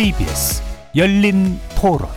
KBS 0.00 0.62
열린 0.96 1.60
토론 1.78 2.08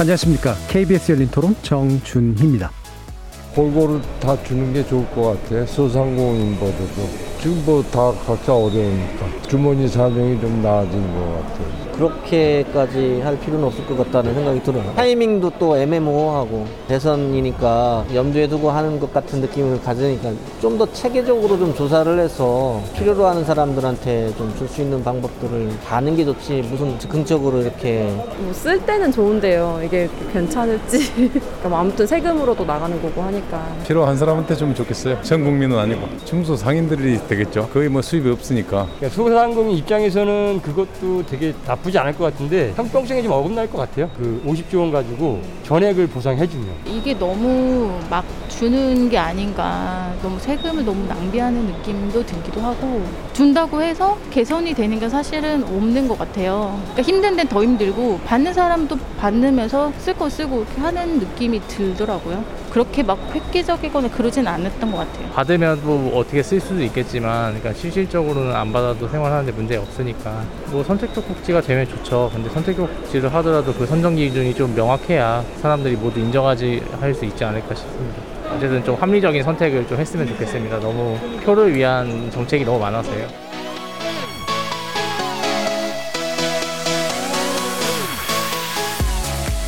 안녕하십니까. 0.00 0.56
KBS 0.68 1.12
열린 1.12 1.28
토론 1.30 1.54
정준희입니다. 1.62 2.72
골고루 3.54 4.00
다 4.18 4.42
주는 4.42 4.72
게 4.72 4.84
좋을 4.84 5.08
것 5.14 5.40
같아. 5.40 5.64
소상공인보다도. 5.66 7.08
지금 7.40 7.64
뭐 7.64 7.80
다 7.92 8.10
각자 8.26 8.52
어려우니까. 8.54 9.26
주머니 9.48 9.86
사정이 9.86 10.40
좀 10.40 10.62
나아진 10.62 11.00
것 11.14 11.46
같아. 11.46 11.91
그렇게까지 12.02 13.20
할 13.22 13.38
필요는 13.38 13.64
없을 13.64 13.86
것 13.86 13.96
같다는 13.98 14.34
생각이 14.34 14.62
들어요. 14.62 14.92
타이밍도 14.96 15.52
또 15.58 15.76
애매모호하고 15.78 16.66
대선이니까 16.88 18.06
염두에 18.14 18.48
두고 18.48 18.70
하는 18.70 18.98
것 19.00 19.12
같은 19.12 19.40
느낌을 19.40 19.80
가지니까 19.82 20.30
좀 20.60 20.72
더 20.72 20.90
체계적으로 20.90 21.58
좀 21.58 21.74
조사를 21.74 22.18
해서 22.18 22.80
필요로 22.96 23.26
하는 23.26 23.44
사람들한테 23.44 24.32
좀 24.38 24.52
줄 24.58 24.66
수 24.72 24.80
있는 24.80 25.04
방법들을 25.04 25.68
하는 25.84 26.16
게 26.16 26.24
좋지 26.24 26.62
무슨 26.70 26.98
즉흥적으로 26.98 27.60
이렇게 27.60 28.04
뭐 28.38 28.52
쓸 28.54 28.80
때는 28.86 29.12
좋은데요. 29.12 29.80
이게 29.84 30.08
괜찮을지. 30.32 31.30
그럼 31.60 31.74
아무튼 31.74 32.06
세금으로도 32.06 32.64
나가는 32.64 33.00
거고 33.02 33.20
하니까. 33.22 33.66
필요한 33.86 34.16
사람한테 34.16 34.54
주면 34.54 34.74
좋겠어요. 34.74 35.20
전 35.22 35.44
국민은 35.44 35.78
아니고 35.78 36.00
중소 36.24 36.56
상인들이 36.56 37.18
되겠죠. 37.28 37.68
거의 37.72 37.88
뭐 37.90 38.00
수입이 38.00 38.30
없으니까. 38.30 38.86
그러니까 38.98 39.08
소상공인 39.10 39.76
입장에서는 39.76 40.60
그것도 40.62 41.26
되게 41.28 41.52
나쁘지 41.66 41.91
않을 41.98 42.14
것 42.16 42.24
같은데 42.24 42.72
형평성에 42.76 43.22
좀 43.22 43.32
어긋날 43.32 43.70
것 43.70 43.78
같아요. 43.78 44.10
그 44.16 44.42
50조 44.46 44.80
원 44.80 44.90
가지고 44.92 45.40
전액을 45.64 46.06
보상해주면. 46.08 46.68
이게 46.86 47.18
너무 47.18 47.98
막 48.10 48.24
주는 48.48 49.08
게 49.08 49.18
아닌가 49.18 50.14
너무 50.22 50.38
세금을 50.38 50.84
너무 50.84 51.04
낭비하는 51.06 51.66
느낌도 51.66 52.24
들기도 52.24 52.60
하고 52.60 53.02
준다고 53.32 53.82
해서 53.82 54.16
개선이 54.30 54.74
되는 54.74 55.00
게 55.00 55.08
사실은 55.08 55.64
없는 55.64 56.06
것 56.06 56.16
같아요 56.18 56.78
그러니까 56.92 57.02
힘든 57.02 57.30
데는 57.36 57.48
더 57.48 57.62
힘들고 57.62 58.20
받는 58.24 58.52
사람도 58.52 58.96
받으면서 59.18 59.92
쓸 59.98 60.14
거 60.14 60.28
쓰고 60.28 60.64
하는 60.76 61.18
느낌이 61.18 61.60
들더라고요 61.66 62.44
그렇게 62.72 63.02
막 63.02 63.18
획기적이거나 63.34 64.08
그러진 64.08 64.48
않았던 64.48 64.90
것 64.90 64.96
같아요. 64.96 65.28
받으면 65.34 65.82
뭐 65.84 66.18
어떻게 66.18 66.42
쓸 66.42 66.58
수도 66.58 66.82
있겠지만 66.82 67.52
그러니까 67.58 67.74
실질적으로는 67.78 68.56
안 68.56 68.72
받아도 68.72 69.06
생활하는데 69.06 69.52
문제 69.52 69.76
없으니까. 69.76 70.42
뭐 70.68 70.82
선택적 70.82 71.28
복지가 71.28 71.60
되면 71.60 71.86
좋죠. 71.86 72.30
근데 72.32 72.48
선택적 72.48 72.88
복지를 72.96 73.32
하더라도 73.34 73.74
그 73.74 73.84
선정 73.84 74.16
기준이 74.16 74.54
좀 74.54 74.74
명확해야 74.74 75.44
사람들이 75.60 75.96
모두 75.96 76.18
인정하지 76.18 76.82
할 76.98 77.12
수 77.12 77.26
있지 77.26 77.44
않을까 77.44 77.74
싶습니다. 77.74 78.22
어쨌든 78.56 78.82
좀 78.82 78.94
합리적인 78.94 79.42
선택을 79.42 79.86
좀 79.86 79.98
했으면 79.98 80.26
좋겠습니다. 80.28 80.80
너무 80.80 81.18
표를 81.44 81.74
위한 81.74 82.30
정책이 82.30 82.64
너무 82.64 82.78
많아서요. 82.78 83.28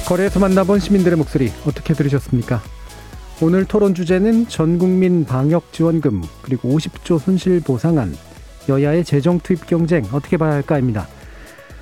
거리에서 0.06 0.40
만나본 0.40 0.80
시민들의 0.80 1.18
목소리 1.18 1.52
어떻게 1.66 1.92
들으셨습니까? 1.92 2.62
오늘 3.42 3.64
토론 3.64 3.94
주제는 3.94 4.46
전국민 4.46 5.24
방역지원금 5.24 6.22
그리고 6.42 6.68
50조 6.70 7.18
손실보상안 7.18 8.14
여야의 8.68 9.04
재정 9.04 9.40
투입 9.40 9.66
경쟁 9.66 10.04
어떻게 10.12 10.36
봐야 10.36 10.52
할까입니다. 10.52 11.08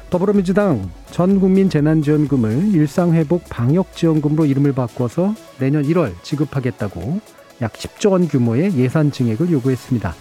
더불어민주당 0.09 0.91
전 1.11 1.41
국민 1.41 1.69
재난지원금을 1.69 2.75
일상회복 2.75 3.49
방역지원금으로 3.51 4.47
이름을 4.47 4.73
바꿔서 4.73 5.35
내년 5.59 5.83
1월 5.85 6.13
지급하겠다고 6.23 7.21
약 7.61 7.73
10조 7.75 8.13
원 8.13 8.29
규모의 8.29 8.75
예산 8.77 9.13
증액을 9.13 9.51
요구했습니다. 9.53 10.15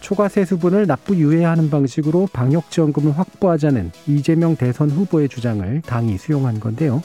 초과 0.00 0.28
세수분을 0.28 0.86
납부 0.86 1.16
유예하는 1.16 1.70
방식으로 1.70 2.28
방역지원금을 2.32 3.16
확보하자는 3.16 3.92
이재명 4.08 4.56
대선 4.56 4.90
후보의 4.90 5.28
주장을 5.28 5.82
당이 5.82 6.18
수용한 6.18 6.60
건데요. 6.60 7.02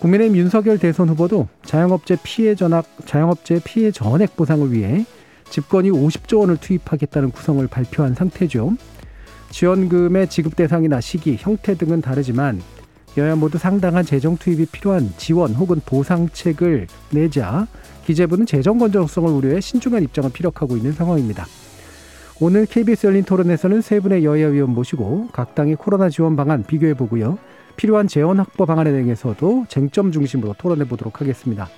국민의힘 0.00 0.36
윤석열 0.36 0.78
대선 0.78 1.08
후보도 1.08 1.48
자영업체 1.64 2.18
피해 2.22 2.54
전학, 2.54 2.84
자영업체 3.04 3.60
피해 3.64 3.90
전액 3.90 4.36
보상을 4.36 4.72
위해 4.72 5.04
집권이 5.50 5.90
50조 5.90 6.40
원을 6.40 6.56
투입하겠다는 6.58 7.30
구성을 7.30 7.66
발표한 7.66 8.14
상태죠. 8.14 8.76
지원금의 9.50 10.28
지급 10.28 10.56
대상이나 10.56 11.00
시기, 11.00 11.36
형태 11.38 11.74
등은 11.74 12.00
다르지만 12.00 12.60
여야 13.16 13.34
모두 13.34 13.58
상당한 13.58 14.04
재정 14.04 14.36
투입이 14.36 14.66
필요한 14.66 15.12
지원 15.16 15.54
혹은 15.54 15.80
보상책을 15.84 16.86
내자 17.10 17.66
기재부는 18.04 18.46
재정 18.46 18.78
건전성을 18.78 19.28
우려해 19.30 19.60
신중한 19.60 20.04
입장을 20.04 20.30
피력하고 20.30 20.76
있는 20.76 20.92
상황입니다. 20.92 21.46
오늘 22.40 22.66
KBS 22.66 23.08
열린 23.08 23.24
토론에서는 23.24 23.80
세 23.80 23.98
분의 23.98 24.24
여야 24.24 24.46
의원 24.46 24.70
모시고 24.70 25.30
각 25.32 25.56
당의 25.56 25.74
코로나 25.74 26.08
지원 26.08 26.36
방안 26.36 26.62
비교해 26.62 26.94
보고요. 26.94 27.38
필요한 27.78 28.08
재원 28.08 28.40
확보 28.40 28.66
방안에 28.66 28.90
대해서도 28.90 29.66
쟁점 29.68 30.10
중심으로 30.10 30.56
토론해 30.58 30.86
보도록 30.88 31.20
하겠습니다. 31.20 31.68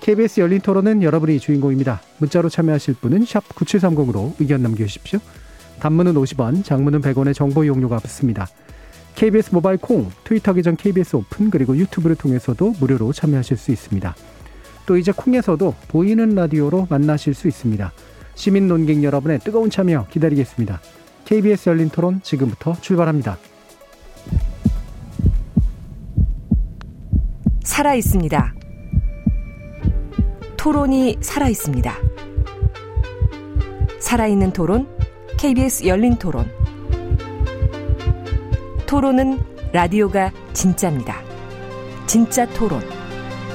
KBS 0.00 0.40
열린 0.40 0.60
토론은 0.60 1.02
여러분이 1.02 1.38
주인공입니다. 1.38 2.02
문자로 2.18 2.48
참여하실 2.48 2.94
분은 2.94 3.20
9730으로 3.20 4.34
의견 4.40 4.62
남겨주십시오. 4.62 5.20
단문은 5.78 6.14
50원, 6.14 6.64
장문은 6.64 7.02
100원의 7.02 7.34
정보 7.34 7.62
이용료가 7.62 8.00
붙습니다. 8.00 8.48
KBS 9.14 9.54
모바일 9.54 9.78
콩, 9.78 10.10
트위터 10.24 10.52
계정 10.52 10.74
KBS 10.74 11.16
오픈 11.16 11.50
그리고 11.50 11.76
유튜브를 11.76 12.16
통해서도 12.16 12.74
무료로 12.80 13.12
참여하실 13.12 13.56
수 13.56 13.70
있습니다. 13.70 14.14
또 14.86 14.96
이제 14.96 15.12
콩에서도 15.12 15.74
보이는 15.86 16.34
라디오로 16.34 16.88
만나실 16.90 17.34
수 17.34 17.46
있습니다. 17.46 17.92
시민 18.34 18.66
논객 18.66 19.04
여러분의 19.04 19.38
뜨거운 19.38 19.70
참여 19.70 20.08
기다리겠습니다. 20.10 20.80
KBS 21.26 21.68
열린 21.68 21.90
토론 21.90 22.20
지금부터 22.22 22.76
출발합니다. 22.80 23.38
살아 27.66 27.94
있습니다. 27.96 28.54
토론이 30.56 31.18
살아 31.20 31.48
있습니다. 31.48 31.92
살아있는 33.98 34.52
토론, 34.52 34.86
KBS 35.36 35.84
열린 35.86 36.16
토론. 36.16 36.48
토론은 38.86 39.40
라디오가 39.72 40.30
진짜입니다. 40.52 41.20
진짜 42.06 42.46
토론, 42.54 42.80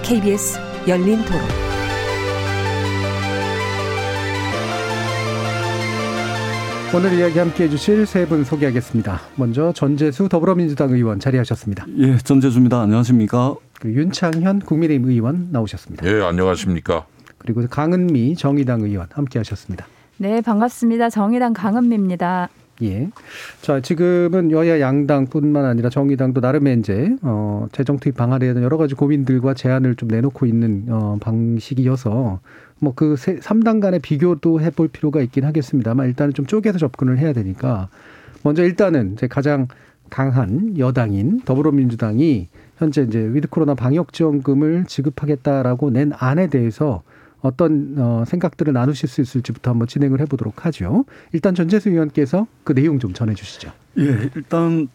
KBS 0.03 0.59
열린 0.89 1.23
토론. 1.23 1.41
오늘 6.93 7.13
이야기 7.17 7.39
함께 7.39 7.63
해주실 7.63 8.05
세 8.05 8.25
분 8.25 8.43
소개하겠습니다. 8.43 9.21
먼저 9.37 9.71
전재수 9.71 10.27
더불어민주당 10.27 10.91
의원 10.91 11.21
자리하셨습니다. 11.21 11.85
예, 11.99 12.17
전재수입니다. 12.17 12.81
안녕하십니까? 12.81 13.55
그리고 13.81 13.99
윤창현 13.99 14.59
국민의힘 14.59 15.09
의원 15.09 15.47
나오셨습니다. 15.51 16.05
예, 16.07 16.21
안녕하십니까? 16.21 17.07
그리고 17.39 17.65
강은미 17.67 18.35
정의당 18.35 18.81
의원 18.81 19.07
함께 19.11 19.39
하셨습니다. 19.39 19.87
네, 20.17 20.41
반갑습니다. 20.41 21.09
정의당 21.09 21.53
강은미입니다. 21.53 22.49
예. 22.83 23.09
자, 23.61 23.79
지금은 23.79 24.51
여야 24.51 24.79
양당뿐만 24.79 25.65
아니라 25.65 25.89
정의당도 25.89 26.41
나름의 26.41 26.79
이제 26.79 27.15
어 27.23 27.67
재정 27.71 27.97
투입 27.97 28.15
방안에 28.15 28.45
대한 28.45 28.61
여러 28.61 28.77
가지 28.77 28.93
고민들과 28.93 29.55
제안을 29.55 29.95
좀 29.95 30.09
내놓고 30.09 30.45
있는 30.45 30.85
어 30.89 31.17
방식이어서 31.19 32.39
뭐 32.79 33.00
그 33.00 33.15
3당 33.15 33.81
간의 33.81 33.99
비교도 33.99 34.61
해볼 34.61 34.89
필요가 34.89 35.21
있긴 35.21 35.43
하겠습니다만 35.43 36.07
일단은 36.07 36.35
좀 36.35 36.45
쪼개서 36.45 36.77
접근을 36.77 37.17
해야 37.17 37.33
되니까 37.33 37.89
먼저 38.43 38.63
일단은 38.63 39.13
이제 39.13 39.27
가장 39.27 39.67
강한 40.11 40.77
여당인 40.77 41.39
더불어민주당이 41.39 42.49
현재 42.77 43.01
이제 43.01 43.19
위드 43.19 43.47
코로나 43.47 43.73
방역 43.73 44.13
지원금을 44.13 44.85
지급하겠다라고 44.85 45.89
낸 45.89 46.11
안에 46.15 46.47
대해서 46.47 47.01
어떤 47.39 47.95
어, 47.97 48.23
생각들을 48.27 48.71
나누실 48.71 49.09
수 49.09 49.21
있을지부터 49.21 49.71
한번 49.71 49.87
진행을 49.87 50.19
해보도록 50.19 50.65
하죠. 50.65 51.05
일단 51.31 51.55
전재수 51.55 51.89
의원께서 51.89 52.45
그 52.63 52.75
내용 52.75 52.99
좀 52.99 53.13
전해주시죠. 53.13 53.71
예, 53.99 54.29
일단 54.35 54.89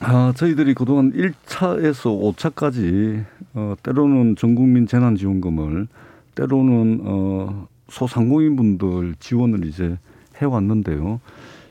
아, 0.00 0.32
저희들이 0.36 0.74
그동안 0.74 1.12
1차에서 1.12 2.36
5차까지 2.36 3.24
어, 3.54 3.74
때로는 3.82 4.36
전국민 4.36 4.86
재난지원금을 4.86 5.88
때로는 6.34 7.00
어, 7.04 7.66
소상공인분들 7.88 9.14
지원을 9.20 9.64
이제 9.64 9.98
해왔는데요. 10.36 11.20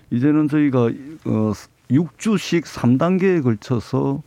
이제는 0.10 0.48
저희가 0.48 0.90
어, 1.26 1.52
6주씩 1.90 2.64
3단계에 2.64 3.44
걸쳐서 3.44 4.22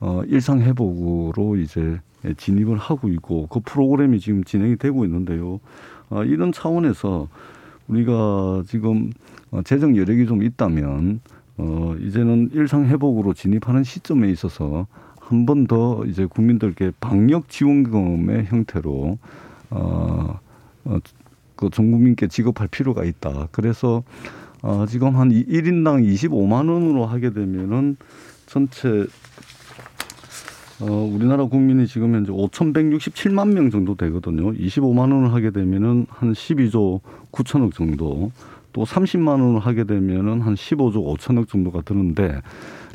어, 0.00 0.22
일상회복으로 0.26 1.56
이제 1.56 2.00
진입을 2.36 2.76
하고 2.78 3.08
있고 3.08 3.46
그 3.48 3.60
프로그램이 3.64 4.20
지금 4.20 4.44
진행이 4.44 4.76
되고 4.76 5.04
있는데요. 5.04 5.60
어, 6.10 6.24
이런 6.24 6.52
차원에서 6.52 7.28
우리가 7.88 8.62
지금 8.66 9.12
어, 9.50 9.62
재정 9.62 9.96
여력이 9.96 10.26
좀 10.26 10.42
있다면 10.42 11.20
어, 11.58 11.96
이제는 12.00 12.50
일상 12.52 12.86
회복으로 12.86 13.34
진입하는 13.34 13.84
시점에 13.84 14.30
있어서 14.30 14.86
한 15.20 15.46
번 15.46 15.66
더 15.66 16.04
이제 16.06 16.26
국민들께 16.26 16.92
방역 17.00 17.48
지원금의 17.48 18.46
형태로 18.46 19.18
어, 19.70 20.40
어, 20.84 20.98
그 21.56 21.70
전 21.70 21.92
국민께 21.92 22.26
지급할 22.26 22.66
필요가 22.68 23.04
있다. 23.04 23.48
그래서 23.52 24.02
어, 24.62 24.86
지금 24.86 25.16
한 25.16 25.30
1인당 25.30 26.06
25만 26.06 26.70
원으로 26.70 27.04
하게 27.04 27.30
되면은 27.30 27.96
전체 28.46 29.06
어, 30.80 30.86
우리나라 30.86 31.44
국민이 31.44 31.86
지금 31.86 32.14
현재 32.14 32.32
5,167만 32.32 33.52
명 33.52 33.70
정도 33.70 33.96
되거든요. 33.96 34.52
25만 34.52 35.12
원을 35.12 35.32
하게 35.32 35.50
되면은 35.50 36.06
한 36.08 36.32
12조 36.32 37.00
9천억 37.30 37.74
정도, 37.74 38.30
또 38.72 38.84
30만 38.84 39.40
원을 39.40 39.60
하게 39.60 39.84
되면은 39.84 40.40
한 40.40 40.54
15조 40.54 41.16
5천억 41.16 41.48
정도가 41.48 41.82
드는데 41.82 42.40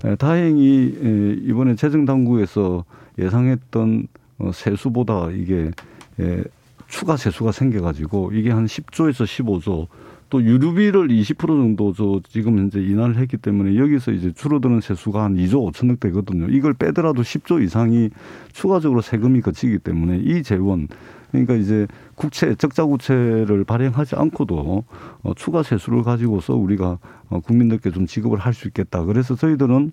에, 0.06 0.16
다행히 0.16 0.98
에, 1.02 1.34
이번에 1.44 1.76
재정 1.76 2.06
당국에서 2.06 2.84
예상했던 3.20 4.08
어, 4.40 4.52
세수보다 4.54 5.32
이게 5.32 5.72
에, 6.20 6.44
추가 6.88 7.18
세수가 7.18 7.52
생겨가지고 7.52 8.32
이게 8.34 8.52
한 8.52 8.66
10조에서 8.66 9.26
15조 9.26 9.88
또 10.30 10.44
유류비를 10.44 11.08
20% 11.08 11.38
정도 11.48 11.94
저 11.94 12.20
지금 12.28 12.58
현재 12.58 12.82
인하를 12.82 13.18
했기 13.18 13.38
때문에 13.38 13.78
여기서 13.78 14.12
이제 14.12 14.32
줄어드는 14.34 14.82
세수가 14.82 15.24
한 15.24 15.36
2조 15.36 15.72
5천억 15.72 16.00
되거든요. 16.02 16.48
이걸 16.50 16.74
빼더라도 16.74 17.22
10조 17.22 17.64
이상이 17.64 18.10
추가적으로 18.52 19.02
세금이 19.02 19.42
거치기 19.42 19.80
때문에 19.80 20.18
이 20.18 20.44
재원 20.44 20.88
그러니까 21.32 21.56
이제 21.56 21.88
국채 22.16 22.56
적자 22.56 22.86
국채를 22.86 23.64
발행하지 23.66 24.16
않고도 24.16 24.84
어, 25.24 25.34
추가 25.36 25.64
세수를 25.64 26.04
가지고서 26.04 26.56
우리가 26.56 27.00
어, 27.30 27.40
국민들께 27.40 27.92
좀 27.92 28.06
지급을 28.06 28.40
할 28.40 28.54
수 28.54 28.68
있겠다. 28.68 29.04
그래서 29.04 29.36
저희들은 29.36 29.92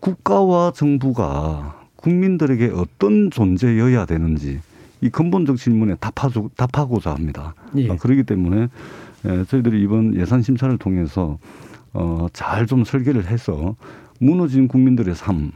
국가와 0.00 0.72
정부가 0.72 1.80
국민들에게 1.96 2.72
어떤 2.74 3.30
존재여야 3.30 4.04
되는지 4.06 4.60
이 5.00 5.08
근본적 5.08 5.56
질문에 5.56 5.96
답하고자 5.96 7.12
합니다. 7.12 7.54
예. 7.76 7.88
어, 7.88 7.96
그렇기 7.96 8.24
때문에 8.24 8.68
예, 9.26 9.44
저희들이 9.44 9.82
이번 9.82 10.14
예산 10.16 10.42
심사를 10.42 10.76
통해서 10.78 11.38
어, 11.92 12.26
잘 12.32 12.66
좀 12.66 12.84
설계를 12.84 13.26
해서 13.26 13.76
무너진 14.18 14.68
국민들의 14.68 15.14
삶, 15.14 15.52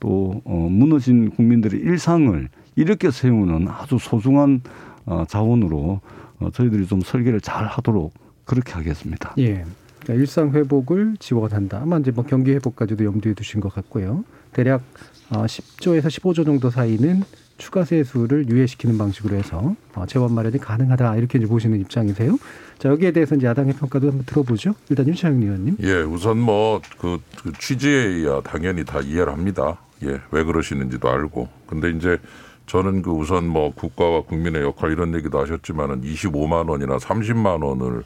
또 0.00 0.40
어, 0.44 0.68
무너진 0.70 1.30
국민들의 1.30 1.80
일상을 1.80 2.48
이렇게 2.76 3.10
세우는 3.10 3.68
아주 3.68 3.98
소중한 4.00 4.60
어, 5.06 5.24
자원으로 5.26 6.00
어, 6.40 6.50
저희들이 6.50 6.86
좀 6.86 7.00
설계를 7.00 7.40
잘 7.40 7.66
하도록 7.66 8.12
그렇게 8.44 8.72
하겠습니다. 8.74 9.34
예. 9.38 9.64
그러니까 10.00 10.14
일상 10.14 10.50
회복을 10.52 11.16
지원한다. 11.18 11.80
아마 11.82 11.98
이제 11.98 12.10
뭐 12.10 12.24
경기 12.24 12.52
회복까지도 12.52 13.04
염두에 13.04 13.34
두신 13.34 13.60
것 13.60 13.72
같고요. 13.74 14.24
대략 14.52 14.82
어, 15.30 15.44
10조에서 15.44 16.06
15조 16.06 16.44
정도 16.44 16.70
사이는 16.70 17.22
추가 17.58 17.84
세수를 17.84 18.48
유예시키는 18.48 18.96
방식으로 18.96 19.36
해서 19.36 19.74
어, 19.94 20.06
재원 20.06 20.32
마련이 20.32 20.58
가능하다 20.58 21.16
이렇게 21.16 21.38
이제 21.38 21.46
보시는 21.46 21.80
입장이세요. 21.80 22.38
자 22.78 22.88
여기에 22.88 23.10
대해서 23.10 23.34
이제 23.34 23.46
야당의 23.46 23.74
평가도 23.74 24.08
한번 24.08 24.24
들어보죠. 24.24 24.74
일단 24.88 25.06
윤창현 25.06 25.42
의원님. 25.42 25.76
예, 25.82 26.00
우선 26.00 26.38
뭐그 26.38 27.20
취지에야 27.58 28.40
당연히 28.42 28.84
다 28.84 29.00
이해를 29.00 29.32
합니다. 29.32 29.78
예, 30.04 30.20
왜 30.30 30.44
그러시는지도 30.44 31.10
알고. 31.10 31.48
근데 31.66 31.90
이제 31.90 32.18
저는 32.66 33.02
그 33.02 33.10
우선 33.10 33.48
뭐 33.48 33.72
국가와 33.74 34.22
국민의 34.22 34.62
역할 34.62 34.92
이런 34.92 35.14
얘기도 35.14 35.40
하셨지만은 35.40 36.02
25만 36.02 36.70
원이나 36.70 36.96
30만 36.98 37.64
원을 37.64 38.04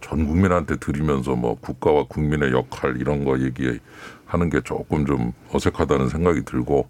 전 0.00 0.26
국민한테 0.26 0.76
드리면서 0.76 1.34
뭐 1.34 1.58
국가와 1.60 2.04
국민의 2.08 2.52
역할 2.52 2.96
이런 2.98 3.24
거 3.24 3.38
얘기하는 3.40 4.50
게 4.50 4.60
조금 4.62 5.04
좀 5.04 5.32
어색하다는 5.52 6.08
생각이 6.08 6.44
들고 6.44 6.88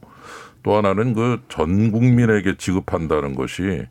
또 0.66 0.76
하나는 0.76 1.14
그 1.14 1.38
전 1.48 1.92
국민에게 1.92 2.56
지급한다는 2.58 3.36
것이 3.36 3.86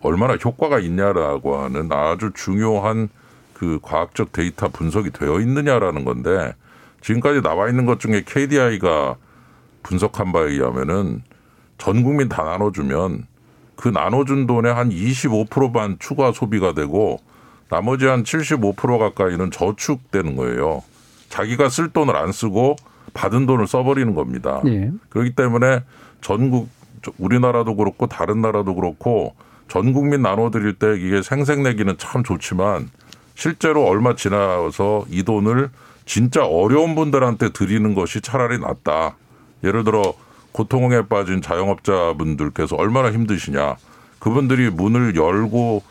얼마나 0.00 0.34
효과가 0.34 0.78
있냐라고 0.78 1.58
하는 1.58 1.90
아주 1.90 2.30
중요한 2.32 3.08
그 3.52 3.80
과학적 3.82 4.30
데이터 4.30 4.68
분석이 4.68 5.10
되어 5.10 5.40
있느냐라는 5.40 6.04
건데 6.04 6.54
지금까지 7.00 7.42
나와 7.42 7.68
있는 7.68 7.84
것 7.84 7.98
중에 7.98 8.22
KDI가 8.24 9.16
분석한 9.82 10.32
바에 10.32 10.50
의하면은 10.50 11.24
전 11.78 12.04
국민 12.04 12.28
다 12.28 12.44
나눠주면 12.44 13.26
그 13.74 13.88
나눠준 13.88 14.46
돈의 14.46 14.72
한 14.72 14.90
25%만 14.90 15.96
추가 15.98 16.30
소비가 16.30 16.74
되고 16.74 17.18
나머지 17.68 18.06
한 18.06 18.22
75% 18.22 18.98
가까이는 18.98 19.50
저축되는 19.50 20.36
거예요. 20.36 20.84
자기가 21.28 21.68
쓸 21.70 21.88
돈을 21.88 22.16
안 22.16 22.30
쓰고 22.30 22.76
받은 23.14 23.46
돈을 23.46 23.66
써버리는 23.66 24.14
겁니다. 24.14 24.62
예. 24.66 24.92
그렇기 25.08 25.34
때문에 25.34 25.82
전국 26.20 26.68
우리나라도 27.18 27.76
그렇고 27.76 28.06
다른 28.06 28.40
나라도 28.40 28.74
그렇고 28.74 29.34
전 29.68 29.92
국민 29.92 30.22
나눠드릴 30.22 30.74
때 30.74 30.96
이게 30.98 31.22
생색내기는 31.22 31.96
참 31.98 32.24
좋지만 32.24 32.90
실제로 33.34 33.86
얼마 33.86 34.14
지나서 34.14 35.06
이 35.08 35.22
돈을 35.22 35.70
진짜 36.04 36.44
어려운 36.44 36.94
분들한테 36.94 37.50
드리는 37.50 37.94
것이 37.94 38.20
차라리 38.20 38.58
낫다. 38.58 39.16
예를 39.62 39.84
들어 39.84 40.02
고통에 40.52 41.02
빠진 41.06 41.40
자영업자분들께서 41.40 42.76
얼마나 42.76 43.12
힘드시냐. 43.12 43.76
그분들이 44.18 44.70
문을 44.70 45.16
열고 45.16 45.82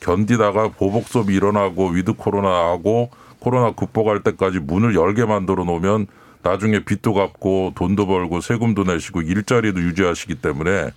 견디다가 0.00 0.68
보복 0.68 1.08
소비가 1.08 1.34
일어나고 1.34 1.88
위드 1.88 2.14
코로나하고 2.14 3.10
코로나 3.38 3.72
극복할 3.72 4.22
때까지 4.22 4.60
문을 4.60 4.94
열게 4.94 5.24
만들어 5.24 5.64
놓으면 5.64 6.06
나중에 6.42 6.80
빚도 6.80 7.14
갚고 7.14 7.72
돈도 7.74 8.06
벌고 8.06 8.40
세금도 8.40 8.84
내시고 8.84 9.22
일자리도 9.22 9.80
유지하시기 9.80 10.36
때문에 10.36 10.90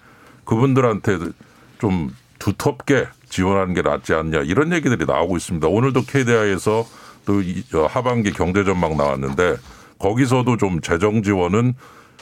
그분들한테 0.45 1.17
좀 1.79 2.13
두텁게 2.39 3.07
지원하는 3.29 3.73
게 3.73 3.81
낫지 3.81 4.13
않냐 4.13 4.41
이런 4.41 4.73
얘기들이 4.73 5.05
나오고 5.05 5.37
있습니다. 5.37 5.67
오늘도 5.67 6.03
KDI에서 6.03 6.85
또 7.25 7.87
하반기 7.87 8.31
경제 8.31 8.63
전망 8.63 8.97
나왔는데 8.97 9.57
거기서도 9.99 10.57
좀 10.57 10.81
재정 10.81 11.21
지원은 11.21 11.75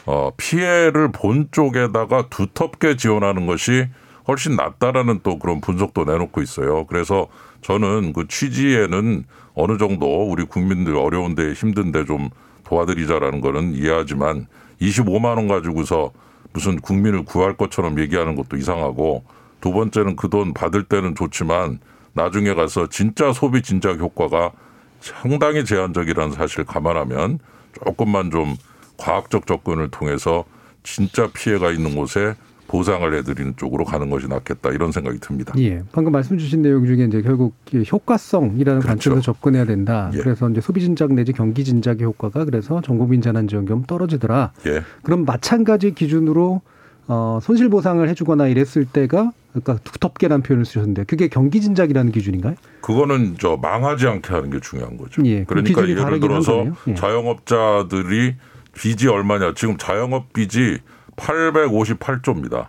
어 0.05 0.31
피해를 0.37 1.11
본 1.11 1.47
쪽에다가 1.51 2.27
두텁게 2.29 2.97
지원하는 2.97 3.45
것이 3.45 3.87
훨씬 4.27 4.55
낫다라는 4.55 5.21
또 5.23 5.39
그런 5.39 5.61
분석도 5.61 6.03
내놓고 6.05 6.41
있어요. 6.41 6.85
그래서 6.85 7.27
저는 7.61 8.13
그 8.13 8.27
취지에는 8.27 9.23
어느 9.53 9.77
정도 9.77 10.29
우리 10.29 10.43
국민들 10.43 10.95
어려운데 10.97 11.53
힘든데 11.53 12.05
좀 12.05 12.29
도와드리자라는 12.67 13.41
거는 13.41 13.73
이해하지만 13.75 14.47
25만 14.81 15.37
원 15.37 15.47
가지고서 15.47 16.11
무슨 16.53 16.77
국민을 16.77 17.23
구할 17.25 17.55
것처럼 17.55 17.99
얘기하는 17.99 18.35
것도 18.35 18.57
이상하고 18.57 19.23
두 19.61 19.71
번째는 19.71 20.15
그 20.15 20.29
돈 20.29 20.53
받을 20.53 20.83
때는 20.83 21.15
좋지만 21.15 21.79
나중에 22.13 22.53
가서 22.53 22.87
진짜 22.87 23.31
소비 23.31 23.61
진작 23.61 23.99
효과가 23.99 24.51
상당히 24.99 25.63
제한적이라는 25.63 26.33
사실을 26.33 26.65
감안하면 26.65 27.39
조금만 27.85 28.31
좀 28.31 28.55
과학적 28.97 29.45
접근을 29.45 29.89
통해서 29.89 30.43
진짜 30.83 31.29
피해가 31.33 31.71
있는 31.71 31.95
곳에 31.95 32.35
보상을 32.67 33.13
해드리는 33.13 33.53
쪽으로 33.55 33.85
가는 33.85 34.09
것이 34.09 34.27
낫겠다 34.27 34.71
이런 34.71 34.91
생각이 34.91 35.19
듭니다. 35.19 35.53
예. 35.57 35.81
방금 35.91 36.11
말씀 36.11 36.37
주신 36.37 36.61
내용 36.61 36.85
중에 36.85 37.05
이제 37.05 37.21
결국 37.21 37.55
효과성이라는 37.91 38.81
그렇죠. 38.81 38.87
관점에서 38.87 39.21
접근해야 39.21 39.65
된다. 39.65 40.11
예. 40.13 40.17
그래서 40.17 40.49
이제 40.49 40.61
소비 40.61 40.81
진작 40.81 41.13
내지 41.13 41.31
경기 41.31 41.63
진작의 41.63 42.03
효과가 42.03 42.45
그래서 42.45 42.81
전국민 42.81 43.21
재난지원금 43.21 43.83
떨어지더라. 43.83 44.51
예. 44.67 44.83
그럼 45.03 45.25
마찬가지 45.25 45.93
기준으로 45.93 46.61
어, 47.07 47.39
손실 47.41 47.69
보상을 47.69 48.07
해주거나 48.09 48.47
이랬을 48.47 48.85
때가 48.91 49.31
그러니까 49.53 49.77
두텁게라는 49.83 50.43
표현을 50.43 50.65
쓰셨는데 50.65 51.05
그게 51.05 51.29
경기 51.29 51.61
진작이라는 51.61 52.11
기준인가요? 52.11 52.55
그거는 52.81 53.35
저 53.39 53.57
망하지 53.57 54.07
않게 54.07 54.33
하는 54.33 54.49
게 54.49 54.59
중요한 54.59 54.97
거죠. 54.97 55.23
예, 55.25 55.45
그러니까 55.45 55.87
예를 55.87 56.19
들어서. 56.19 56.65
예. 56.87 56.93
자영업자들이 56.93 58.35
빚이 58.73 59.07
얼마냐? 59.07 59.53
지금 59.55 59.77
자영업 59.77 60.33
빚이 60.33 60.79
858조입니다. 61.17 62.67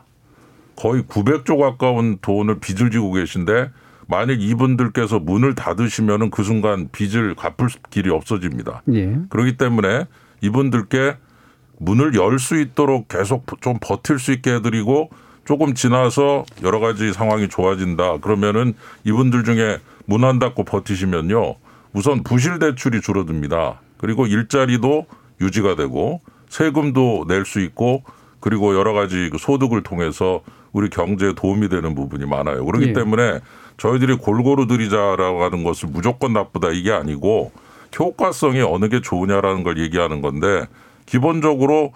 거의 0.76 1.02
900조 1.02 1.58
가까운 1.58 2.18
돈을 2.20 2.60
빚을 2.60 2.90
지고 2.90 3.12
계신데 3.12 3.70
만약 4.06 4.40
이분들께서 4.40 5.18
문을 5.18 5.54
닫으시면은 5.54 6.30
그 6.30 6.42
순간 6.42 6.88
빚을 6.90 7.34
갚을 7.34 7.68
길이 7.90 8.10
없어집니다. 8.10 8.82
예. 8.94 9.18
그렇기 9.28 9.56
때문에 9.56 10.06
이분들께 10.40 11.16
문을 11.78 12.14
열 12.14 12.38
수 12.38 12.58
있도록 12.60 13.08
계속 13.08 13.44
좀 13.60 13.78
버틸 13.80 14.18
수 14.18 14.32
있게 14.32 14.54
해드리고 14.54 15.10
조금 15.44 15.74
지나서 15.74 16.44
여러 16.62 16.78
가지 16.80 17.12
상황이 17.12 17.48
좋아진다. 17.48 18.18
그러면은 18.18 18.74
이분들 19.04 19.44
중에 19.44 19.78
문 20.06 20.24
안 20.24 20.38
닫고 20.38 20.64
버티시면요. 20.64 21.56
우선 21.92 22.22
부실 22.22 22.58
대출이 22.58 23.00
줄어듭니다. 23.00 23.80
그리고 23.98 24.26
일자리도 24.26 25.06
유지가 25.40 25.74
되고 25.74 26.20
세금도 26.48 27.26
낼 27.28 27.44
수 27.44 27.60
있고 27.60 28.02
그리고 28.48 28.74
여러 28.74 28.94
가지 28.94 29.28
그 29.30 29.36
소득을 29.36 29.82
통해서 29.82 30.40
우리 30.72 30.88
경제에 30.88 31.34
도움이 31.34 31.68
되는 31.68 31.94
부분이 31.94 32.24
많아요. 32.24 32.64
그렇기 32.64 32.88
예. 32.88 32.92
때문에 32.94 33.40
저희들이 33.76 34.14
골고루 34.16 34.66
드리자라고 34.66 35.44
하는 35.44 35.64
것을 35.64 35.90
무조건 35.92 36.32
나쁘다 36.32 36.70
이게 36.70 36.90
아니고 36.90 37.52
효과성이 37.98 38.62
어느 38.62 38.88
게 38.88 39.02
좋으냐라는 39.02 39.64
걸 39.64 39.76
얘기하는 39.78 40.22
건데 40.22 40.66
기본적으로 41.04 41.92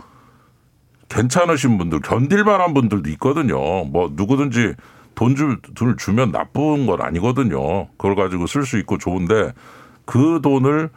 괜찮으신 1.09 1.79
분들, 1.79 2.01
견딜 2.01 2.45
만한 2.45 2.75
분들도 2.75 3.09
있거든요. 3.13 3.85
뭐 3.85 4.13
누구든지 4.15 4.75
돈 5.15 5.35
줄, 5.35 5.59
돈을 5.75 5.97
주면 5.97 6.33
나쁜 6.33 6.85
건 6.85 7.01
아니거든요. 7.01 7.87
그걸 7.97 8.15
가지고 8.15 8.47
쓸 8.47 8.67
수 8.67 8.77
있고 8.77 8.99
좋은데 8.99 9.55
그 10.05 10.41
돈을 10.43 10.91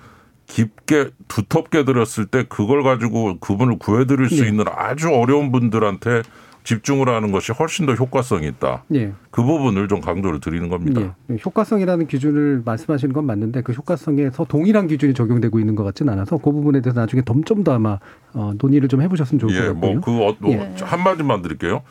깊게 0.48 1.10
두텁게 1.28 1.86
들였을 1.86 2.26
때 2.26 2.46
그걸 2.48 2.84
가지고 2.84 3.38
그분을 3.40 3.78
구해드릴 3.80 4.30
수 4.30 4.46
예. 4.46 4.48
있는 4.48 4.66
아주 4.70 5.10
어려운 5.10 5.52
분들한테 5.52 6.22
집중을 6.64 7.08
하는 7.10 7.32
것이 7.32 7.52
훨씬 7.52 7.86
더 7.86 7.94
효과성이 7.94 8.48
있다. 8.48 8.84
예. 8.96 9.14
그 9.30 9.44
부분을 9.44 9.88
좀 9.88 10.02
강조를 10.02 10.40
드리는 10.40 10.68
겁니다. 10.68 11.16
예. 11.30 11.38
효과성이라는 11.44 12.08
기준을 12.08 12.64
말씀하시는 12.66 13.14
건 13.14 13.26
맞는데 13.26 13.62
그 13.62 13.72
효과성에서 13.72 14.46
동일한 14.46 14.88
기준이 14.88 15.14
적용되고 15.14 15.60
있는 15.60 15.76
것 15.76 15.84
같지는 15.84 16.12
않아서 16.14 16.38
그 16.38 16.52
부분에 16.52 16.82
대해서 16.82 17.00
나중에 17.00 17.22
좀 17.46 17.60
더 17.60 17.74
아마 17.74 18.00
어, 18.34 18.54
논의를 18.60 18.88
좀 18.88 19.02
해보셨으면 19.02 19.40
좋을 19.40 19.54
것 19.54 19.64
예, 19.64 19.68
같고요. 19.68 19.92
뭐 19.92 20.03
그 20.03 20.12
어, 20.12 20.36
뭐 20.40 20.54
예. 20.54 20.74
한 20.82 21.04
마디만 21.04 21.44
드릴게요. 21.44 21.84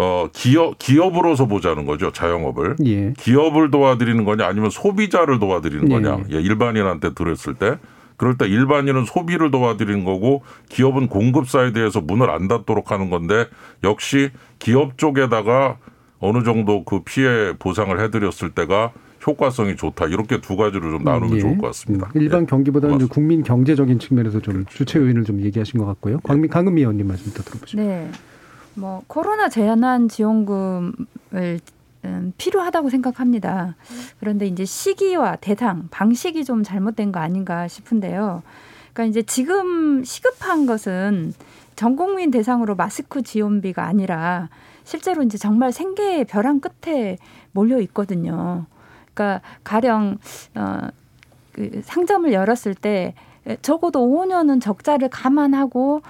어, 0.00 0.28
기업 0.32 0.78
기업으로서 0.78 1.46
보자는 1.46 1.84
거죠. 1.84 2.12
자영업을. 2.12 2.76
예. 2.86 3.12
기업을 3.18 3.72
도와드리는 3.72 4.24
거냐 4.24 4.46
아니면 4.46 4.70
소비자를 4.70 5.40
도와드리는 5.40 5.90
예, 5.90 5.92
거냐. 5.92 6.24
예, 6.30 6.40
일반인한테 6.40 7.14
들었을 7.14 7.54
때 7.54 7.78
그럴 8.16 8.38
때 8.38 8.46
일반인은 8.46 9.06
소비를 9.06 9.50
도와드리는 9.50 10.04
거고 10.04 10.42
기업은 10.68 11.08
공급 11.08 11.48
사이드에서 11.48 12.00
문을 12.00 12.30
안 12.30 12.46
닫도록 12.46 12.92
하는 12.92 13.10
건데 13.10 13.46
역시 13.82 14.30
기업 14.60 14.98
쪽에다가 14.98 15.78
어느 16.20 16.44
정도 16.44 16.84
그 16.84 17.00
피해 17.00 17.52
보상을 17.58 17.98
해드렸을 18.00 18.50
때가 18.50 18.92
효과성이 19.26 19.74
좋다. 19.74 20.06
이렇게 20.06 20.40
두 20.40 20.56
가지로 20.56 20.92
좀 20.92 21.02
나누면 21.02 21.36
예. 21.36 21.40
좋을 21.40 21.58
것 21.58 21.66
같습니다. 21.68 22.08
음, 22.14 22.20
일반 22.22 22.46
경기보다는 22.46 23.00
좀 23.00 23.08
국민 23.08 23.42
경제적인 23.42 23.98
측면에서 23.98 24.38
좀 24.38 24.64
주체 24.66 25.00
요인을 25.00 25.24
좀 25.24 25.40
얘기하신 25.40 25.80
것 25.80 25.86
같고요. 25.86 26.20
광민 26.22 26.48
강은미 26.48 26.82
의원님 26.82 27.08
말씀 27.08 27.32
더 27.32 27.42
들어보죠. 27.42 27.78
네. 27.78 28.08
뭐 28.78 29.02
코로나 29.06 29.48
재난 29.48 30.08
지원금을 30.08 31.60
음, 32.04 32.32
필요하다고 32.38 32.90
생각합니다. 32.90 33.74
그런데 34.20 34.46
이제 34.46 34.64
시기와 34.64 35.36
대상, 35.36 35.88
방식이 35.90 36.44
좀 36.44 36.62
잘못된 36.62 37.10
거 37.10 37.18
아닌가 37.18 37.66
싶은데요. 37.66 38.42
그러니까 38.92 39.04
이제 39.10 39.22
지금 39.22 40.04
시급한 40.04 40.66
것은 40.66 41.34
전 41.74 41.96
국민 41.96 42.30
대상으로 42.30 42.76
마스크 42.76 43.22
지원비가 43.22 43.84
아니라 43.84 44.48
실제로 44.84 45.22
이제 45.22 45.36
정말 45.38 45.72
생계의 45.72 46.24
벼랑 46.24 46.60
끝에 46.60 47.18
몰려 47.52 47.80
있거든요. 47.80 48.66
그러니까 49.12 49.42
가령 49.64 50.18
어, 50.54 50.88
그 51.52 51.80
상점을 51.84 52.32
열었을 52.32 52.74
때 52.74 53.14
적어도 53.62 54.00
5년은 54.00 54.60
적자를 54.60 55.08
감안하고 55.08 56.02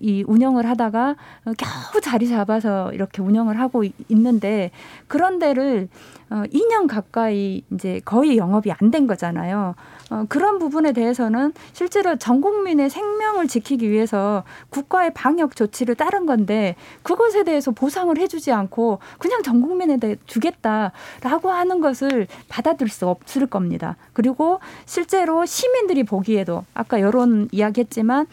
이 0.00 0.24
운영을 0.26 0.66
하다가 0.68 1.16
겨우 1.58 2.00
자리 2.00 2.28
잡아서 2.28 2.92
이렇게 2.92 3.22
운영을 3.22 3.58
하고 3.60 3.84
있는데 4.08 4.70
그런 5.08 5.38
데를 5.38 5.88
어 6.30 6.42
2년 6.52 6.88
가까이 6.88 7.62
이제 7.72 8.00
거의 8.04 8.36
영업이 8.38 8.72
안 8.72 8.90
된 8.90 9.06
거잖아요. 9.06 9.74
어 10.10 10.24
그런 10.28 10.58
부분에 10.58 10.92
대해서는 10.92 11.52
실제로 11.72 12.16
전 12.16 12.40
국민의 12.40 12.90
생명을 12.90 13.48
지키기 13.48 13.90
위해서 13.90 14.44
국가의 14.70 15.12
방역 15.14 15.56
조치를 15.56 15.94
따른 15.94 16.26
건데 16.26 16.76
그것에 17.02 17.44
대해서 17.44 17.70
보상을 17.70 18.16
해주지 18.16 18.52
않고 18.52 18.98
그냥 19.18 19.42
전 19.42 19.62
국민에 19.62 19.96
대해 19.96 20.16
주겠다라고 20.26 21.50
하는 21.50 21.80
것을 21.80 22.26
받아들일 22.48 22.90
수 22.90 23.08
없을 23.08 23.46
겁니다. 23.46 23.96
그리고 24.12 24.60
실제로 24.86 25.46
시민들이 25.46 26.04
보기에도 26.04 26.64
아까 26.74 27.00
여론 27.00 27.48
이야기했지만 27.52 28.26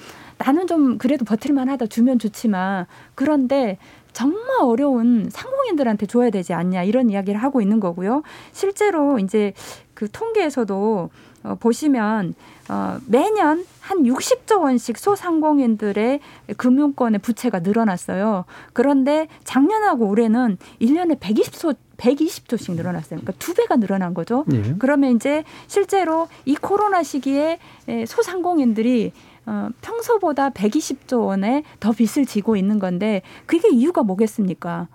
나는 0.44 0.68
좀 0.68 0.98
그래도 0.98 1.26
버틸만 1.26 1.70
하다 1.70 1.88
주면 1.88 2.20
좋지만 2.20 2.86
그런데 3.16 3.78
정말 4.14 4.62
어려운 4.62 5.30
상공인들한테 5.30 6.06
줘야 6.06 6.30
되지 6.30 6.54
않냐 6.54 6.84
이런 6.84 7.10
이야기를 7.10 7.42
하고 7.42 7.62
있는 7.62 7.80
거고요. 7.80 8.24
실제로 8.52 9.20
이제 9.20 9.54
그 9.94 10.10
통계에서도 10.12 11.10
어, 11.44 11.56
보시면 11.60 12.34
어, 12.70 12.98
매년 13.08 13.66
한 13.80 14.04
60조 14.04 14.62
원씩 14.62 14.98
소상공인들의 14.98 16.20
금융권의 16.58 17.20
부채가 17.20 17.60
늘어났어요. 17.60 18.46
그런데 18.74 19.28
작년하고 19.44 20.08
올해는 20.08 20.58
1년에 20.82 21.20
120조 21.20 21.76
120조씩 21.98 22.76
늘어났어요. 22.76 23.20
그러니까 23.20 23.34
두 23.38 23.54
배가 23.54 23.76
늘어난 23.76 24.14
거죠. 24.14 24.46
예. 24.54 24.76
그러면 24.80 25.16
이제 25.16 25.44
실제로 25.68 26.28
이 26.46 26.56
코로나 26.56 27.04
시기에 27.04 27.60
에, 27.88 28.06
소상공인들이 28.06 29.12
어, 29.46 29.70
평소보다 29.82 30.52
120조 30.52 31.26
원의 31.26 31.64
더 31.80 31.92
빚을 31.92 32.26
지고 32.26 32.56
있는 32.56 32.80
건데 32.80 33.22
그게 33.46 33.70
이유가 33.70 34.04
뭐겠습니까? 34.04 34.88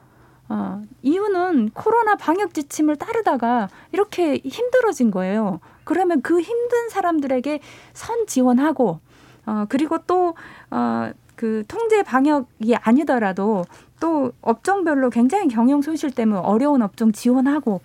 어, 0.48 0.82
이유는 1.02 1.70
코로나 1.70 2.16
방역 2.16 2.54
지침을 2.54 2.96
따르다가 2.96 3.68
이렇게 3.92 4.40
힘들어진 4.44 5.10
거예요. 5.10 5.60
그러면 5.84 6.22
그 6.22 6.40
힘든 6.40 6.88
사람들에게 6.88 7.60
선 7.92 8.26
지원하고 8.26 9.00
어, 9.46 9.64
그리고 9.68 9.98
또 10.06 10.34
어, 10.70 11.10
그 11.34 11.64
통제 11.68 12.02
방역이 12.02 12.76
아니더라도 12.76 13.64
또 14.00 14.32
업종별로 14.40 15.10
굉장히 15.10 15.48
경영 15.48 15.82
손실 15.82 16.10
때문에 16.10 16.40
어려운 16.40 16.82
업종 16.82 17.12
지원하고 17.12 17.80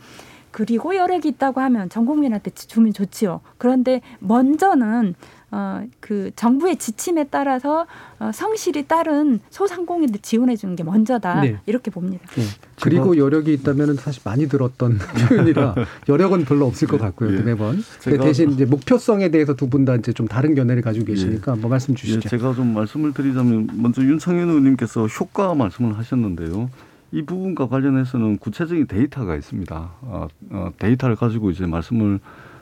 그리고 0.52 0.96
여력이 0.96 1.30
있다고 1.30 1.62
하면 1.62 1.90
전 1.90 2.06
국민한테 2.06 2.52
주면 2.52 2.94
좋지요. 2.94 3.42
그런데 3.58 4.02
먼저는 4.20 5.16
어, 5.54 5.84
그 6.00 6.32
정부의 6.38 6.78
지침에 6.78 7.26
따라서 7.30 7.86
어, 8.20 8.32
성실히 8.34 8.88
따른 8.88 9.40
소상공인들 9.50 10.22
지원해 10.22 10.56
주는 10.56 10.76
게 10.78 10.84
먼저다 10.84 11.42
네. 11.42 11.58
이렇게 11.66 11.92
봅니다. 11.92 12.24
예. 12.38 12.44
그리고 12.82 13.18
여력이 13.18 13.52
있다면 13.56 13.96
사실 13.96 14.22
많이 14.24 14.48
들었던 14.48 14.98
표현이라 15.28 15.76
여력은 16.08 16.46
별로 16.46 16.66
없을 16.68 16.88
것 16.88 17.00
같고요. 17.00 17.36
예. 17.38 17.42
매번. 17.42 17.84
근데 18.02 18.18
대신 18.18 18.52
이제 18.52 18.64
목표성에 18.66 19.30
대해서 19.30 19.54
두 19.56 19.68
분 19.72 19.86
다 19.86 19.96
이제 19.96 20.14
좀 20.14 20.28
다른 20.28 20.56
견해를 20.56 20.82
가지고 20.82 21.06
계시니까 21.08 21.54
한번 21.54 21.70
말씀 21.72 21.96
주시죠. 21.96 22.22
예, 22.26 22.30
제가 22.30 22.54
좀 22.54 22.74
말씀을 22.74 23.14
드리자면 23.14 23.68
먼저 23.74 24.02
윤창현 24.02 24.48
의원님께서 24.48 25.08
효과 25.08 25.54
말씀을 25.54 25.98
하셨는데요. 25.98 26.70
이 27.12 27.24
부분과 27.24 27.68
관련해서는 27.68 28.38
구체적인 28.38 28.88
데이터가 28.88 29.36
있습니다. 29.36 29.92
어, 30.02 30.28
어, 30.52 30.72
데이터를 30.80 31.16
가지고 31.18 31.52
이제 31.52 31.66
말씀을 31.66 32.20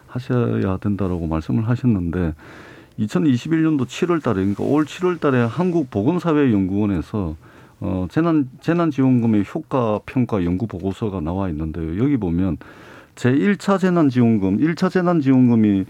하셔야 0.08 0.77
된다라고 0.77 1.27
말씀을 1.27 1.67
하셨는데 1.67 2.34
2021년도 3.00 3.86
7월 3.86 4.22
달에 4.22 4.36
그러니까 4.36 4.63
올 4.63 4.86
7월 4.86 5.20
달에 5.20 5.44
한국 5.44 5.89
보건사회 5.89 6.51
연구원에서 6.51 7.36
어, 7.82 8.08
재난 8.12 8.50
재난 8.62 8.91
지원금의 8.91 9.46
효과 9.53 10.00
평가 10.06 10.44
연구 10.44 10.68
보고서가 10.68 11.22
나와 11.22 11.50
있는데요. 11.50 12.03
여기 12.03 12.18
보면 12.18 12.58
제 13.15 13.32
1차 13.32 13.79
재난 13.79 14.10
지원금, 14.10 14.58
1차 14.58 14.91
재난 14.91 15.22
지원금이 15.22 15.86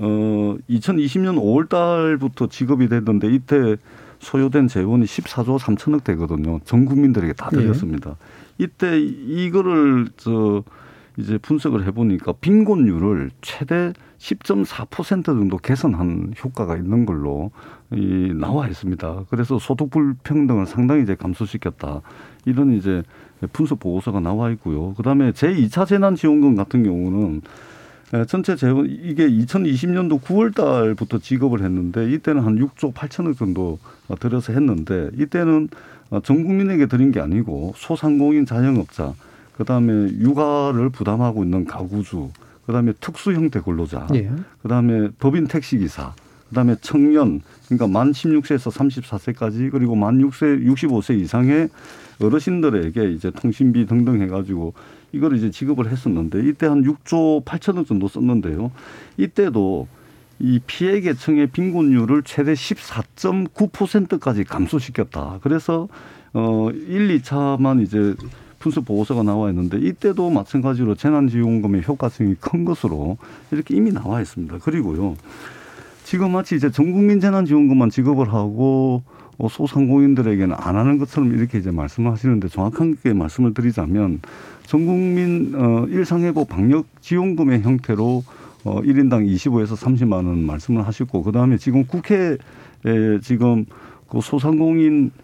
어 0.00 0.56
2020년 0.70 1.36
5월 1.36 1.68
달부터 1.68 2.48
지급이 2.48 2.88
됐는데 2.88 3.32
이때 3.32 3.76
소요된 4.20 4.68
재원이 4.68 5.04
14조 5.04 5.58
3천억 5.58 6.04
되거든요. 6.04 6.60
전 6.64 6.86
국민들에게 6.86 7.34
다 7.34 7.50
드렸습니다. 7.50 8.16
이때 8.58 9.00
이거를 9.00 10.08
저 10.16 10.62
이제 11.22 11.38
분석을 11.38 11.86
해보니까 11.86 12.32
빈곤율을 12.40 13.30
최대 13.40 13.92
10.4% 14.18 15.24
정도 15.24 15.56
개선한 15.56 16.34
효과가 16.42 16.76
있는 16.76 17.06
걸로 17.06 17.50
이 17.92 18.32
나와 18.34 18.68
있습니다. 18.68 19.24
그래서 19.30 19.58
소득 19.58 19.90
불평등을 19.90 20.66
상당히 20.66 21.02
이제 21.02 21.14
감소시켰다. 21.14 22.02
이런 22.44 22.72
이제 22.72 23.02
분석 23.52 23.80
보고서가 23.80 24.20
나와 24.20 24.50
있고요. 24.50 24.94
그다음에 24.94 25.32
제 25.32 25.52
2차 25.52 25.86
재난 25.86 26.14
지원금 26.16 26.56
같은 26.56 26.82
경우는 26.82 27.42
예, 28.14 28.24
전체 28.26 28.56
재원 28.56 28.86
이게 28.86 29.26
2020년도 29.26 30.20
9월 30.20 30.54
달부터 30.54 31.18
지급을 31.18 31.62
했는데 31.62 32.12
이때는 32.12 32.42
한 32.42 32.56
6조 32.58 32.92
8천억 32.92 33.38
정도 33.38 33.78
들여서 34.20 34.52
했는데 34.52 35.10
이때는 35.16 35.68
어, 36.10 36.20
전 36.20 36.44
국민에게 36.44 36.86
드린 36.86 37.10
게 37.10 37.20
아니고 37.20 37.72
소상공인 37.76 38.44
자영업자 38.44 39.14
그다음에 39.56 39.92
육아를 40.18 40.90
부담하고 40.90 41.44
있는 41.44 41.64
가구주 41.64 42.30
그다음에 42.66 42.92
특수 43.00 43.32
형태 43.32 43.60
근로자 43.60 44.06
예. 44.14 44.30
그다음에 44.62 45.10
법인 45.18 45.46
택시 45.46 45.78
기사 45.78 46.14
그다음에 46.48 46.76
청년 46.80 47.40
그러니까 47.66 47.86
만 47.86 48.12
16세에서 48.12 48.70
34세까지 48.70 49.70
그리고 49.70 49.94
만 49.94 50.18
6세 50.18 50.66
65세 50.66 51.18
이상의 51.18 51.70
어르신들에게 52.20 53.12
이제 53.12 53.30
통신비 53.30 53.86
등등 53.86 54.20
해가지고 54.20 54.74
이걸 55.12 55.36
이제 55.36 55.50
지급을 55.50 55.90
했었는데 55.90 56.46
이때 56.46 56.66
한 56.66 56.82
6조 56.82 57.44
8천억 57.44 57.86
정도 57.86 58.08
썼는데요. 58.08 58.70
이때도 59.16 59.88
이 60.38 60.60
피해 60.66 61.00
계층의 61.00 61.48
빈곤율을 61.48 62.22
최대 62.24 62.52
14.9%까지 62.52 64.44
감소시켰다. 64.44 65.38
그래서 65.42 65.88
어 66.32 66.68
1, 66.70 67.20
2차만 67.20 67.82
이제 67.82 68.14
분석 68.62 68.84
보고서가 68.84 69.24
나와 69.24 69.50
있는데 69.50 69.76
이때도 69.78 70.30
마찬가지로 70.30 70.94
재난지원금의 70.94 71.82
효과성이 71.86 72.36
큰 72.40 72.64
것으로 72.64 73.18
이렇게 73.50 73.74
이미 73.74 73.92
나와 73.92 74.20
있습니다. 74.20 74.58
그리고요. 74.58 75.16
지금 76.04 76.30
마치 76.30 76.54
이제 76.54 76.70
전국민 76.70 77.18
재난지원금만 77.18 77.90
지급을 77.90 78.32
하고 78.32 79.02
어, 79.38 79.48
소상공인들에게는 79.48 80.54
안 80.56 80.76
하는 80.76 80.98
것처럼 80.98 81.34
이렇게 81.34 81.58
이제 81.58 81.72
말씀을 81.72 82.12
하시는데 82.12 82.48
정확하게 82.48 83.14
말씀을 83.14 83.52
드리자면 83.52 84.20
전국민 84.66 85.54
어, 85.56 85.86
일상회복 85.88 86.48
방역 86.48 86.86
지원금의 87.00 87.62
형태로 87.62 88.22
어, 88.64 88.80
1인당 88.80 89.28
25에서 89.28 89.76
30만 89.76 90.12
원 90.12 90.44
말씀을 90.44 90.86
하셨고 90.86 91.24
그다음에 91.24 91.56
지금 91.56 91.84
국회에 91.84 92.36
지금 93.22 93.64
그 94.08 94.20
소상공인 94.20 95.10
어, 95.10 95.21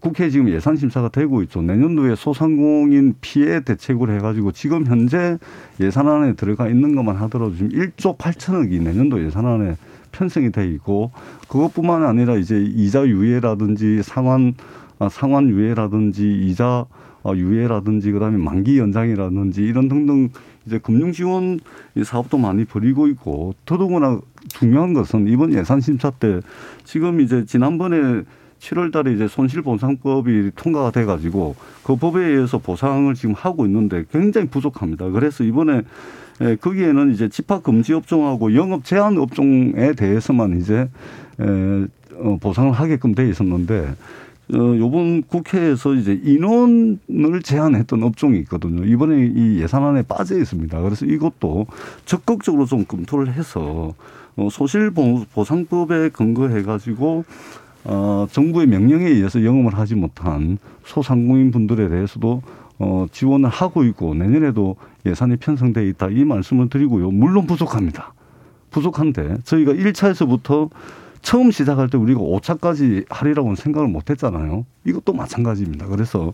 국회 0.00 0.28
지금 0.28 0.48
예산 0.48 0.76
심사가 0.76 1.08
되고 1.08 1.42
있죠. 1.42 1.62
내년도에 1.62 2.16
소상공인 2.16 3.14
피해 3.20 3.60
대책으로 3.60 4.12
해가지고 4.14 4.52
지금 4.52 4.86
현재 4.86 5.38
예산안에 5.78 6.34
들어가 6.34 6.68
있는 6.68 6.96
것만 6.96 7.16
하더라도 7.16 7.54
지금 7.54 7.68
1조 7.68 8.18
8천억이 8.18 8.82
내년도 8.82 9.24
예산안에 9.24 9.76
편성이 10.10 10.50
돼 10.50 10.68
있고 10.68 11.12
그것뿐만 11.48 12.04
아니라 12.04 12.36
이제 12.36 12.60
이자 12.60 13.06
유예라든지 13.06 14.02
상환 14.02 14.54
아, 14.98 15.08
상환 15.08 15.48
유예라든지 15.48 16.48
이자 16.48 16.86
어, 17.22 17.34
유예라든지 17.34 18.10
그다음에 18.10 18.36
만기 18.38 18.78
연장이라든지 18.78 19.62
이런 19.62 19.88
등등 19.88 20.30
이제 20.66 20.78
금융 20.78 21.12
지원 21.12 21.60
사업도 22.02 22.38
많이 22.38 22.64
벌이고 22.64 23.06
있고 23.08 23.54
더더구나 23.64 24.20
중요한 24.48 24.92
것은 24.92 25.28
이번 25.28 25.52
예산 25.54 25.80
심사 25.80 26.10
때 26.10 26.40
지금 26.84 27.20
이제 27.20 27.44
지난번에 27.44 28.22
7월 28.62 28.92
달에 28.92 29.12
이제 29.12 29.26
손실보상법이 29.26 30.52
통과가 30.54 30.92
돼 30.92 31.04
가지고 31.04 31.56
그 31.82 31.96
법에 31.96 32.24
의해서 32.24 32.58
보상을 32.58 33.12
지금 33.14 33.34
하고 33.34 33.66
있는데 33.66 34.04
굉장히 34.12 34.46
부족합니다. 34.48 35.10
그래서 35.10 35.42
이번에 35.42 35.82
에, 36.40 36.56
거기에는 36.56 37.12
이제 37.12 37.28
집합 37.28 37.62
금지 37.62 37.92
업종하고 37.92 38.54
영업 38.54 38.84
제한 38.84 39.18
업종에 39.18 39.92
대해서만 39.92 40.60
이제 40.60 40.88
에, 41.40 41.86
어, 42.14 42.38
보상을 42.40 42.72
하게끔 42.72 43.14
돼 43.14 43.28
있었는데 43.28 43.94
어, 44.54 44.56
요번 44.78 45.22
국회에서 45.22 45.94
이제 45.94 46.20
인원을 46.22 47.42
제한했던 47.42 48.02
업종이 48.02 48.38
있거든요. 48.40 48.84
이번에 48.84 49.26
이 49.34 49.60
예산안에 49.60 50.02
빠져 50.02 50.38
있습니다. 50.38 50.80
그래서 50.82 51.04
이것도 51.06 51.66
적극적으로 52.04 52.66
좀 52.66 52.84
검토를 52.84 53.32
해서 53.32 53.94
어, 54.36 54.48
소실보상법에 54.50 56.10
근거해 56.10 56.62
가지고 56.62 57.24
어, 57.84 58.26
정부의 58.30 58.66
명령에 58.66 59.06
의해서 59.06 59.44
영업을 59.44 59.76
하지 59.76 59.94
못한 59.94 60.58
소상공인 60.84 61.50
분들에 61.50 61.88
대해서도 61.88 62.42
어, 62.78 63.06
지원을 63.10 63.48
하고 63.48 63.84
있고 63.84 64.14
내년에도 64.14 64.76
예산이 65.06 65.36
편성돼 65.36 65.86
있다 65.88 66.08
이 66.10 66.24
말씀을 66.24 66.68
드리고요. 66.68 67.10
물론 67.10 67.46
부족합니다. 67.46 68.14
부족한데 68.70 69.38
저희가 69.44 69.72
1차에서부터 69.72 70.70
처음 71.20 71.50
시작할 71.50 71.88
때 71.88 71.96
우리가 71.98 72.20
5차까지 72.20 73.06
하리라고는 73.08 73.54
생각을 73.54 73.88
못 73.88 74.10
했잖아요. 74.10 74.66
이것도 74.84 75.12
마찬가지입니다. 75.12 75.86
그래서 75.86 76.32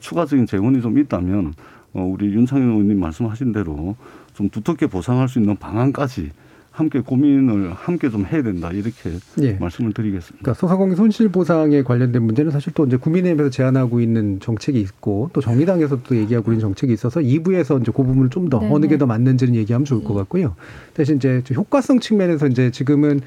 추가적인 0.00 0.46
재원이 0.46 0.80
좀 0.80 0.98
있다면 0.98 1.54
어, 1.94 2.02
우리 2.02 2.32
윤창현 2.32 2.70
의원님 2.70 2.98
말씀하신 2.98 3.52
대로 3.52 3.96
좀 4.34 4.48
두텁게 4.48 4.86
보상할 4.86 5.28
수 5.28 5.38
있는 5.38 5.56
방안까지 5.56 6.30
함께 6.72 7.00
고민을 7.00 7.74
함께 7.74 8.08
좀 8.08 8.24
해야 8.24 8.42
된다 8.42 8.70
이렇게 8.72 9.10
예. 9.42 9.52
말씀을 9.52 9.92
드리겠습니다. 9.92 10.38
그러니까 10.42 10.58
소상공인 10.58 10.96
손실 10.96 11.28
보상에 11.28 11.82
관련된 11.82 12.22
문제는 12.22 12.50
사실 12.50 12.72
또 12.74 12.86
이제 12.86 12.96
국민의힘에서 12.96 13.50
제안하고 13.50 14.00
있는 14.00 14.40
정책이 14.40 14.80
있고 14.80 15.28
또 15.34 15.42
정의당에서 15.42 15.98
또 16.02 16.16
얘기하고 16.16 16.50
있는 16.50 16.60
정책이 16.60 16.92
있어서 16.94 17.20
2부에서 17.20 17.80
이제 17.82 17.92
그 17.94 18.02
부분을 18.02 18.30
좀더 18.30 18.58
네네. 18.60 18.74
어느 18.74 18.86
게 18.86 18.96
더 18.96 19.06
맞는지는 19.06 19.54
얘기하면 19.54 19.84
좋을 19.84 20.04
것 20.04 20.14
같고요. 20.14 20.54
대신 20.94 21.16
이제 21.16 21.42
좀 21.44 21.56
효과성 21.56 22.00
측면에서 22.00 22.46
이제 22.46 22.70
지금은 22.70 23.20
아, 23.20 23.24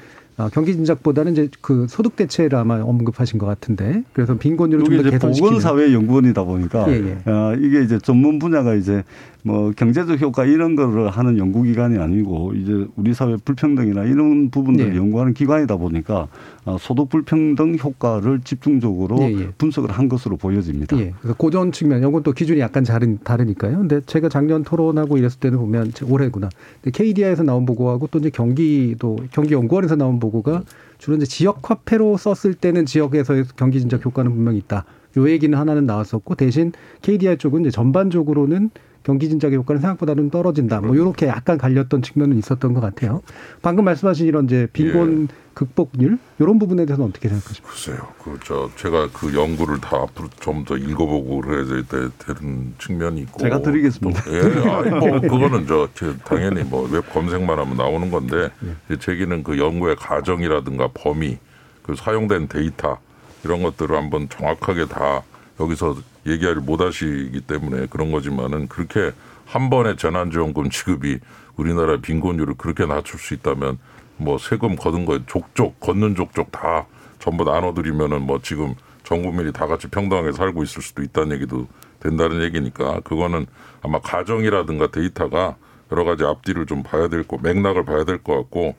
경기 0.52 0.74
진작보다는 0.74 1.32
이제 1.32 1.48
그 1.62 1.86
소득 1.88 2.14
대체를 2.16 2.58
아마 2.58 2.80
언급하신 2.80 3.38
것 3.38 3.46
같은데 3.46 4.02
그래서 4.12 4.36
빈곤율을 4.36 4.84
좀 4.84 4.96
더 5.02 5.10
개선시키는 5.10 5.48
보건사회 5.60 5.92
연구원이다 5.94 6.44
보니까 6.44 6.84
예, 6.92 7.16
예. 7.26 7.30
어, 7.30 7.54
이게 7.58 7.82
이제 7.82 7.98
전문 7.98 8.38
분야가 8.38 8.74
이제 8.74 9.02
뭐 9.42 9.70
경제적 9.76 10.20
효과 10.20 10.44
이런 10.44 10.74
거를 10.74 11.08
하는 11.08 11.38
연구기관이 11.38 11.98
아니고 11.98 12.52
이제 12.54 12.86
우리 12.96 13.14
사회 13.14 13.36
불평등이나 13.44 14.04
이런 14.04 14.50
부분들을 14.50 14.92
예. 14.92 14.96
연구하는 14.96 15.34
기관이다 15.34 15.76
보니까 15.76 16.26
어, 16.64 16.76
소득 16.80 17.08
불평등 17.08 17.76
효과를 17.80 18.40
집중적으로 18.42 19.18
예, 19.20 19.32
예. 19.32 19.48
분석을 19.56 19.90
한 19.92 20.08
것으로 20.08 20.36
보여집니다. 20.36 20.98
예. 20.98 21.12
그래서 21.20 21.36
고전 21.38 21.70
측면, 21.70 22.00
이건 22.06 22.24
또 22.24 22.32
기준이 22.32 22.58
약간 22.58 22.82
다른, 22.82 23.18
다르니까요. 23.22 23.78
근데 23.78 24.00
제가 24.04 24.28
작년 24.28 24.64
토론하고 24.64 25.16
이랬을 25.16 25.38
때는 25.38 25.58
보면 25.58 25.92
제- 25.94 26.04
올해구나. 26.04 26.48
근데 26.82 26.90
KDI에서 26.98 27.44
나온 27.44 27.64
보고하고 27.66 28.08
또 28.10 28.18
이제 28.18 28.30
경기도, 28.30 29.16
경기 29.30 29.54
연구원에서 29.54 29.94
나온 29.94 30.18
보고가 30.26 30.62
주로 30.98 31.16
이제 31.16 31.26
지역 31.26 31.70
화폐로 31.70 32.16
썼을 32.16 32.54
때는 32.54 32.86
지역에서의 32.86 33.44
경기 33.56 33.80
진작 33.80 34.04
효과는 34.04 34.32
분명히 34.32 34.58
있다. 34.58 34.84
요 35.16 35.30
얘기는 35.30 35.56
하나는 35.56 35.86
나왔었고 35.86 36.34
대신 36.34 36.72
KDI 37.02 37.38
쪽은 37.38 37.62
이제 37.62 37.70
전반적으로는 37.70 38.70
경기 39.06 39.28
진작의 39.28 39.56
효과는 39.58 39.80
생각보다는 39.80 40.30
떨어진다. 40.30 40.80
뭐 40.80 40.96
이렇게 40.96 41.28
약간 41.28 41.56
갈렸던 41.58 42.02
측면은 42.02 42.36
있었던 42.38 42.74
것 42.74 42.80
같아요. 42.80 43.22
방금 43.62 43.84
말씀하신 43.84 44.26
이런 44.26 44.46
이제 44.46 44.66
빈곤 44.72 45.28
극복률 45.54 46.18
이런 46.40 46.58
부분에 46.58 46.84
대해서는 46.86 47.08
어떻게 47.08 47.28
생각하십니까? 47.28 47.68
글쎄요. 47.70 48.08
그 48.24 48.36
저 48.44 48.68
제가 48.76 49.08
그 49.12 49.32
연구를 49.32 49.80
다 49.80 49.96
앞으로 49.96 50.28
좀 50.40 50.64
더 50.64 50.76
읽어보고 50.76 51.40
그래야 51.42 51.64
될때 51.64 52.08
되는 52.18 52.74
측면이 52.80 53.20
있고. 53.22 53.38
제가 53.38 53.62
드리겠습니다. 53.62 54.24
또, 54.24 54.34
예, 54.36 54.40
아니 54.70 54.90
뭐 54.98 55.20
그거는 55.20 55.66
저 55.68 55.88
제- 55.94 56.16
당연히 56.24 56.64
뭐 56.64 56.88
웹 56.90 57.08
검색만 57.12 57.56
하면 57.60 57.76
나오는 57.76 58.10
건데 58.10 58.50
예. 58.90 58.96
제 58.96 59.12
얘기는 59.12 59.42
그 59.44 59.56
연구의 59.56 59.94
과정이라든가 59.94 60.88
범위, 60.94 61.38
그 61.84 61.94
사용된 61.94 62.48
데이터 62.48 62.98
이런 63.44 63.62
것들을 63.62 63.94
한번 63.96 64.28
정확하게 64.28 64.86
다 64.86 65.22
여기서 65.60 65.94
얘기를 66.26 66.56
못 66.56 66.80
하시기 66.80 67.40
때문에 67.42 67.86
그런 67.88 68.10
거지만은 68.12 68.68
그렇게 68.68 69.12
한 69.44 69.70
번에 69.70 69.96
재난지원금 69.96 70.70
지급이 70.70 71.18
우리나라 71.56 71.96
빈곤율을 71.98 72.54
그렇게 72.58 72.84
낮출 72.86 73.18
수 73.18 73.34
있다면 73.34 73.78
뭐 74.16 74.38
세금 74.38 74.76
거둔 74.76 75.04
거 75.04 75.20
족족 75.26 75.78
걷는 75.80 76.14
족족 76.14 76.50
다 76.52 76.86
전부 77.18 77.44
나눠드리면은 77.44 78.22
뭐 78.22 78.40
지금 78.42 78.74
전 79.04 79.22
국민이 79.22 79.52
다 79.52 79.66
같이 79.66 79.88
평등하게 79.88 80.32
살고 80.32 80.62
있을 80.64 80.82
수도 80.82 81.02
있다는 81.02 81.36
얘기도 81.36 81.68
된다는 82.00 82.42
얘기니까 82.42 83.00
그거는 83.00 83.46
아마 83.82 84.00
가정이라든가 84.00 84.88
데이터가 84.88 85.56
여러 85.92 86.04
가지 86.04 86.24
앞뒤를 86.24 86.66
좀 86.66 86.82
봐야 86.82 87.08
될 87.08 87.22
거, 87.22 87.38
맥락을 87.40 87.84
봐야 87.84 88.04
될 88.04 88.18
것 88.18 88.34
같고 88.36 88.74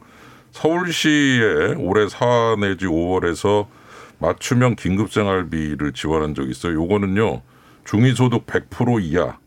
서울시에 0.52 1.76
올해 1.78 2.08
4 2.10 2.58
내지 2.60 2.86
5월에서 2.86 3.68
맞춤형 4.20 4.76
긴급생활비를 4.76 5.94
지원한 5.94 6.34
적이 6.36 6.52
있어요. 6.52 6.74
요거는요 6.74 7.42
중위소득 7.86 8.46
100% 8.46 9.02
이하 9.04 9.38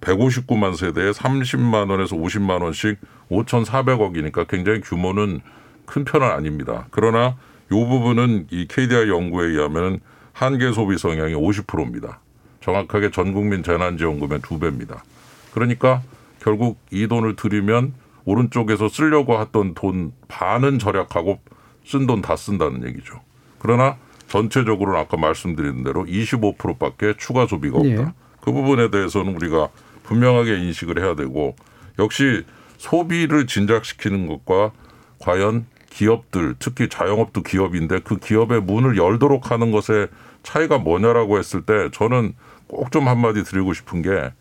159만 0.00 0.76
세대에 0.76 1.10
30만 1.10 1.90
원에서 1.90 2.16
50만 2.16 2.62
원씩 2.62 2.98
5,400억이니까 3.30 4.48
굉장히 4.48 4.80
규모는 4.80 5.40
큰 5.84 6.04
편은 6.04 6.26
아닙니다. 6.26 6.86
그러나 6.90 7.36
요 7.72 7.86
부분은 7.86 8.46
이 8.50 8.66
KDI 8.66 9.08
연구에 9.08 9.48
의하면 9.48 10.00
한계 10.32 10.72
소비 10.72 10.96
성향이 10.96 11.34
50%입니다. 11.34 12.20
정확하게 12.60 13.10
전 13.10 13.32
국민 13.32 13.62
재난지원금의 13.62 14.40
두 14.42 14.58
배입니다. 14.58 15.04
그러니까 15.52 16.02
결국 16.40 16.78
이 16.90 17.06
돈을 17.06 17.36
들이면 17.36 17.92
오른쪽에서 18.24 18.88
쓰려고 18.88 19.40
했던 19.40 19.74
돈 19.74 20.12
반은 20.28 20.78
절약하고 20.78 21.40
쓴 21.84 22.06
돈 22.06 22.22
다 22.22 22.36
쓴다는 22.36 22.86
얘기죠. 22.86 23.20
그러나 23.60 23.96
전체적으로는 24.28 24.98
아까 24.98 25.16
말씀드린 25.16 25.84
대로 25.84 26.04
25%밖에 26.04 27.14
추가 27.16 27.46
소비가 27.46 27.78
없다. 27.78 27.90
예. 27.90 28.06
그 28.40 28.52
부분에 28.52 28.90
대해서는 28.90 29.36
우리가 29.36 29.68
분명하게 30.04 30.58
인식을 30.58 31.00
해야 31.00 31.14
되고 31.14 31.54
역시 31.98 32.44
소비를 32.78 33.46
진작시키는 33.46 34.26
것과 34.26 34.72
과연 35.18 35.66
기업들 35.90 36.54
특히 36.58 36.88
자영업도 36.88 37.42
기업인데 37.42 38.00
그 38.00 38.16
기업의 38.16 38.62
문을 38.62 38.96
열도록 38.96 39.50
하는 39.50 39.70
것의 39.70 40.08
차이가 40.42 40.78
뭐냐라고 40.78 41.38
했을 41.38 41.62
때 41.62 41.90
저는 41.92 42.34
꼭 42.66 42.90
좀 42.90 43.08
한마디 43.08 43.42
드리고 43.44 43.74
싶은 43.74 44.00
게 44.02 44.32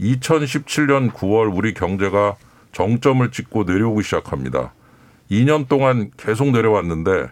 2017년 0.00 1.10
9월 1.12 1.54
우리 1.54 1.74
경제가 1.74 2.36
정점을 2.72 3.30
찍고 3.30 3.64
내려오기 3.64 4.02
시작합니다. 4.02 4.72
2년 5.30 5.68
동안 5.68 6.10
계속 6.16 6.50
내려왔는데 6.50 7.28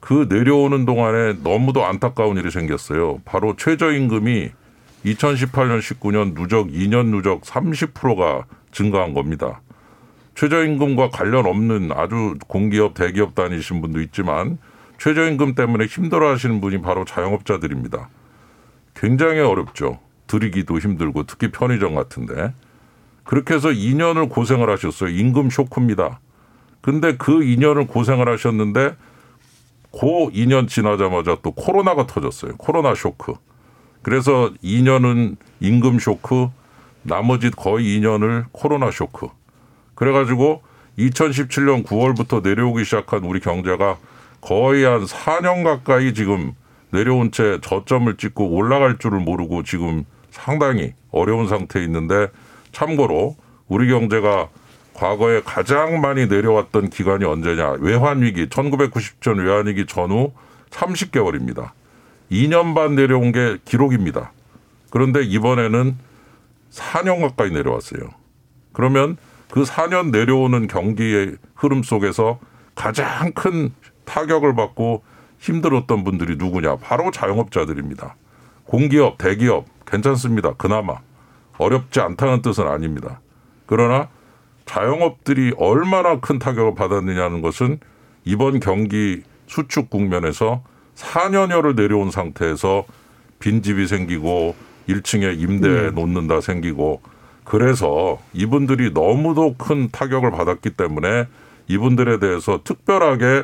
그 0.00 0.26
내려오는 0.28 0.86
동안에 0.86 1.34
너무도 1.42 1.84
안타까운 1.84 2.36
일이 2.36 2.50
생겼어요. 2.50 3.20
바로 3.24 3.54
최저임금이 3.56 4.50
2018년 5.04 5.80
19년 5.80 6.34
누적 6.34 6.68
2년 6.68 7.06
누적 7.10 7.42
30%가 7.42 8.46
증가한 8.72 9.14
겁니다. 9.14 9.60
최저임금과 10.34 11.10
관련 11.10 11.46
없는 11.46 11.90
아주 11.92 12.36
공기업, 12.46 12.94
대기업 12.94 13.34
다니신 13.34 13.82
분도 13.82 14.00
있지만 14.00 14.58
최저임금 14.98 15.54
때문에 15.54 15.86
힘들어 15.86 16.30
하시는 16.30 16.60
분이 16.60 16.80
바로 16.82 17.04
자영업자들입니다. 17.04 18.08
굉장히 18.94 19.40
어렵죠. 19.40 19.98
드리기도 20.26 20.78
힘들고 20.78 21.24
특히 21.24 21.50
편의점 21.50 21.94
같은데. 21.94 22.54
그렇게 23.24 23.54
해서 23.54 23.68
2년을 23.70 24.28
고생을 24.28 24.70
하셨어요. 24.70 25.10
임금 25.10 25.50
쇼크입니다. 25.50 26.20
근데 26.80 27.16
그 27.16 27.40
2년을 27.40 27.86
고생을 27.86 28.28
하셨는데 28.28 28.96
그 29.92 30.30
2년 30.30 30.68
지나자마자 30.68 31.36
또 31.42 31.50
코로나가 31.52 32.06
터졌어요. 32.06 32.56
코로나 32.56 32.94
쇼크. 32.94 33.34
그래서 34.02 34.50
2년은 34.62 35.36
임금 35.60 35.98
쇼크, 35.98 36.48
나머지 37.02 37.50
거의 37.50 37.98
2년을 37.98 38.46
코로나 38.52 38.90
쇼크. 38.90 39.28
그래가지고 39.94 40.62
2017년 40.98 41.84
9월부터 41.84 42.42
내려오기 42.42 42.84
시작한 42.84 43.24
우리 43.24 43.40
경제가 43.40 43.98
거의 44.40 44.84
한 44.84 45.04
4년 45.04 45.64
가까이 45.64 46.14
지금 46.14 46.54
내려온 46.90 47.30
채 47.30 47.58
저점을 47.62 48.16
찍고 48.16 48.50
올라갈 48.50 48.98
줄을 48.98 49.20
모르고 49.20 49.62
지금 49.62 50.04
상당히 50.30 50.94
어려운 51.10 51.48
상태에 51.48 51.84
있는데 51.84 52.28
참고로 52.72 53.36
우리 53.68 53.88
경제가 53.88 54.48
과거에 55.00 55.40
가장 55.40 56.02
많이 56.02 56.26
내려왔던 56.26 56.90
기간이 56.90 57.24
언제냐. 57.24 57.76
외환 57.80 58.20
위기, 58.20 58.50
1990년 58.50 59.42
외환 59.42 59.66
위기 59.66 59.86
전후 59.86 60.32
30개월입니다. 60.68 61.70
2년 62.30 62.74
반 62.74 62.96
내려온 62.96 63.32
게 63.32 63.56
기록입니다. 63.64 64.30
그런데 64.90 65.22
이번에는 65.22 65.96
4년 66.70 67.22
가까이 67.22 67.50
내려왔어요. 67.50 68.10
그러면 68.74 69.16
그 69.50 69.62
4년 69.62 70.10
내려오는 70.10 70.66
경기의 70.66 71.38
흐름 71.54 71.82
속에서 71.82 72.38
가장 72.74 73.32
큰 73.32 73.72
타격을 74.04 74.54
받고 74.54 75.02
힘들었던 75.38 76.04
분들이 76.04 76.36
누구냐? 76.36 76.76
바로 76.76 77.10
자영업자들입니다. 77.10 78.16
공기업, 78.64 79.16
대기업 79.16 79.64
괜찮습니다. 79.86 80.52
그나마 80.58 80.98
어렵지 81.56 82.00
않다는 82.00 82.42
뜻은 82.42 82.66
아닙니다. 82.68 83.22
그러나 83.64 84.10
자영업들이 84.70 85.52
얼마나 85.58 86.20
큰 86.20 86.38
타격을 86.38 86.76
받았느냐는 86.76 87.42
것은 87.42 87.80
이번 88.24 88.60
경기 88.60 89.22
수축 89.48 89.90
국면에서 89.90 90.62
4년여를 90.94 91.74
내려온 91.74 92.12
상태에서 92.12 92.84
빈집이 93.40 93.88
생기고 93.88 94.54
1층에 94.88 95.40
임대 95.40 95.68
네. 95.68 95.90
놓는다 95.90 96.40
생기고 96.40 97.00
그래서 97.42 98.20
이분들이 98.32 98.92
너무도 98.92 99.56
큰 99.58 99.88
타격을 99.90 100.30
받았기 100.30 100.70
때문에 100.70 101.26
이분들에 101.66 102.20
대해서 102.20 102.60
특별하게 102.62 103.42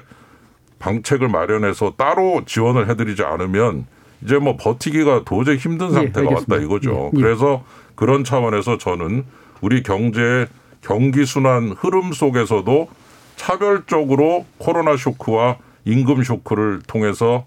방책을 0.79 1.29
마련해서 1.29 1.95
따로 1.97 2.45
지원을 2.47 2.89
해드리지 2.89 3.25
않으면 3.25 3.87
이제 4.23 4.39
뭐 4.39 4.57
버티기가 4.57 5.25
도저히 5.25 5.57
힘든 5.57 5.89
예, 5.89 5.93
상태가 5.93 6.21
알겠습니다. 6.21 6.55
왔다 6.55 6.65
이거죠. 6.65 7.11
예, 7.15 7.19
예. 7.19 7.21
그래서 7.21 7.65
그런 7.97 8.23
차원에서 8.23 8.79
저는 8.79 9.25
우리 9.61 9.83
경제의 9.83 10.47
경기 10.87 11.27
순환 11.27 11.73
흐름 11.73 12.13
속에서도 12.13 12.89
차별적으로 13.35 14.47
코로나 14.59 14.97
쇼크와 14.97 15.57
임금 15.85 16.23
쇼크를 16.23 16.81
통해서 16.87 17.45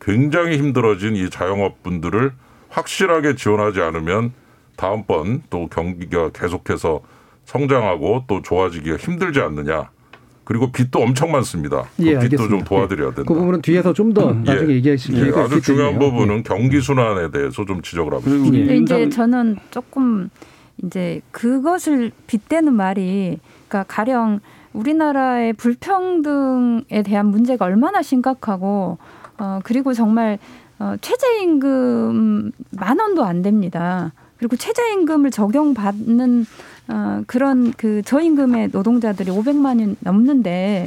굉장히 0.00 0.56
힘들어진 0.56 1.14
이 1.14 1.28
자영업 1.28 1.82
분들을 1.82 2.32
확실하게 2.70 3.36
지원하지 3.36 3.82
않으면 3.82 4.32
다음번 4.76 5.42
또 5.50 5.68
경기가 5.68 6.30
계속해서 6.30 7.02
성장하고 7.44 8.24
또 8.26 8.40
좋아지기가 8.40 8.96
힘들지 8.96 9.40
않느냐. 9.40 9.90
그리고 10.44 10.72
빚도 10.72 11.00
엄청 11.00 11.32
많습니다. 11.32 11.84
그 11.98 12.06
예, 12.06 12.18
빚도. 12.18 12.48
좀 12.48 12.64
도와드려야 12.64 13.10
예. 13.10 13.14
된다. 13.14 13.28
그 13.28 13.34
부분은 13.34 13.60
뒤에서 13.60 13.92
좀더 13.92 14.30
예. 14.46 14.52
나중에 14.52 14.74
얘기하실 14.74 15.16
예, 15.16 15.20
기회가 15.20 15.42
아주 15.42 15.56
있기 15.56 15.66
중요한 15.66 15.92
때문에요. 15.92 16.12
부분은 16.12 16.38
예. 16.38 16.42
경기 16.42 16.80
순환에 16.80 17.30
대해서 17.30 17.64
좀 17.66 17.82
지적을 17.82 18.14
합니다. 18.14 18.50
근데 18.50 18.76
이제 18.78 19.08
저는 19.10 19.58
조금 19.70 20.30
이제 20.84 21.20
그것을 21.30 22.12
빗대는 22.26 22.72
말이 22.72 23.38
그러니까 23.68 23.84
가령 23.92 24.40
우리나라의 24.72 25.52
불평등에 25.54 27.02
대한 27.04 27.26
문제가 27.26 27.64
얼마나 27.64 28.02
심각하고 28.02 28.98
어 29.38 29.60
그리고 29.64 29.92
정말 29.94 30.38
어 30.78 30.94
최저임금 31.00 32.52
만 32.70 33.00
원도 33.00 33.24
안 33.24 33.42
됩니다. 33.42 34.12
그리고 34.38 34.56
최저임금을 34.56 35.30
적용받는 35.30 36.46
어 36.88 37.22
그런 37.26 37.72
그 37.76 38.02
저임금의 38.02 38.70
노동자들이 38.72 39.30
500만이 39.30 39.96
넘는데 40.00 40.86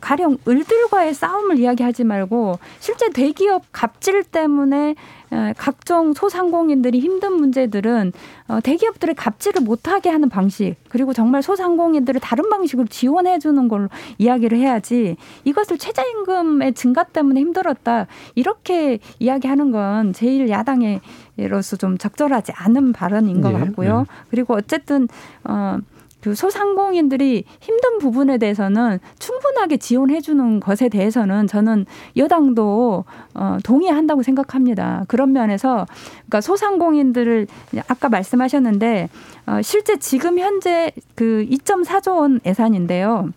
가령 0.00 0.38
을들과의 0.46 1.14
싸움을 1.14 1.58
이야기하지 1.58 2.04
말고 2.04 2.58
실제 2.78 3.10
대기업 3.10 3.62
갑질 3.72 4.22
때문에 4.24 4.94
에, 5.32 5.54
각종 5.56 6.12
소상공인들이 6.12 7.00
힘든 7.00 7.32
문제들은 7.32 8.12
어, 8.48 8.60
대기업들의 8.60 9.14
갑질을 9.14 9.62
못하게 9.62 10.10
하는 10.10 10.28
방식 10.28 10.76
그리고 10.88 11.12
정말 11.12 11.42
소상공인들을 11.42 12.20
다른 12.20 12.48
방식으로 12.50 12.86
지원해 12.88 13.38
주는 13.38 13.66
걸로 13.66 13.88
이야기를 14.18 14.58
해야지 14.58 15.16
이것을 15.44 15.78
최저임금의 15.78 16.74
증가 16.74 17.02
때문에 17.02 17.40
힘들었다 17.40 18.06
이렇게 18.34 18.98
이야기하는 19.18 19.70
건 19.72 20.12
제일 20.12 20.48
야당으로서 20.48 21.76
좀 21.76 21.98
적절하지 21.98 22.52
않은 22.54 22.92
발언인 22.92 23.40
것 23.40 23.52
예, 23.54 23.58
같고요. 23.58 24.04
예. 24.06 24.24
그리고 24.30 24.54
어쨌든 24.54 25.08
어. 25.44 25.78
그 26.22 26.34
소상공인들이 26.34 27.44
힘든 27.60 27.98
부분에 27.98 28.38
대해서는 28.38 29.00
충분하게 29.18 29.76
지원해 29.78 30.20
주는 30.20 30.60
것에 30.60 30.88
대해서는 30.88 31.48
저는 31.48 31.84
여당도 32.16 33.04
어, 33.34 33.58
동의한다고 33.64 34.22
생각합니다. 34.22 35.04
그런 35.08 35.32
면에서 35.32 35.86
그러니까 36.20 36.40
소상공인들을 36.40 37.48
아까 37.88 38.08
말씀하셨는데 38.08 39.08
어, 39.46 39.60
실제 39.62 39.98
지금 39.98 40.38
현재 40.38 40.92
그 41.16 41.44
2.4조 41.50 42.16
원 42.18 42.40
예산인데요. 42.46 43.30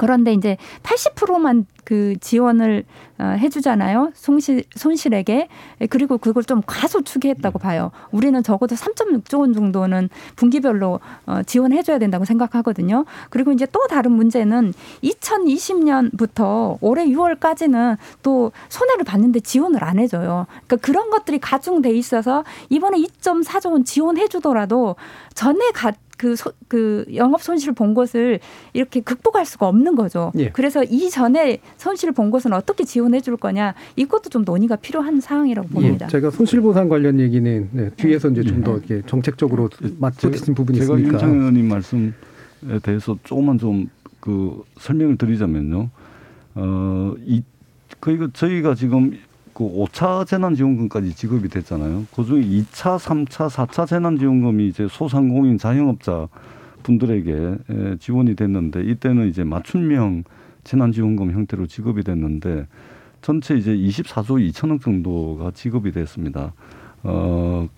그런데 0.00 0.32
이제 0.32 0.56
80%만 0.82 1.66
그 1.84 2.14
지원을 2.20 2.84
어, 3.18 3.24
해주잖아요. 3.36 4.12
손실, 4.14 4.64
손실에게. 4.74 5.48
예, 5.82 5.86
그리고 5.88 6.16
그걸 6.16 6.42
좀 6.42 6.62
과소추게 6.66 7.28
했다고 7.28 7.58
봐요. 7.58 7.90
우리는 8.10 8.42
적어도 8.42 8.74
3.6조 8.76 9.40
원 9.40 9.52
정도는 9.52 10.08
분기별로 10.36 11.00
어, 11.26 11.42
지원해줘야 11.42 11.98
된다고 11.98 12.24
생각하거든요. 12.24 13.04
그리고 13.28 13.52
이제 13.52 13.66
또 13.70 13.86
다른 13.88 14.12
문제는 14.12 14.72
2020년부터 15.04 16.78
올해 16.80 17.04
6월까지는 17.04 17.98
또 18.22 18.52
손해를 18.70 19.04
봤는데 19.04 19.40
지원을 19.40 19.84
안 19.84 19.98
해줘요. 19.98 20.46
그러니까 20.66 20.76
그런 20.76 21.10
것들이 21.10 21.40
가중돼 21.40 21.90
있어서 21.90 22.42
이번에 22.70 22.96
2.4조 22.96 23.72
원 23.72 23.84
지원해주더라도 23.84 24.96
전에 25.34 25.72
가, 25.74 25.92
그, 26.20 26.36
소, 26.36 26.52
그 26.68 27.06
영업 27.14 27.40
손실을 27.40 27.72
본 27.72 27.94
것을 27.94 28.40
이렇게 28.74 29.00
극복할 29.00 29.46
수가 29.46 29.66
없는 29.68 29.94
거죠. 29.96 30.32
예. 30.36 30.50
그래서 30.50 30.84
이전에 30.84 31.60
손실을 31.78 32.12
본 32.12 32.30
것은 32.30 32.52
어떻게 32.52 32.84
지원해 32.84 33.22
줄 33.22 33.38
거냐 33.38 33.72
이것도 33.96 34.28
좀 34.28 34.44
논의가 34.44 34.76
필요한 34.76 35.18
사항이라고 35.22 35.68
봅니다. 35.68 36.04
예, 36.06 36.10
제가 36.10 36.30
손실 36.30 36.60
보상 36.60 36.90
관련 36.90 37.18
얘기는 37.20 37.68
네, 37.72 37.88
뒤에서 37.96 38.28
이제 38.28 38.42
좀 38.42 38.60
더 38.60 38.76
이렇게 38.76 39.00
정책적으로 39.06 39.70
맞붙으신 39.98 40.54
부분이 40.54 40.80
제가 40.80 40.98
있으니까. 40.98 41.14
윤창 41.14 41.38
의원님 41.38 41.68
말씀에 41.68 42.12
대해서 42.82 43.16
조금만 43.24 43.56
좀 43.56 43.88
그 44.20 44.62
설명을 44.78 45.16
드리자면요. 45.16 45.88
어, 46.54 47.14
이, 47.24 47.42
그니까 48.00 48.28
저희가 48.34 48.74
지금 48.74 49.16
그 49.60 49.64
5차 49.66 50.26
재난지원금까지 50.26 51.14
지급이 51.14 51.50
됐잖아요. 51.50 52.06
그 52.16 52.24
중에 52.24 52.40
2차, 52.40 52.98
3차, 52.98 53.50
4차 53.50 53.86
재난지원금이 53.86 54.68
이제 54.68 54.88
소상공인 54.88 55.58
자영업자 55.58 56.28
분들에게 56.82 57.32
에, 57.68 57.96
지원이 57.98 58.36
됐는데 58.36 58.82
이때는 58.84 59.28
이제 59.28 59.44
맞춤형 59.44 60.24
재난지원금 60.64 61.32
형태로 61.32 61.66
지급이 61.66 62.04
됐는데 62.04 62.68
전체 63.20 63.54
이제 63.54 63.76
24조 63.76 64.50
2천억 64.50 64.80
정도가 64.80 65.50
지급이 65.50 65.92
됐습니다. 65.92 66.54
어, 67.02 67.68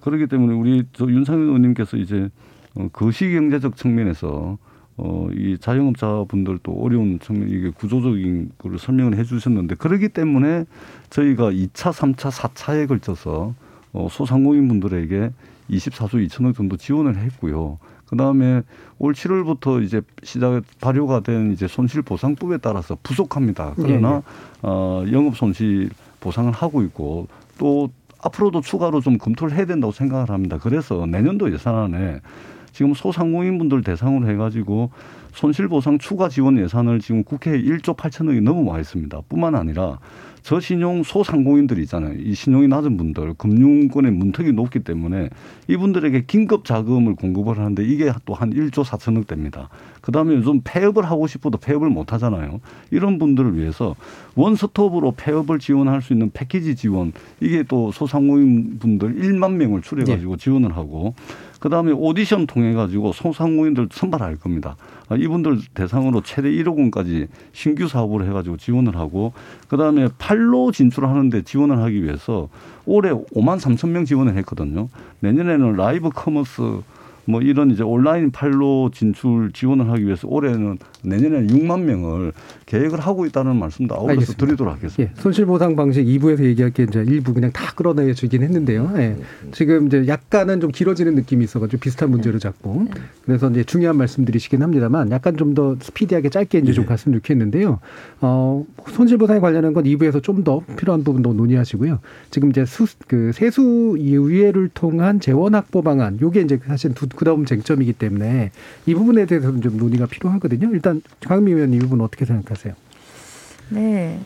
그렇기 0.00 0.26
때문에 0.26 0.54
우리 0.54 0.82
저 0.92 1.06
윤상현 1.06 1.40
의원님께서 1.40 1.98
이제 1.98 2.30
어, 2.74 2.88
거시경제적 2.92 3.76
측면에서 3.76 4.58
어, 4.96 5.28
이 5.32 5.56
자영업자 5.58 6.24
분들도 6.28 6.72
어려운 6.72 7.18
측면, 7.20 7.48
이게 7.48 7.70
구조적인 7.70 8.52
거를 8.58 8.78
설명을 8.78 9.16
해 9.16 9.24
주셨는데, 9.24 9.76
그렇기 9.76 10.10
때문에 10.10 10.66
저희가 11.10 11.50
2차, 11.50 11.92
3차, 11.92 12.30
4차에 12.30 12.88
걸쳐서 12.88 13.54
어, 13.92 14.08
소상공인 14.10 14.68
분들에게 14.68 15.32
24조 15.70 16.26
2천억 16.26 16.56
정도 16.56 16.76
지원을 16.76 17.16
했고요. 17.16 17.78
그 18.06 18.16
다음에 18.16 18.62
올 18.98 19.14
7월부터 19.14 19.82
이제 19.82 20.02
시작, 20.22 20.62
발효가 20.80 21.20
된 21.20 21.52
이제 21.52 21.66
손실 21.66 22.02
보상법에 22.02 22.58
따라서 22.58 22.96
부족합니다. 23.02 23.72
그러나, 23.76 24.10
예, 24.10 24.14
예. 24.16 24.22
어, 24.62 25.04
영업 25.10 25.36
손실 25.36 25.88
보상을 26.20 26.52
하고 26.52 26.82
있고, 26.82 27.28
또 27.58 27.90
앞으로도 28.22 28.60
추가로 28.60 29.00
좀 29.00 29.18
검토를 29.18 29.56
해야 29.56 29.66
된다고 29.66 29.92
생각을 29.92 30.30
합니다. 30.30 30.58
그래서 30.62 31.06
내년도 31.06 31.52
예산안에 31.52 32.20
지금 32.72 32.94
소상공인분들 32.94 33.82
대상으로 33.82 34.28
해가지고 34.28 34.90
손실보상 35.32 35.98
추가 35.98 36.28
지원 36.28 36.58
예산을 36.58 37.00
지금 37.00 37.24
국회에 37.24 37.60
1조 37.62 37.96
8천억이 37.96 38.42
넘어 38.42 38.70
와 38.70 38.80
있습니다. 38.80 39.20
뿐만 39.28 39.54
아니라 39.54 39.98
저신용 40.42 41.04
소상공인들이 41.04 41.82
있잖아요. 41.82 42.14
이 42.18 42.34
신용이 42.34 42.68
낮은 42.68 42.96
분들, 42.96 43.34
금융권의 43.34 44.12
문턱이 44.12 44.52
높기 44.52 44.80
때문에 44.80 45.30
이분들에게 45.68 46.24
긴급 46.26 46.64
자금을 46.64 47.14
공급을 47.14 47.58
하는데 47.58 47.84
이게 47.84 48.12
또 48.26 48.34
한 48.42 48.52
1조 48.52 48.84
4천억 48.84 49.26
됩니다. 49.28 49.68
그다음에 50.00 50.34
요즘 50.34 50.60
폐업을 50.64 51.04
하고 51.04 51.26
싶어도 51.28 51.58
폐업을 51.58 51.88
못 51.88 52.12
하잖아요. 52.12 52.60
이런 52.90 53.18
분들을 53.18 53.56
위해서 53.56 53.94
원스톱으로 54.34 55.12
폐업을 55.12 55.60
지원할 55.60 56.02
수 56.02 56.12
있는 56.12 56.30
패키지 56.32 56.74
지원 56.74 57.12
이게 57.40 57.62
또 57.62 57.92
소상공인 57.92 58.78
분들 58.80 59.14
1만 59.14 59.52
명을 59.52 59.82
추려 59.82 60.04
가지고 60.04 60.36
지원을 60.36 60.76
하고 60.76 61.14
그다음에 61.60 61.92
오디션 61.92 62.48
통해 62.48 62.72
가지고 62.72 63.12
소상공인들 63.12 63.88
선발할 63.92 64.36
겁니다. 64.36 64.76
아, 65.12 65.16
이분들 65.16 65.58
대상으로 65.74 66.22
최대 66.22 66.50
1억 66.50 66.78
원까지 66.78 67.28
신규 67.52 67.86
사업을 67.86 68.26
해 68.26 68.32
가지고 68.32 68.56
지원을 68.56 68.96
하고 68.96 69.32
그다음에 69.68 70.08
판로 70.18 70.72
진출하는데 70.72 71.42
지원을 71.42 71.78
하기 71.82 72.02
위해서 72.02 72.48
올해 72.86 73.10
5만 73.10 73.60
3천 73.60 73.90
명 73.90 74.04
지원을 74.04 74.36
했거든요. 74.38 74.88
내년에는 75.20 75.76
라이브 75.76 76.08
커머스 76.08 76.80
뭐 77.24 77.40
이런 77.40 77.70
이제 77.70 77.82
온라인 77.82 78.30
판로 78.30 78.90
진출 78.92 79.52
지원을 79.52 79.90
하기 79.90 80.06
위해서 80.06 80.26
올해는 80.28 80.78
내년에는 81.02 81.46
6만 81.48 81.82
명을 81.82 82.32
계획을 82.66 83.00
하고 83.00 83.26
있다는 83.26 83.56
말씀도 83.56 83.94
아울러서 83.94 84.10
알겠습니다. 84.12 84.46
드리도록 84.46 84.74
하겠습니다. 84.74 85.02
예, 85.02 85.20
손실 85.20 85.46
보상 85.46 85.76
방식 85.76 86.04
2부에서 86.04 86.42
얘기할 86.44 86.72
게 86.72 86.84
이제 86.84 87.04
일부 87.06 87.32
그냥 87.34 87.52
다 87.52 87.72
끌어내 87.74 88.12
주긴 88.14 88.42
했는데요. 88.42 88.92
예. 88.96 89.16
지금 89.52 89.86
이제 89.86 90.06
약간은 90.06 90.60
좀 90.60 90.70
길어지는 90.70 91.14
느낌이 91.14 91.44
있어가지고 91.44 91.80
비슷한 91.80 92.10
문제를 92.10 92.40
잡고 92.40 92.86
그래서 93.24 93.50
이제 93.50 93.64
중요한 93.64 93.96
말씀드리시긴 93.96 94.62
합니다만 94.62 95.10
약간 95.10 95.36
좀 95.36 95.52
더 95.52 95.76
스피디하게 95.80 96.30
짧게 96.30 96.58
이제 96.60 96.72
좀 96.72 96.86
갔으면 96.86 97.18
좋겠는데요. 97.18 97.78
어, 98.22 98.64
손실 98.88 99.18
보상에 99.18 99.38
관련한 99.38 99.72
건 99.74 99.84
2부에서 99.84 100.22
좀 100.22 100.42
더 100.44 100.60
필요한 100.76 101.04
부분도 101.04 101.34
논의하시고요. 101.34 102.00
지금 102.30 102.50
이제 102.50 102.64
수, 102.64 102.86
그 103.06 103.30
세수 103.32 103.94
유예를 103.98 104.70
통한 104.74 105.20
재원 105.20 105.54
확보 105.54 105.82
방안 105.82 106.18
요게 106.20 106.40
이제 106.40 106.58
사실 106.66 106.94
두, 106.94 107.06
그다음 107.08 107.44
쟁점이기 107.44 107.92
때문에 107.92 108.50
이 108.86 108.94
부분에 108.94 109.26
대해서는 109.26 109.60
좀 109.60 109.76
논의가 109.76 110.06
필요하거든요. 110.06 110.70
일단 110.72 110.91
강미 111.26 111.52
의원님 111.52 111.80
이 111.80 111.82
부분 111.82 112.00
어떻게 112.00 112.24
생각하세요? 112.24 112.74
네. 113.70 114.20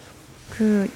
그 0.51 0.89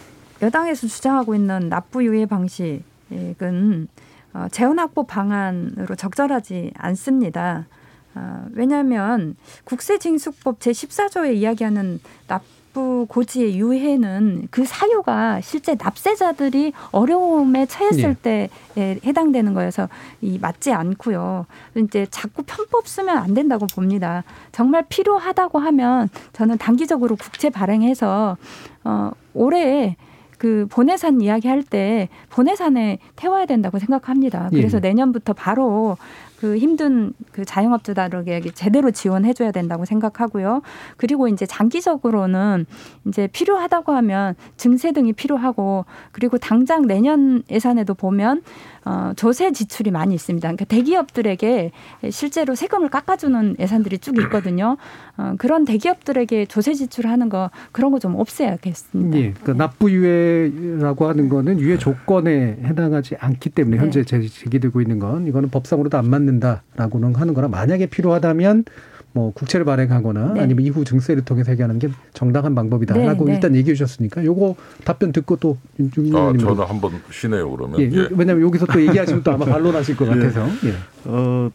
여당에서 0.42 0.86
주장하고 0.86 1.34
있는 1.34 1.68
납부 1.68 2.04
유예 2.04 2.26
방식은 2.26 3.88
어, 4.32 4.46
재원 4.50 4.78
확보 4.78 5.04
방안으로 5.04 5.94
적절하지 5.96 6.72
않습니다. 6.76 7.66
어, 8.14 8.46
왜냐하면 8.52 9.36
국세징수법 9.64 10.60
제14조에 10.60 11.34
이야기하는 11.34 12.00
납부 12.26 12.46
고지의 12.72 13.58
유예는 13.58 14.48
그 14.50 14.64
사유가 14.64 15.40
실제 15.40 15.76
납세자들이 15.78 16.72
어려움에 16.92 17.66
처했을 17.66 18.14
때에 18.14 18.48
해당되는 18.76 19.54
거여서 19.54 19.88
이 20.20 20.38
맞지 20.38 20.72
않고요. 20.72 21.46
이제 21.76 22.06
자꾸 22.10 22.42
편법 22.46 22.86
쓰면 22.86 23.16
안 23.16 23.34
된다고 23.34 23.66
봅니다. 23.66 24.24
정말 24.52 24.84
필요하다고 24.88 25.58
하면 25.58 26.08
저는 26.32 26.58
단기적으로 26.58 27.16
국채 27.16 27.50
발행해서 27.50 28.36
어 28.84 29.10
올해 29.34 29.96
그 30.38 30.66
본해산 30.70 31.20
이야기할 31.20 31.62
때 31.62 32.08
본해산에 32.30 32.98
태워야 33.14 33.44
된다고 33.44 33.78
생각합니다. 33.78 34.48
그래서 34.50 34.78
예. 34.78 34.80
내년부터 34.80 35.34
바로 35.34 35.98
그 36.40 36.56
힘든 36.56 37.12
그 37.32 37.44
자영업자들에게 37.44 38.52
제대로 38.52 38.90
지원해줘야 38.90 39.52
된다고 39.52 39.84
생각하고요. 39.84 40.62
그리고 40.96 41.28
이제 41.28 41.44
장기적으로는 41.44 42.64
이제 43.06 43.26
필요하다고 43.26 43.92
하면 43.92 44.34
증세 44.56 44.92
등이 44.92 45.12
필요하고 45.12 45.84
그리고 46.12 46.38
당장 46.38 46.86
내년 46.86 47.42
예산에도 47.50 47.92
보면 47.92 48.40
어, 48.84 49.12
조세 49.16 49.52
지출이 49.52 49.90
많이 49.90 50.14
있습니다. 50.14 50.46
그러니까 50.48 50.64
대기업들에게 50.64 51.70
실제로 52.10 52.54
세금을 52.54 52.88
깎아주는 52.88 53.56
예산들이 53.58 53.98
쭉 53.98 54.18
있거든요. 54.22 54.76
어, 55.18 55.34
그런 55.38 55.64
대기업들에게 55.64 56.46
조세 56.46 56.74
지출하는 56.74 57.28
거 57.28 57.50
그런 57.72 57.90
거 57.92 58.00
좀 58.00 58.16
없애야겠습니다. 58.16 59.18
예, 59.18 59.32
그러니까 59.32 59.52
납부 59.52 59.90
유예라고 59.90 61.06
하는 61.08 61.28
거는 61.28 61.60
유예 61.60 61.76
조건에 61.76 62.56
해당하지 62.64 63.16
않기 63.20 63.50
때문에 63.50 63.76
네. 63.76 63.82
현재 63.82 64.04
제- 64.04 64.26
제기되고 64.26 64.80
있는 64.80 64.98
건 64.98 65.26
이거는 65.26 65.50
법상으로도 65.50 65.98
안 65.98 66.08
맞는다라고는 66.08 67.14
하는 67.16 67.34
거라 67.34 67.48
만약에 67.48 67.86
필요하다면 67.86 68.64
뭐 69.12 69.32
국채를 69.32 69.64
발행하거나 69.64 70.34
네. 70.34 70.40
아니면 70.40 70.64
이후 70.64 70.84
증세를 70.84 71.24
통해서 71.24 71.50
해결하는 71.50 71.80
게 71.80 71.88
정당한 72.14 72.54
방법이다라고 72.54 73.24
네, 73.24 73.30
네. 73.30 73.34
일단 73.34 73.56
얘기해 73.56 73.74
주셨으니까 73.74 74.24
요거 74.24 74.54
답변 74.84 75.10
듣고 75.12 75.36
또 75.36 75.58
아, 75.78 76.32
저는 76.38 76.64
한번 76.64 76.92
쉬네요 77.10 77.50
그러면. 77.50 77.80
예, 77.80 77.84
예. 77.86 78.08
왜냐하면 78.12 78.42
여기서 78.42 78.66
또 78.66 78.80
얘기하시면 78.80 79.22
또 79.22 79.32
아마 79.32 79.44
반론하실 79.46 79.96
것 79.96 80.06
같아서 80.06 80.46
예. 80.64 80.74
어, 81.06 81.50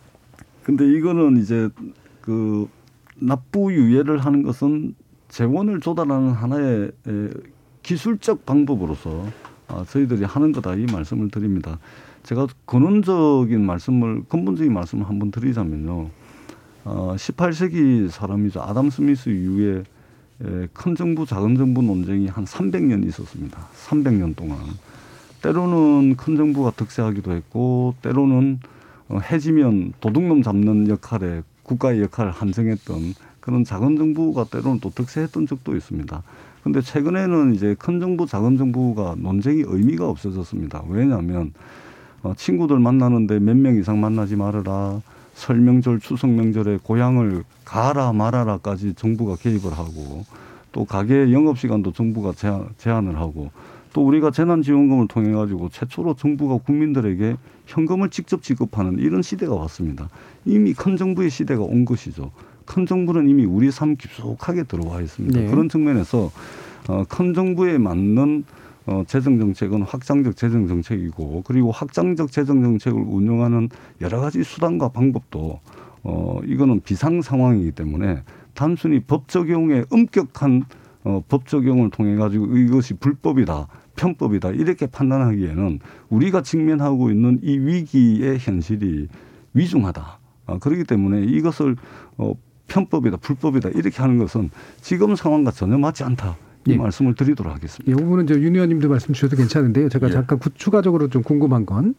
근데 0.63 0.85
이거는 0.85 1.37
이제 1.37 1.69
그 2.21 2.67
납부 3.17 3.71
유예를 3.71 4.17
하는 4.19 4.43
것은 4.43 4.95
재원을 5.29 5.79
조달하는 5.79 6.31
하나의 6.31 6.91
에, 7.07 7.29
기술적 7.83 8.45
방법으로서 8.45 9.25
아, 9.67 9.85
저희들이 9.87 10.25
하는 10.25 10.51
거다 10.51 10.75
이 10.75 10.85
말씀을 10.91 11.29
드립니다. 11.29 11.79
제가 12.23 12.47
근원적인 12.65 13.63
말씀을 13.65 14.23
근본적인 14.27 14.73
말씀을 14.73 15.07
한번 15.07 15.31
드리자면요. 15.31 16.09
어, 16.85 17.15
18세기 17.17 18.09
사람이죠. 18.09 18.61
아담 18.61 18.89
스미스 18.91 19.29
이후에 19.29 19.83
에, 20.43 20.67
큰 20.73 20.95
정부 20.95 21.25
작은 21.25 21.57
정부 21.57 21.81
논쟁이 21.81 22.27
한 22.27 22.45
300년 22.45 23.07
있었습니다. 23.07 23.69
300년 23.87 24.35
동안. 24.35 24.59
때로는 25.41 26.15
큰 26.17 26.35
정부가 26.37 26.71
득세하기도 26.71 27.33
했고 27.33 27.95
때로는 28.03 28.59
어, 29.09 29.19
해지면 29.19 29.93
도둑놈 30.01 30.43
잡는 30.43 30.89
역할에 30.89 31.43
국가의 31.63 32.01
역할을 32.03 32.31
한정했던 32.31 33.15
그런 33.39 33.63
작은 33.63 33.97
정부가 33.97 34.45
때로는 34.45 34.79
또 34.81 34.91
득세했던 34.91 35.47
적도 35.47 35.75
있습니다. 35.75 36.23
근데 36.63 36.81
최근에는 36.81 37.53
이제 37.55 37.75
큰 37.79 37.99
정부, 37.99 38.25
작은 38.27 38.57
정부가 38.57 39.15
논쟁이 39.19 39.63
의미가 39.65 40.09
없어졌습니다. 40.09 40.83
왜냐하면 40.87 41.53
어, 42.23 42.33
친구들 42.35 42.79
만나는데 42.79 43.39
몇 43.39 43.55
명 43.57 43.77
이상 43.77 44.01
만나지 44.01 44.35
말아라. 44.35 45.01
설 45.35 45.59
명절, 45.59 45.99
추석 45.99 46.31
명절에 46.31 46.79
고향을 46.81 47.43
가라 47.65 48.13
말아라까지 48.13 48.93
정부가 48.95 49.35
개입을 49.35 49.73
하고 49.73 50.25
또 50.71 50.85
가게 50.85 51.31
영업 51.31 51.59
시간도 51.59 51.91
정부가 51.91 52.31
제한, 52.33 52.69
제한을 52.77 53.17
하고 53.17 53.51
또 53.93 54.05
우리가 54.05 54.31
재난지원금을 54.31 55.07
통해 55.07 55.31
가지고 55.33 55.69
최초로 55.69 56.15
정부가 56.15 56.57
국민들에게 56.57 57.37
현금을 57.65 58.09
직접 58.09 58.41
지급하는 58.41 58.97
이런 58.99 59.21
시대가 59.21 59.55
왔습니다. 59.55 60.09
이미 60.45 60.73
큰 60.73 60.97
정부의 60.97 61.29
시대가 61.29 61.63
온 61.63 61.85
것이죠. 61.85 62.31
큰 62.65 62.85
정부는 62.85 63.29
이미 63.29 63.45
우리 63.45 63.71
삶 63.71 63.95
깊숙하게 63.95 64.63
들어와 64.63 65.01
있습니다. 65.01 65.39
네. 65.39 65.47
그런 65.47 65.69
측면에서 65.69 66.31
어, 66.87 67.03
큰 67.07 67.33
정부에 67.33 67.77
맞는 67.77 68.45
어, 68.87 69.03
재정 69.07 69.39
정책은 69.39 69.81
확장적 69.81 70.35
재정 70.35 70.67
정책이고 70.67 71.43
그리고 71.45 71.71
확장적 71.71 72.31
재정 72.31 72.61
정책을 72.61 73.01
운영하는 73.01 73.69
여러 74.01 74.19
가지 74.19 74.43
수단과 74.43 74.89
방법도 74.89 75.59
어, 76.03 76.39
이거는 76.45 76.81
비상 76.81 77.21
상황이기 77.21 77.71
때문에 77.71 78.21
단순히 78.53 78.99
법 78.99 79.27
적용의 79.27 79.85
엄격한 79.89 80.63
어, 81.03 81.23
법 81.27 81.47
적용을 81.47 81.89
통해 81.89 82.15
가지고 82.15 82.57
이것이 82.57 82.95
불법이다, 82.95 83.67
편법이다 83.95 84.51
이렇게 84.51 84.87
판단하기에는 84.87 85.79
우리가 86.09 86.41
직면하고 86.41 87.11
있는 87.11 87.39
이 87.41 87.57
위기의 87.57 88.37
현실이 88.39 89.07
위중하다. 89.53 90.19
아, 90.47 90.57
그렇기 90.59 90.83
때문에 90.83 91.23
이것을 91.23 91.75
어, 92.17 92.33
편법이다, 92.67 93.17
불법이다 93.17 93.69
이렇게 93.69 94.01
하는 94.01 94.17
것은 94.17 94.49
지금 94.81 95.15
상황과 95.15 95.51
전혀 95.51 95.77
맞지 95.77 96.03
않다. 96.03 96.37
이 96.67 96.71
예. 96.71 96.77
말씀을 96.77 97.13
드리도록 97.15 97.53
하겠습니다. 97.53 97.91
이 97.91 97.95
부분은 97.95 98.27
저윤 98.27 98.55
의원님도 98.55 98.89
말씀 98.89 99.13
주셔도 99.13 99.35
괜찮은데요. 99.37 99.89
제가 99.89 100.07
예. 100.07 100.11
잠깐 100.11 100.39
구- 100.39 100.49
추가적으로 100.55 101.09
좀 101.09 101.21
궁금한 101.23 101.65
건 101.65 101.95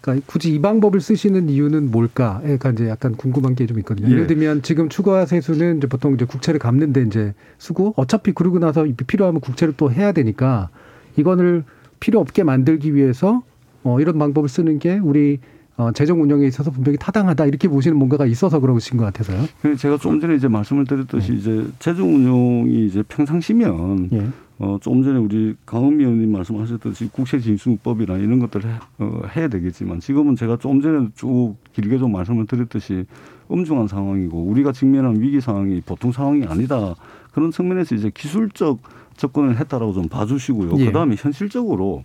그러니까 0.00 0.24
굳이 0.26 0.54
이 0.54 0.60
방법을 0.60 1.00
쓰시는 1.00 1.48
이유는 1.48 1.90
뭘까가 1.90 2.70
이제 2.70 2.88
약간 2.88 3.14
궁금한 3.14 3.54
게 3.54 3.66
좀 3.66 3.78
있거든요. 3.80 4.08
예. 4.08 4.12
예를 4.12 4.26
들면 4.26 4.62
지금 4.62 4.88
추가 4.88 5.24
세수는 5.26 5.78
이제 5.78 5.86
보통 5.86 6.14
이제 6.14 6.24
국채를 6.24 6.58
갚는데 6.60 7.02
이제 7.02 7.34
쓰고 7.58 7.94
어차피 7.96 8.32
그러고 8.32 8.58
나서 8.58 8.86
필요하면 9.06 9.40
국채를 9.40 9.74
또 9.76 9.90
해야 9.90 10.12
되니까 10.12 10.68
이거를 11.16 11.64
필요 11.98 12.20
없게 12.20 12.44
만들기 12.44 12.94
위해서 12.94 13.42
어 13.82 14.00
이런 14.00 14.18
방법을 14.18 14.48
쓰는 14.48 14.78
게 14.78 14.98
우리 14.98 15.38
어 15.76 15.90
재정 15.92 16.20
운영에 16.20 16.46
있어서 16.46 16.70
분명히 16.70 16.98
타당하다 16.98 17.46
이렇게 17.46 17.68
보시는 17.68 17.96
뭔가가 17.96 18.26
있어서 18.26 18.60
그러신 18.60 18.98
것 18.98 19.04
같아서요. 19.04 19.46
그 19.62 19.76
제가 19.76 19.96
좀 19.98 20.20
전에 20.20 20.34
이제 20.34 20.48
말씀을 20.48 20.84
드렸듯이 20.84 21.34
이제 21.34 21.66
재정 21.78 22.14
운용이 22.14 22.86
이제 22.86 23.02
평상시면 23.08 24.10
예. 24.12 24.26
어, 24.58 24.76
좀 24.82 25.02
전에 25.02 25.18
우리 25.18 25.54
강은 25.64 25.98
위원님 25.98 26.32
말씀하셨듯이 26.32 27.08
국세징수법이나 27.12 28.18
이런 28.18 28.40
것들을 28.40 28.70
해, 28.70 28.74
어, 28.98 29.22
해야 29.34 29.48
되겠지만 29.48 30.00
지금은 30.00 30.36
제가 30.36 30.58
좀 30.58 30.82
전에 30.82 31.08
쭉 31.14 31.54
길게 31.72 31.96
좀 31.96 32.12
말씀을 32.12 32.46
드렸듯이 32.46 33.06
엄중한 33.48 33.88
상황이고 33.88 34.38
우리가 34.38 34.72
직면한 34.72 35.20
위기 35.20 35.40
상황이 35.40 35.80
보통 35.80 36.12
상황이 36.12 36.44
아니다. 36.44 36.94
그런 37.32 37.50
측면에서 37.50 37.94
이제 37.94 38.10
기술적 38.14 38.80
접근을 39.16 39.58
했다라고 39.58 39.94
좀 39.94 40.08
봐주시고요. 40.08 40.78
예. 40.78 40.86
그다음에 40.86 41.16
현실적으로 41.18 42.04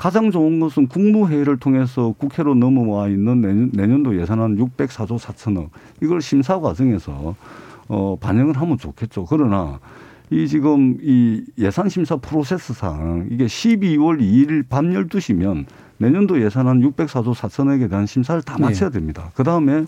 가장 0.00 0.30
좋은 0.30 0.60
것은 0.60 0.86
국무회의를 0.86 1.58
통해서 1.58 2.14
국회로 2.16 2.54
넘어와 2.54 3.08
있는 3.08 3.42
내년, 3.42 3.70
내년 3.74 4.02
도 4.02 4.18
예산안 4.18 4.56
604조 4.56 5.18
4천억 5.18 5.68
이걸 6.02 6.22
심사 6.22 6.58
과정에서 6.58 7.36
어, 7.86 8.16
반영을 8.18 8.56
하면 8.56 8.78
좋겠죠. 8.78 9.26
그러나 9.28 9.78
이 10.30 10.48
지금 10.48 10.96
이 11.02 11.44
예산 11.58 11.90
심사 11.90 12.16
프로세스상 12.16 13.28
이게 13.30 13.44
12월 13.44 14.22
2일 14.22 14.64
밤 14.70 14.86
12시면 14.86 15.66
내년도 15.98 16.40
예산안 16.42 16.80
604조 16.80 17.34
4천억에 17.34 17.90
대한 17.90 18.06
심사를 18.06 18.40
다 18.40 18.56
마쳐야 18.58 18.88
됩니다. 18.88 19.30
그 19.34 19.44
다음에 19.44 19.84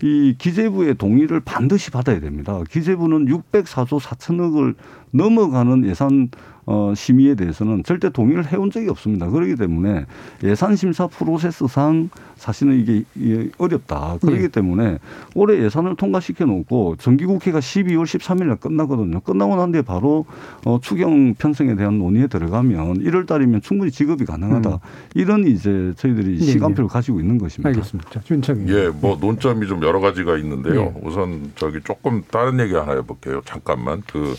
이 0.00 0.36
기재부의 0.38 0.94
동의를 0.94 1.40
반드시 1.40 1.90
받아야 1.90 2.20
됩니다. 2.20 2.56
기재부는 2.70 3.26
604조 3.26 4.00
4천억을 4.00 4.76
넘어가는 5.10 5.84
예산 5.86 6.30
어, 6.72 6.92
심의에 6.94 7.34
대해서는 7.34 7.82
절대 7.82 8.10
동의를 8.10 8.46
해온 8.46 8.70
적이 8.70 8.90
없습니다. 8.90 9.28
그렇기 9.28 9.56
때문에 9.56 10.06
예산 10.44 10.76
심사 10.76 11.08
프로세스상 11.08 12.10
사실은 12.36 12.78
이게, 12.78 13.50
어렵다. 13.58 14.18
그렇기 14.20 14.42
네. 14.42 14.48
때문에 14.48 14.98
올해 15.34 15.60
예산을 15.64 15.96
통과시켜 15.96 16.46
놓고 16.46 16.94
정기국회가 17.00 17.58
12월 17.58 18.04
13일 18.04 18.44
날 18.44 18.56
끝나거든요. 18.56 19.18
끝나고 19.18 19.56
난 19.56 19.72
뒤에 19.72 19.82
바로 19.82 20.26
어, 20.64 20.78
추경 20.80 21.34
편성에 21.34 21.74
대한 21.74 21.98
논의에 21.98 22.28
들어가면 22.28 23.00
1월 23.00 23.26
달이면 23.26 23.62
충분히 23.62 23.90
지급이 23.90 24.24
가능하다. 24.24 24.70
음. 24.70 24.78
이런 25.14 25.48
이제 25.48 25.92
저희들이 25.96 26.38
네, 26.38 26.44
시간표를 26.44 26.88
가지고 26.88 27.18
있는 27.18 27.36
것입니다. 27.38 27.68
알겠습니다. 27.70 28.10
자, 28.10 28.20
윤창희. 28.30 28.72
예, 28.72 28.90
뭐 28.90 29.18
논점이 29.20 29.66
좀 29.66 29.82
여러 29.82 29.98
가지가 29.98 30.38
있는데요. 30.38 30.80
예. 30.80 30.94
우선 31.02 31.50
저기 31.56 31.80
조금 31.82 32.22
다른 32.30 32.60
얘기 32.60 32.74
하나 32.74 32.92
해볼게요. 32.92 33.42
잠깐만 33.44 34.02
그 34.06 34.36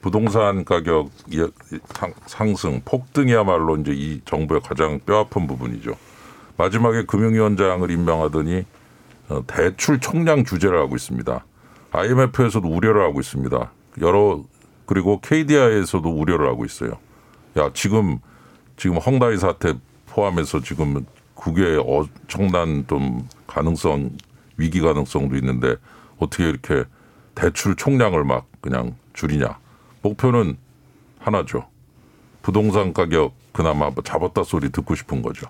부동산 0.00 0.64
가격 0.64 1.10
예- 1.34 1.48
상- 1.94 2.14
상승 2.26 2.80
폭등이야말로 2.84 3.76
이제 3.76 3.92
이 3.92 4.20
정부의 4.24 4.60
가장 4.62 4.98
뼈아픈 5.00 5.46
부분이죠. 5.46 5.92
마지막에 6.56 7.04
금융위원장을 7.04 7.88
임명하더니 7.90 8.64
어, 9.28 9.42
대출 9.46 10.00
총량 10.00 10.42
규제를 10.44 10.78
하고 10.78 10.96
있습니다. 10.96 11.44
IMF에서도 11.92 12.66
우려를 12.68 13.02
하고 13.02 13.20
있습니다. 13.20 13.72
여러 14.00 14.42
그리고 14.86 15.20
KDI에서도 15.20 16.08
우려를 16.08 16.48
하고 16.48 16.64
있어요. 16.64 16.92
야 17.56 17.70
지금 17.74 18.18
지금 18.76 18.96
헝다이 18.98 19.36
사태 19.36 19.74
포함해서 20.06 20.60
지금 20.60 21.04
국외 21.34 21.76
엄청난 21.76 22.84
좀 22.88 23.28
가능성 23.46 24.10
위기 24.56 24.80
가능성도 24.80 25.36
있는데 25.36 25.76
어떻게 26.18 26.48
이렇게 26.48 26.84
대출 27.34 27.76
총량을 27.76 28.24
막 28.24 28.46
그냥 28.60 28.96
줄이냐 29.12 29.58
목표는 30.02 30.56
하나죠 31.18 31.66
부동산 32.42 32.92
가격 32.92 33.34
그나마 33.52 33.90
뭐 33.90 34.02
잡았다 34.02 34.44
소리 34.44 34.70
듣고 34.70 34.94
싶은 34.94 35.22
거죠 35.22 35.46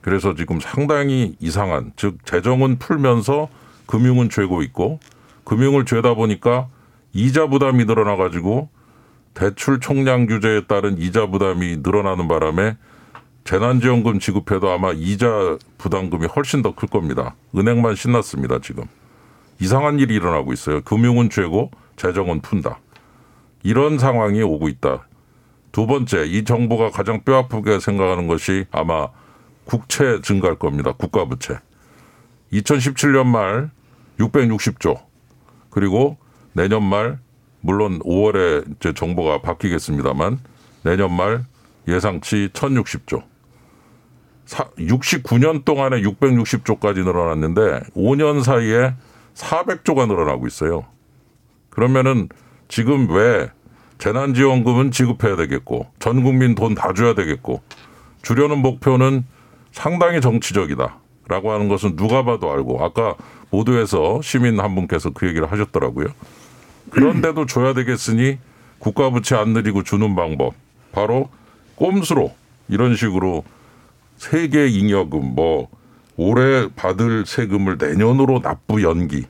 그래서 0.00 0.34
지금 0.34 0.60
상당히 0.60 1.36
이상한 1.40 1.92
즉 1.96 2.18
재정은 2.26 2.78
풀면서 2.78 3.48
금융은 3.86 4.28
죄고 4.30 4.62
있고 4.62 5.00
금융을 5.44 5.84
죄다 5.86 6.14
보니까 6.14 6.68
이자 7.12 7.46
부담이 7.46 7.84
늘어나 7.84 8.16
가지고 8.16 8.68
대출 9.34 9.80
총량 9.80 10.26
규제에 10.26 10.66
따른 10.66 10.98
이자 10.98 11.26
부담이 11.26 11.78
늘어나는 11.82 12.28
바람에 12.28 12.76
재난지원금 13.44 14.20
지급해도 14.20 14.70
아마 14.70 14.92
이자 14.92 15.58
부담금이 15.76 16.26
훨씬 16.26 16.62
더 16.62 16.72
클 16.72 16.88
겁니다. 16.88 17.34
은행만 17.54 17.94
신났습니다, 17.94 18.60
지금. 18.60 18.84
이상한 19.60 19.98
일이 19.98 20.14
일어나고 20.14 20.52
있어요. 20.52 20.80
금융은 20.82 21.28
죄고 21.30 21.70
재정은 21.96 22.40
푼다. 22.40 22.78
이런 23.64 23.98
상황이 23.98 24.42
오고 24.42 24.68
있다. 24.68 25.08
두 25.72 25.86
번째, 25.88 26.24
이 26.26 26.44
정부가 26.44 26.90
가장 26.90 27.24
뼈아프게 27.24 27.80
생각하는 27.80 28.28
것이 28.28 28.66
아마 28.70 29.08
국채 29.64 30.20
증가할 30.20 30.58
겁니다. 30.58 30.92
국가부채. 30.92 31.58
2017년 32.52 33.26
말 33.26 33.70
660조. 34.20 35.00
그리고 35.70 36.18
내년 36.52 36.84
말 36.84 37.18
물론 37.60 37.98
5월에 38.00 38.76
이제 38.76 38.92
정부가 38.92 39.40
바뀌겠습니다만 39.40 40.38
내년 40.84 41.12
말 41.16 41.44
예상치 41.88 42.50
1060조. 42.52 43.24
69년 44.46 45.64
동안에 45.64 46.02
660조까지 46.02 47.02
늘어났는데 47.02 47.80
5년 47.96 48.42
사이에 48.42 48.94
400조가 49.34 50.06
늘어나고 50.06 50.46
있어요. 50.46 50.84
그러면은 51.70 52.28
지금 52.68 53.10
왜 53.10 53.50
재난지원금은 53.98 54.90
지급해야 54.90 55.36
되겠고 55.36 55.86
전 55.98 56.22
국민 56.22 56.54
돈 56.54 56.74
다 56.74 56.92
줘야 56.92 57.14
되겠고 57.14 57.62
주려는 58.22 58.58
목표는 58.58 59.24
상당히 59.72 60.20
정치적이다라고 60.20 61.52
하는 61.52 61.68
것은 61.68 61.96
누가 61.96 62.24
봐도 62.24 62.50
알고 62.52 62.84
아까 62.84 63.14
모두에서 63.50 64.20
시민 64.22 64.58
한 64.60 64.74
분께서 64.74 65.10
그 65.10 65.26
얘기를 65.28 65.50
하셨더라고요. 65.50 66.08
그런데도 66.90 67.46
줘야 67.46 67.72
되겠으니 67.74 68.38
국가 68.78 69.10
부채 69.10 69.36
안 69.36 69.50
늘리고 69.50 69.82
주는 69.82 70.14
방법 70.14 70.54
바로 70.92 71.28
꼼수로 71.76 72.34
이런 72.68 72.96
식으로 72.96 73.44
세계 74.16 74.66
잉여금 74.68 75.34
뭐 75.34 75.68
올해 76.16 76.68
받을 76.76 77.26
세금을 77.26 77.76
내년으로 77.78 78.40
납부 78.40 78.82
연기 78.82 79.24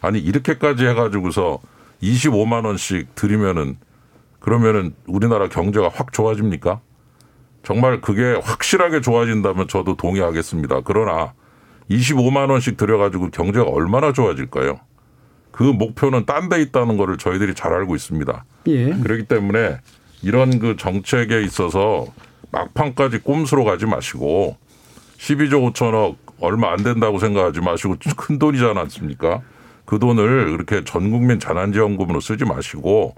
아니 0.00 0.18
이렇게까지 0.18 0.86
해가지고서 0.86 1.58
25만 2.02 2.64
원씩 2.64 3.14
드리면은 3.14 3.76
그러면은 4.38 4.94
우리나라 5.06 5.48
경제가 5.48 5.90
확 5.92 6.12
좋아집니까? 6.12 6.80
정말 7.62 8.00
그게 8.00 8.40
확실하게 8.42 9.02
좋아진다면 9.02 9.68
저도 9.68 9.96
동의하겠습니다. 9.96 10.80
그러나 10.84 11.34
25만 11.90 12.50
원씩 12.50 12.76
들여가지고 12.76 13.30
경제가 13.30 13.68
얼마나 13.68 14.12
좋아질까요? 14.12 14.80
그 15.52 15.62
목표는 15.64 16.24
딴 16.24 16.48
데 16.48 16.62
있다는 16.62 16.96
거를 16.96 17.18
저희들이 17.18 17.54
잘 17.54 17.72
알고 17.74 17.94
있습니다. 17.96 18.44
예. 18.68 18.90
그렇기 18.94 19.24
때문에 19.24 19.78
이런 20.22 20.58
그 20.58 20.76
정책에 20.76 21.42
있어서 21.42 22.06
막판까지 22.52 23.18
꼼수로 23.18 23.64
가지 23.64 23.84
마시고 23.86 24.56
12조 25.18 25.72
5천억 25.72 26.16
얼마 26.40 26.72
안 26.72 26.82
된다고 26.82 27.18
생각하지 27.18 27.60
마시고 27.60 27.96
큰 28.16 28.38
돈이지 28.38 28.64
않았습니까? 28.64 29.42
그 29.90 29.98
돈을 29.98 30.52
그렇게 30.52 30.84
전 30.84 31.10
국민 31.10 31.40
재난지원금으로 31.40 32.20
쓰지 32.20 32.44
마시고 32.44 33.12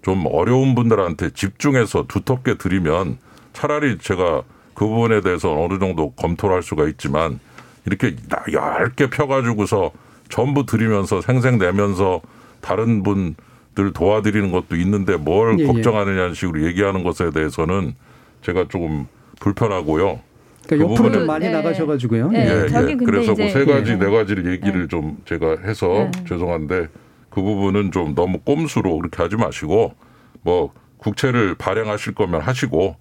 좀 0.00 0.24
어려운 0.32 0.74
분들한테 0.74 1.28
집중해서 1.34 2.06
두텁게 2.08 2.56
드리면 2.56 3.18
차라리 3.52 3.98
제가 3.98 4.42
그 4.72 4.86
부분에 4.86 5.20
대해서 5.20 5.52
어느 5.52 5.78
정도 5.78 6.12
검토를 6.12 6.56
할 6.56 6.62
수가 6.62 6.88
있지만 6.88 7.40
이렇게 7.84 8.16
얇게 8.54 9.10
펴가지고서 9.10 9.90
전부 10.30 10.64
드리면서 10.64 11.20
생생 11.20 11.58
내면서 11.58 12.22
다른 12.62 13.02
분들 13.02 13.92
도와드리는 13.92 14.50
것도 14.50 14.76
있는데 14.76 15.18
뭘 15.18 15.58
예, 15.58 15.62
예. 15.62 15.66
걱정하느냐는 15.66 16.32
식으로 16.32 16.64
얘기하는 16.68 17.04
것에 17.04 17.32
대해서는 17.32 17.94
제가 18.40 18.68
조금 18.70 19.06
불편하고요. 19.40 20.20
그러니까 20.68 20.76
그 20.76 20.80
옆으로 20.92 21.08
부분은- 21.08 21.12
좀 21.14 21.26
많이 21.26 21.46
네. 21.46 21.52
나가셔가지고요. 21.52 22.28
네. 22.30 22.40
예, 22.46 22.64
예. 22.64 22.66
근데 22.70 23.04
그래서 23.04 23.34
그 23.34 23.42
이제- 23.42 23.50
세 23.52 23.64
가지 23.64 23.92
예. 23.92 23.96
네 23.96 24.10
가지를 24.10 24.52
얘기를 24.52 24.86
좀 24.88 25.18
제가 25.24 25.56
해서 25.64 26.10
네. 26.14 26.24
죄송한데 26.28 26.88
그 27.30 27.42
부분은 27.42 27.90
좀 27.92 28.14
너무 28.14 28.38
꼼수로 28.40 28.98
그렇게 28.98 29.22
하지 29.22 29.36
마시고 29.36 29.94
뭐 30.42 30.72
국채를 30.98 31.54
발행하실 31.56 32.14
거면 32.14 32.40
하시고 32.42 32.96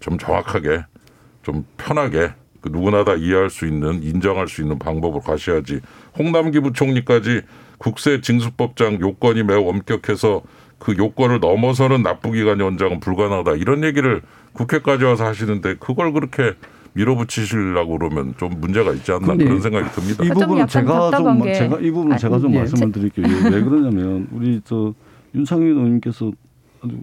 좀 0.00 0.18
정확하게 0.18 0.84
좀 1.42 1.64
편하게 1.76 2.30
그 2.60 2.68
누구나 2.70 3.04
다 3.04 3.14
이해할 3.14 3.50
수 3.50 3.66
있는 3.66 4.02
인정할 4.02 4.48
수 4.48 4.62
있는 4.62 4.78
방법으로 4.78 5.20
가셔야지 5.20 5.80
홍남기 6.18 6.60
부총리까지 6.60 7.42
국세 7.78 8.20
징수법상 8.20 9.00
요건이 9.00 9.42
매우 9.42 9.68
엄격해서 9.68 10.42
그 10.78 10.96
요건을 10.96 11.40
넘어서는 11.40 12.02
납부기간 12.02 12.60
연장은 12.60 13.00
불가능하다 13.00 13.52
이런 13.56 13.82
얘기를 13.84 14.22
국회까지 14.52 15.04
와서 15.04 15.24
하시는데 15.26 15.76
그걸 15.80 16.12
그렇게 16.12 16.54
밀어붙이시려고 16.94 17.98
그러면 17.98 18.34
좀 18.36 18.60
문제가 18.60 18.92
있지 18.92 19.12
않나 19.12 19.34
그런 19.34 19.60
생각이 19.60 19.90
듭니다. 19.92 20.24
이좀 20.24 20.34
부분은 20.40 20.66
제가 20.66 21.10
좀 21.10 21.42
게- 21.42 21.54
제가 21.54 21.78
이 21.80 21.90
부분은 21.90 22.12
아, 22.14 22.18
제가 22.18 22.38
좀 22.38 22.52
예. 22.54 22.58
말씀을 22.58 22.92
드릴게요. 22.92 23.26
예, 23.26 23.48
왜 23.56 23.62
그러냐면 23.62 24.28
우리 24.32 24.60
저 24.64 24.92
윤창희 25.34 25.64
의원님께서 25.64 26.30
아주 26.82 26.96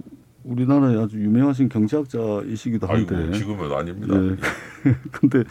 우리나라의 0.44 1.04
아주 1.04 1.20
유명하신 1.20 1.70
경제학자이시기도 1.70 2.88
한데 2.88 3.16
아이고 3.16 3.34
지금은 3.34 3.72
아닙니다. 3.74 4.16
예. 4.16 4.36
근데 5.12 5.44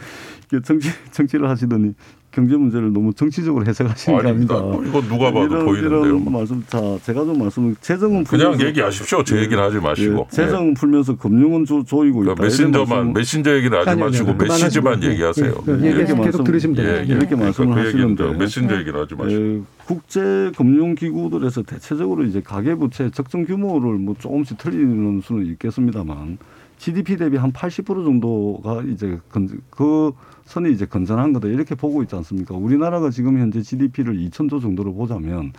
정치 0.63 0.89
정치를 1.11 1.47
하시더니 1.49 1.93
경제 2.31 2.55
문제를 2.55 2.93
너무 2.93 3.11
정치적으로 3.13 3.65
해석하시는 3.65 4.17
거 4.21 4.27
아닙니다. 4.27 4.55
이거 4.85 5.01
누가 5.01 5.31
봐도 5.31 5.45
이런, 5.47 5.65
보이는데요. 5.65 6.05
이런 6.05 6.31
말씀 6.31 6.63
자 6.67 6.79
제가 7.03 7.25
좀 7.25 7.39
말씀을 7.39 7.75
재정은 7.81 8.23
그냥 8.23 8.53
풀면서- 8.53 8.65
얘기하십시오. 8.67 9.23
제 9.23 9.37
얘기는 9.41 9.61
하지 9.61 9.77
마시고. 9.79 10.27
예, 10.31 10.35
재정은 10.35 10.75
풀면서 10.75 11.15
금융은 11.17 11.65
조, 11.65 11.83
조이고 11.83 12.23
있다. 12.23 12.35
그러니까 12.35 12.43
메신저만 12.43 12.87
말씀을- 12.87 13.13
메신저 13.15 13.55
얘기는 13.55 13.77
하지 13.77 13.89
아니요, 13.89 14.05
마시고 14.05 14.29
아니요. 14.31 14.43
메시지만 14.47 15.03
얘기하세요. 15.03 15.53
예, 15.67 15.71
예, 15.81 15.85
얘기 15.99 16.13
계속 16.21 16.43
들으시면 16.43 16.75
돼요. 16.75 16.87
예, 16.87 16.99
예. 17.01 17.03
이렇게 17.05 17.35
말씀을 17.35 17.53
그러니까 17.53 17.75
그 17.81 17.87
얘기는 17.87 18.11
하시는데. 18.11 18.37
메신저 18.37 18.77
얘기는 18.79 18.99
하지 18.99 19.15
마시고. 19.15 19.41
예, 19.41 19.61
국제 19.87 20.51
금융 20.55 20.93
기구들에서 20.93 21.63
대체적으로 21.63 22.23
이제 22.25 22.41
가계 22.41 22.75
부채 22.75 23.09
적정 23.09 23.43
규모를 23.45 23.93
뭐 23.97 24.13
조금씩 24.19 24.59
틀리는 24.59 25.21
수는 25.23 25.47
있겠습니다만 25.47 26.37
GDP 26.79 27.17
대비 27.17 27.37
한 27.37 27.51
80% 27.51 27.85
정도가 27.85 28.83
이제 28.83 29.19
건, 29.29 29.61
그 29.69 30.13
선이 30.45 30.71
이제 30.71 30.85
건전한 30.85 31.33
거다 31.33 31.47
이렇게 31.49 31.75
보고 31.75 32.01
있지 32.01 32.15
않습니까? 32.15 32.55
우리나라가 32.55 33.09
지금 33.11 33.37
현재 33.37 33.61
GDP를 33.61 34.17
2천조 34.17 34.61
정도로 34.61 34.93
보자면 34.93 35.51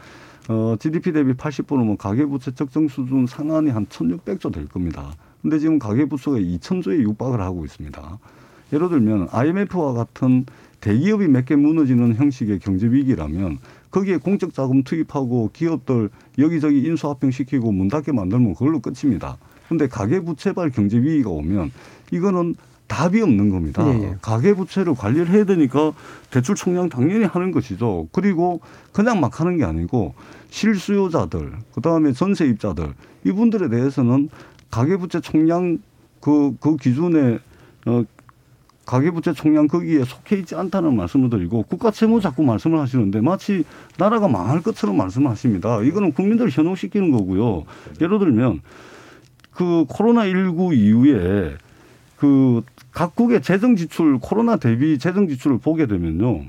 어, 0.49 0.75
GDP 0.81 1.13
대비 1.13 1.35
80%면 1.35 1.97
가계부채 1.99 2.53
적정 2.53 2.89
수준 2.89 3.27
상한이 3.27 3.71
한 3.71 3.87
1,600조 3.87 4.53
될 4.53 4.67
겁니다. 4.67 5.13
근데 5.43 5.59
지금 5.59 5.79
가계부채가 5.79 6.39
2,000조에 6.39 7.01
육박을 7.03 7.41
하고 7.41 7.65
있습니다. 7.65 8.19
예를 8.73 8.89
들면 8.89 9.29
IMF와 9.31 9.93
같은 9.93 10.47
대기업이 10.81 11.29
몇 11.29 11.45
개 11.45 11.57
무너지는 11.57 12.15
형식의 12.15 12.61
경제 12.61 12.87
위기라면 12.87 13.59
거기에 13.91 14.17
공적 14.17 14.55
자금 14.55 14.83
투입하고 14.83 15.51
기업들 15.53 16.09
여기저기 16.39 16.81
인수합병 16.83 17.31
시키고 17.31 17.73
문 17.73 17.89
닫게 17.89 18.13
만들면 18.13 18.55
그걸로 18.55 18.81
끝입니다. 18.81 19.37
근데 19.71 19.87
가계부채발 19.87 20.71
경제 20.71 20.99
위기가 20.99 21.31
오면 21.31 21.71
이거는 22.11 22.57
답이 22.89 23.23
없는 23.23 23.51
겁니다. 23.51 23.87
예, 23.87 24.03
예. 24.03 24.17
가계부채를 24.21 24.97
관리를 24.97 25.29
해야 25.29 25.45
되니까 25.45 25.93
대출 26.33 26.57
총량 26.57 26.89
당연히 26.89 27.25
하는 27.25 27.53
것이죠. 27.53 28.09
그리고 28.11 28.61
그냥 28.93 29.21
막 29.21 29.39
하는 29.39 29.59
게 29.59 29.65
아니고 29.65 30.15
실수요자들, 30.51 31.53
그 31.73 31.81
다음에 31.81 32.13
전세입자들 32.13 32.95
이분들에 33.25 33.69
대해서는 33.69 34.29
가계부채 34.73 35.21
총량 35.21 35.79
그, 36.21 36.57
그 36.59 36.77
기준에 36.77 37.39
어, 37.87 38.03
가계부채 38.87 39.35
총량 39.35 39.69
거기에 39.69 40.03
속해 40.03 40.39
있지 40.39 40.57
않다는 40.57 40.97
말씀을 40.97 41.31
드리고 41.31 41.63
국가 41.63 41.93
채무 41.93 42.21
자꾸 42.21 42.43
말씀을 42.43 42.81
하시는데 42.81 43.21
마치 43.21 43.63
나라가 43.99 44.27
망할 44.27 44.63
것처럼 44.63 44.97
말씀을 44.97 45.31
하십니다. 45.31 45.81
이거는 45.81 46.13
국민들을 46.13 46.51
현혹시키는 46.51 47.13
거고요. 47.13 47.67
예를 48.01 48.19
들면 48.19 48.63
그 49.61 49.85
코로나 49.89 50.25
19 50.25 50.73
이후에 50.73 51.53
그 52.17 52.63
각국의 52.93 53.43
재정 53.43 53.77
지출 53.77 54.19
코로나 54.19 54.57
대비 54.57 54.99
재정 54.99 55.29
지출을 55.29 55.59
보게 55.59 55.85
되면요. 55.85 56.47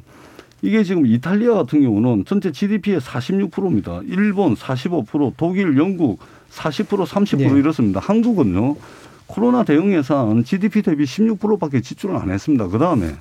이게 0.62 0.86
지금 0.86 1.05
이탈리아 1.05 1.55
같은 1.55 1.82
경우는 1.82 2.24
전체 2.24 2.53
GDP의 2.53 3.01
46%입니다. 3.01 3.99
일본 4.05 4.55
45%, 4.55 5.34
독일, 5.36 5.78
영국 5.78 6.20
40%, 6.51 7.05
30% 7.05 7.53
예. 7.53 7.59
이렇습니다. 7.59 7.99
한국은요. 7.99 8.78
코로나 9.28 9.66
대응 9.66 9.93
예산 9.93 10.45
GDP 10.45 10.82
대비 10.82 11.03
16%밖에 11.03 11.82
지출을 11.82 12.16
안 12.16 12.32
했습니다. 12.32 12.70
그다음에 12.70 13.14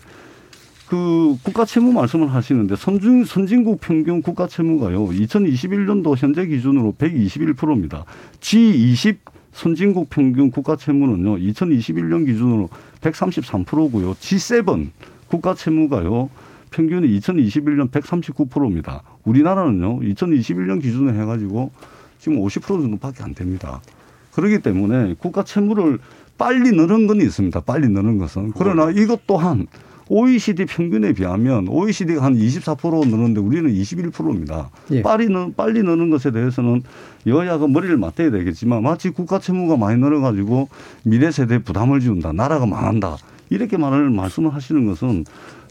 그 0.86 1.36
국가 1.42 1.64
채무 1.64 1.92
말씀을 1.92 2.32
하시는데 2.32 2.76
선진, 2.76 3.24
선진국 3.24 3.80
평균 3.80 4.22
국가 4.22 4.46
채무가요. 4.46 5.08
2021년도 5.08 6.16
현재 6.16 6.46
기준으로 6.46 6.94
121%입니다. 6.96 8.04
G20 8.38 9.16
선진국 9.52 10.10
평균 10.10 10.50
국가 10.50 10.76
채무는요. 10.76 11.38
2021년 11.38 12.26
기준으로 12.26 12.68
133%고요. 13.00 14.14
G7 14.14 14.88
국가 15.28 15.54
채무가요. 15.54 16.30
평균이 16.70 17.18
2021년 17.20 17.90
139%입니다. 17.90 19.02
우리나라는요. 19.24 20.00
2021년 20.00 20.80
기준으로 20.80 21.14
해 21.20 21.24
가지고 21.24 21.72
지금 22.18 22.38
50% 22.38 22.62
정도밖에 22.62 23.22
안 23.22 23.34
됩니다. 23.34 23.80
그렇기 24.32 24.60
때문에 24.60 25.14
국가 25.18 25.42
채무를 25.42 25.98
빨리 26.38 26.72
넣는 26.72 27.06
건 27.06 27.20
있습니다. 27.20 27.60
빨리 27.60 27.88
넣는 27.88 28.18
것은. 28.18 28.52
그러나 28.56 28.90
이것 28.90 29.26
또한 29.26 29.66
OECD 30.12 30.66
평균에 30.66 31.12
비하면 31.12 31.68
OECD가 31.68 32.24
한 32.24 32.34
24% 32.34 33.08
넣는데 33.08 33.40
우리는 33.40 33.72
21%입니다. 33.72 34.68
예. 34.90 35.02
빨리 35.02 35.28
넣 35.28 35.52
빨리 35.56 35.84
넣는 35.84 36.10
것에 36.10 36.32
대해서는 36.32 36.82
여야가 37.28 37.68
머리를 37.68 37.96
맞대야 37.96 38.32
되겠지만 38.32 38.82
마치 38.82 39.10
국가 39.10 39.38
채무가 39.38 39.76
많이 39.76 40.00
늘어가지고 40.00 40.68
미래 41.04 41.30
세대에 41.30 41.58
부담을 41.58 42.00
지운다. 42.00 42.32
나라가 42.32 42.66
망한다. 42.66 43.18
이렇게 43.50 43.76
말을 43.76 44.10
말씀을 44.10 44.52
하시는 44.52 44.84
것은 44.86 45.24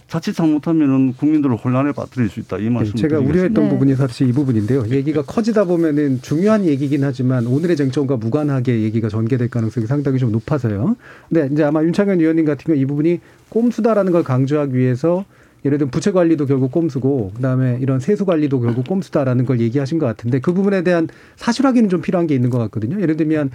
자칫 0.09 0.33
잘못하면은 0.33 1.13
국민들을 1.13 1.55
혼란에 1.55 1.91
빠뜨릴 1.91 2.29
수 2.29 2.39
있다. 2.39 2.57
이 2.57 2.67
말씀 2.69 2.93
네, 2.95 3.01
제가 3.01 3.19
우려했던 3.19 3.69
부분이 3.69 3.95
사실 3.95 4.27
이 4.27 4.31
부분인데요. 4.31 4.87
얘기가 4.89 5.21
커지다 5.21 5.65
보면은 5.65 6.19
중요한 6.23 6.65
얘기긴 6.65 7.03
하지만 7.03 7.45
오늘의 7.45 7.75
쟁점과 7.75 8.17
무관하게 8.17 8.81
얘기가 8.81 9.07
전개될 9.07 9.49
가능성이 9.49 9.85
상당히 9.85 10.17
좀 10.17 10.31
높아서요. 10.31 10.95
근데 11.29 11.49
이제 11.53 11.63
아마 11.63 11.83
윤창현 11.83 12.19
의원님 12.19 12.45
같은 12.45 12.63
경우 12.65 12.77
이 12.77 12.85
부분이 12.85 13.19
꼼수다라는 13.49 14.11
걸 14.11 14.23
강조하기 14.23 14.75
위해서 14.75 15.25
예를 15.63 15.77
들면 15.77 15.91
부채 15.91 16.11
관리도 16.11 16.47
결국 16.47 16.71
꼼수고 16.71 17.31
그다음에 17.35 17.77
이런 17.79 17.99
세수 17.99 18.25
관리도 18.25 18.61
결국 18.61 18.87
꼼수다라는 18.87 19.45
걸 19.45 19.59
얘기하신 19.59 19.99
것 19.99 20.07
같은데 20.07 20.39
그 20.39 20.53
부분에 20.53 20.83
대한 20.83 21.07
사실 21.35 21.67
확인은 21.67 21.87
좀 21.87 22.01
필요한 22.01 22.25
게 22.25 22.33
있는 22.33 22.49
것 22.49 22.57
같거든요. 22.57 22.99
예를 22.99 23.15
들면 23.15 23.51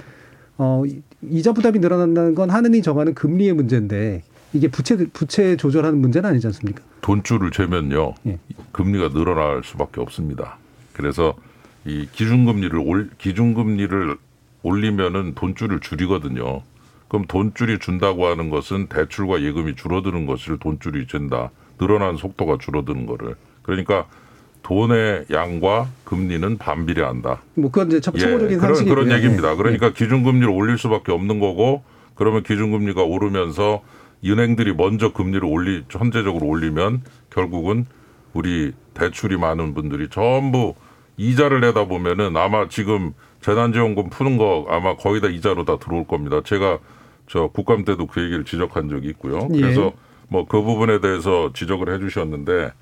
어 0.59 0.85
이자 1.31 1.53
부담이 1.53 1.81
늘어난다는 1.81 2.37
건 2.37 2.51
하느니 2.51 2.81
정하는 2.81 3.13
금리의 3.15 3.55
문제인데 3.55 4.23
이게 4.55 4.69
부채 4.69 4.97
부채 5.13 5.57
조절하는 5.57 5.99
문제는 5.99 6.31
아니지 6.31 6.47
않습니까? 6.47 6.83
돈줄을 7.01 7.51
재면요 7.51 8.15
예. 8.27 8.39
금리가 8.73 9.11
늘어날 9.11 9.63
수밖에 9.65 10.01
없습니다. 10.01 10.57
그래서 10.93 11.35
이 11.85 12.09
기준금리를 12.13 12.79
올 12.79 13.11
기준금리를 13.19 14.17
올리면은 14.63 15.35
돈줄을 15.35 15.81
줄이거든요. 15.81 16.63
그럼 17.09 17.27
돈줄이 17.27 17.79
준다고 17.81 18.27
하는 18.27 18.49
것은 18.49 18.87
대출과 18.87 19.43
예금이 19.43 19.75
줄어드는 19.75 20.25
것을 20.27 20.59
돈줄이 20.59 21.07
준다. 21.09 21.51
늘어나는 21.81 22.17
속도가 22.17 22.59
줄어드는 22.61 23.07
거를. 23.07 23.35
그러니까 23.63 24.07
돈의 24.63 25.27
양과 25.31 25.89
금리는 26.05 26.57
반비례한다. 26.59 27.43
뭐 27.55 27.71
그건 27.71 27.89
이제 27.89 28.01
첫 28.01 28.17
초보적인 28.17 28.53
예, 28.53 28.57
그런. 28.57 28.85
그런 28.85 29.11
얘기입니다. 29.11 29.53
예. 29.53 29.57
그러니까 29.57 29.93
기준금리를 29.93 30.49
올릴 30.49 30.79
수밖에 30.79 31.13
없는 31.13 31.41
거고 31.41 31.83
그러면 32.15 32.45
기준금리가 32.45 33.03
오르면서 33.03 33.83
은행들이 34.25 34.73
먼저 34.75 35.13
금리를 35.13 35.45
올리 35.45 35.85
현재적으로 35.91 36.47
올리면 36.47 37.03
결국은 37.31 37.87
우리 38.33 38.73
대출이 38.95 39.37
많은 39.37 39.75
분들이 39.75 40.09
전부 40.09 40.75
이자를 41.17 41.61
내다 41.61 41.87
보면은 41.87 42.37
아마 42.37 42.69
지금 42.69 43.13
재난지원금 43.41 44.11
푸는 44.11 44.37
거 44.37 44.67
아마 44.69 44.97
거의 44.97 45.21
다 45.21 45.29
이자로 45.29 45.65
다 45.65 45.79
들어올 45.79 46.07
겁니다. 46.07 46.41
제가 46.43 46.79
저 47.27 47.49
국감 47.49 47.85
때도 47.85 48.07
그 48.07 48.23
얘기를 48.23 48.45
지적한 48.45 48.89
적이 48.89 49.09
있고요. 49.11 49.49
예. 49.55 49.61
그래서 49.61 49.93
뭐그 50.29 50.63
부분에 50.63 51.01
대해서 51.01 51.53
지적을 51.53 51.95
해주셨는데 51.95 52.73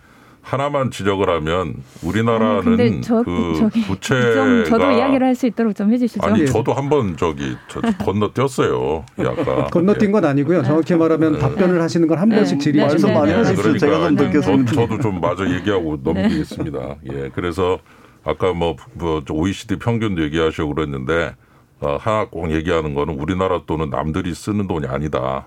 하나만 0.42 0.90
지적을 0.90 1.28
하면 1.30 1.76
우리나라는 2.02 2.58
음, 2.58 2.64
근데 2.76 3.00
저, 3.00 3.22
그 3.22 3.54
저기 3.58 3.80
부채가 3.82 4.34
좀 4.34 4.64
저도 4.64 4.90
이야기를 4.90 5.26
할 5.26 5.34
수 5.34 5.46
있도록 5.46 5.74
좀 5.74 5.90
해주시죠. 5.92 6.20
아니 6.26 6.44
저도 6.46 6.72
한번 6.74 7.16
저기 7.16 7.56
저 7.68 7.80
건너뛰었어요. 7.80 9.04
이 9.18 9.22
아까 9.22 9.66
건너뛴 9.72 10.12
건 10.12 10.24
아니고요. 10.24 10.62
정확히 10.62 10.94
말하면 10.94 11.38
답변을 11.38 11.80
하시는 11.80 12.06
걸한 12.06 12.28
네. 12.28 12.36
번씩 12.36 12.60
질의하시는 12.60 13.02
네, 13.02 13.08
네, 13.08 13.14
네. 13.14 13.32
거예요. 13.32 13.54
그러니까 13.54 13.78
제가 13.78 14.08
좀 14.08 14.16
듣겠습니다. 14.16 14.72
저, 14.72 14.86
도 14.86 14.98
좀 15.00 15.20
마저 15.20 15.48
얘기하고 15.48 15.98
넘기겠습니다. 16.02 16.96
예, 17.12 17.30
그래서 17.34 17.78
아까 18.24 18.52
뭐, 18.52 18.76
뭐 18.94 19.22
OECD 19.30 19.76
평균도 19.78 20.22
얘기하시고 20.24 20.74
그랬는데 20.74 21.34
어, 21.80 21.96
하나 22.00 22.26
꼭 22.28 22.52
얘기하는 22.52 22.94
거는 22.94 23.14
우리나라 23.14 23.62
돈은 23.64 23.90
남들이 23.90 24.34
쓰는 24.34 24.66
돈이 24.68 24.86
아니다. 24.86 25.46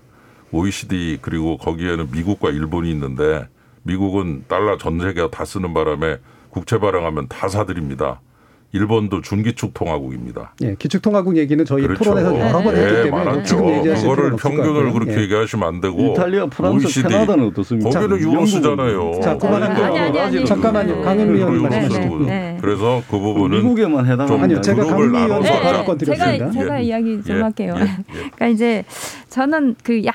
OECD 0.52 1.20
그리고 1.22 1.58
거기에는 1.58 2.10
미국과 2.12 2.50
일본이 2.50 2.90
있는데 2.92 3.48
미국은 3.86 4.44
달러 4.48 4.78
전 4.78 5.00
세계가 5.00 5.30
다 5.30 5.46
쓰는 5.46 5.74
바람에 5.74 6.18
국채 6.50 6.80
발행하면 6.80 7.28
다 7.28 7.48
사들입니다. 7.48 8.20
일본도 8.72 9.22
준기축 9.22 9.74
통화국입니다. 9.74 10.54
예, 10.64 10.76
기축 10.78 11.02
통화국 11.02 11.38
얘기는 11.38 11.64
저희 11.64 11.84
그렇죠. 11.84 12.04
토론에서 12.04 12.38
여러 12.38 12.62
번 12.62 12.76
했기 12.76 12.94
예, 12.94 13.04
때문에 13.04 13.24
많았죠. 13.24 13.44
지금 13.46 13.70
얘기하실 13.70 14.10
그거를 14.10 14.36
평균을. 14.36 14.92
그렇게 14.92 15.14
예. 15.14 15.22
얘기하시면 15.22 15.68
안 15.68 15.80
되고 15.80 16.12
이탈리아, 16.12 16.46
프랑스, 16.48 16.86
OECD 16.86 17.08
캐나다는 17.08 17.48
어떻습니까? 17.48 17.90
거기는 17.90 18.20
자, 18.20 18.30
유로 18.30 18.46
쓰잖아요. 18.46 19.20
자, 19.22 19.38
아니, 19.42 20.20
아니. 20.20 20.46
잠깐만요. 20.46 21.02
말씀하시죠. 21.02 21.94
쓰고. 22.02 22.20
네. 22.26 22.58
그래서 22.60 23.02
그 23.10 23.18
부분은 23.18 23.58
미국에만 23.60 24.06
해당하는 24.08 24.44
아니요, 24.44 24.62
제가 24.62 24.84
강미 24.84 25.18
의원 25.20 25.42
네. 25.42 25.62
발언권 25.62 25.98
드렸습니다. 25.98 26.38
제가 26.38 26.52
제가 26.52 26.80
예. 26.80 26.84
이야기 26.84 27.24
좀 27.24 27.38
예. 27.38 27.42
할게요. 27.42 27.76
예. 27.78 27.86
그러니까 28.14 28.48
이제 28.48 28.84
저는 29.30 29.76
그 29.84 30.04
양 30.04 30.14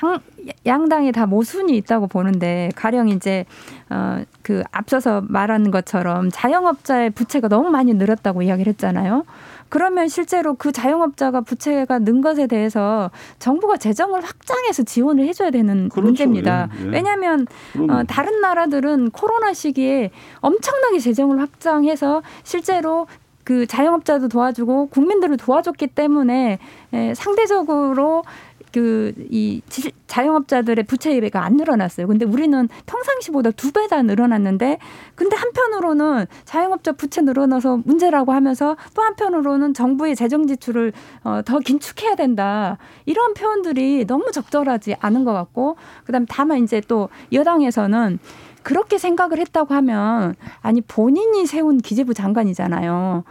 양당에 0.65 1.11
다 1.11 1.25
모순이 1.25 1.75
있다고 1.77 2.07
보는데 2.07 2.69
가령 2.75 3.09
이제 3.09 3.45
어 3.89 4.23
그 4.41 4.63
앞서서 4.71 5.21
말한 5.27 5.71
것처럼 5.71 6.29
자영업자의 6.31 7.11
부채가 7.11 7.47
너무 7.47 7.69
많이 7.69 7.93
늘었다고 7.93 8.41
이야기를 8.41 8.71
했잖아요. 8.73 9.25
그러면 9.69 10.09
실제로 10.09 10.55
그 10.55 10.73
자영업자가 10.73 11.41
부채가 11.41 11.99
는 11.99 12.19
것에 12.19 12.47
대해서 12.47 13.09
정부가 13.39 13.77
재정을 13.77 14.21
확장해서 14.21 14.83
지원을 14.83 15.25
해줘야 15.25 15.49
되는 15.49 15.87
그렇죠. 15.87 16.05
문제입니다. 16.05 16.67
예, 16.81 16.85
예. 16.85 16.89
왜냐하면. 16.89 17.47
어, 17.89 18.03
다른 18.07 18.41
나라들은 18.41 19.11
코로나 19.11 19.53
시기에 19.53 20.11
엄청나게 20.41 20.99
재정을 20.99 21.39
확장해서 21.39 22.21
실제로 22.43 23.07
그 23.43 23.65
자영업자도 23.65 24.27
도와주고 24.27 24.87
국민들을 24.87 25.37
도와줬기 25.37 25.87
때문에 25.87 26.59
에, 26.93 27.13
상대적으로 27.13 28.23
그 28.71 29.13
이 29.29 29.61
자영업자들의 30.07 30.83
부채가 30.85 31.43
안 31.43 31.55
늘어났어요. 31.55 32.07
근데 32.07 32.25
우리는 32.25 32.67
평상시보다 32.85 33.51
두 33.51 33.71
배다 33.71 34.01
늘어났는데 34.01 34.77
근데 35.15 35.35
한편으로는 35.35 36.25
자영업자 36.45 36.93
부채 36.93 37.21
늘어나서 37.21 37.79
문제라고 37.85 38.33
하면서 38.33 38.75
또 38.93 39.01
한편으로는 39.01 39.73
정부의 39.73 40.15
재정 40.15 40.47
지출을 40.47 40.93
어, 41.23 41.41
더 41.45 41.59
긴축해야 41.59 42.15
된다. 42.15 42.77
이런 43.05 43.33
표현들이 43.33 44.05
너무 44.05 44.31
적절하지 44.31 44.95
않은 44.99 45.23
것 45.23 45.33
같고 45.33 45.77
그다음 46.03 46.23
에 46.23 46.25
다만 46.29 46.63
이제 46.63 46.81
또 46.87 47.09
여당에서는 47.31 48.19
그렇게 48.63 48.97
생각을 48.97 49.39
했다고 49.39 49.73
하면 49.73 50.35
아니 50.61 50.81
본인이 50.81 51.45
세운 51.45 51.77
기재부 51.77 52.13
장관이잖아요. 52.13 53.23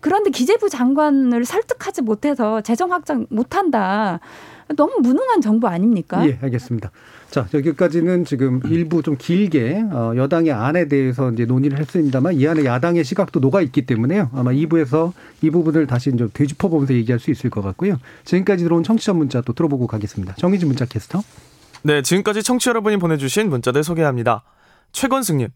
그런데 0.00 0.30
기재부 0.30 0.68
장관을 0.68 1.44
설득하지 1.44 2.02
못해서 2.02 2.60
재정 2.60 2.92
확장 2.92 3.26
못한다. 3.30 4.20
너무 4.74 4.98
무능한 5.00 5.40
정부 5.40 5.68
아닙니까? 5.68 6.26
예, 6.26 6.38
알겠습니다. 6.42 6.90
자, 7.30 7.46
여기까지는 7.52 8.24
지금 8.24 8.60
일부 8.66 9.02
좀 9.02 9.16
길게 9.18 9.84
어, 9.90 10.12
여당의 10.16 10.52
안에 10.52 10.88
대해서 10.88 11.30
이제 11.30 11.44
논의를 11.44 11.78
했습니다만 11.78 12.34
이 12.34 12.46
안에 12.46 12.64
야당의 12.64 13.04
시각도 13.04 13.40
녹아 13.40 13.60
있기 13.62 13.86
때문에요. 13.86 14.30
아마 14.32 14.52
2부에서 14.52 15.12
이 15.42 15.50
부분을 15.50 15.86
다시 15.86 16.16
좀 16.16 16.30
되짚어 16.32 16.68
보면서 16.68 16.94
얘기할 16.94 17.18
수 17.18 17.30
있을 17.30 17.50
것 17.50 17.62
같고요. 17.62 17.98
지금까지 18.24 18.64
들어온 18.64 18.82
청취자 18.82 19.12
문자 19.12 19.40
또 19.40 19.52
들어보고 19.52 19.86
가겠습니다. 19.86 20.34
정희진 20.34 20.68
문자 20.68 20.84
캐스터. 20.84 21.22
네, 21.82 22.02
지금까지 22.02 22.42
청취자 22.42 22.70
여러분이 22.70 22.96
보내주신 22.96 23.48
문자들 23.48 23.84
소개합니다. 23.84 24.42
최건승님, 24.92 25.48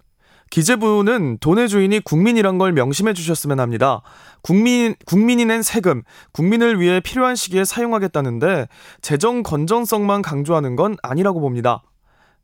기재부는 0.51 1.39
돈의 1.39 1.69
주인이 1.69 2.01
국민이란 2.01 2.59
걸 2.59 2.73
명심해 2.73 3.15
주셨으면 3.15 3.61
합니다. 3.61 4.03
국민, 4.43 4.97
국민이 5.07 5.45
낸 5.45 5.63
세금, 5.63 6.03
국민을 6.33 6.81
위해 6.81 7.01
필요한 7.01 7.37
시기에 7.37 7.65
사용하겠다는데 7.65 8.67
재정 9.01 9.45
건전성만 9.45 10.23
강조하는 10.23 10.75
건 10.75 10.97
아니라고 11.03 11.41
봅니다. 11.41 11.83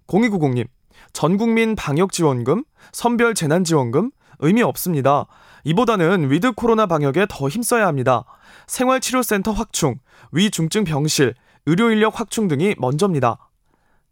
0290님, 0.07 0.67
전 1.13 1.37
국민 1.37 1.75
방역 1.75 2.13
지원금, 2.13 2.63
선별 2.93 3.35
재난 3.35 3.65
지원금, 3.65 4.13
의미 4.39 4.63
없습니다. 4.63 5.27
이보다는 5.65 6.31
위드 6.31 6.53
코로나 6.53 6.87
방역에 6.87 7.27
더 7.29 7.49
힘써야 7.49 7.89
합니다. 7.89 8.25
생활치료센터 8.69 9.51
확충, 9.51 9.97
위중증 10.31 10.85
병실, 10.85 11.35
의료인력 11.67 12.21
확충 12.21 12.47
등이 12.47 12.77
먼저입니다. 12.79 13.39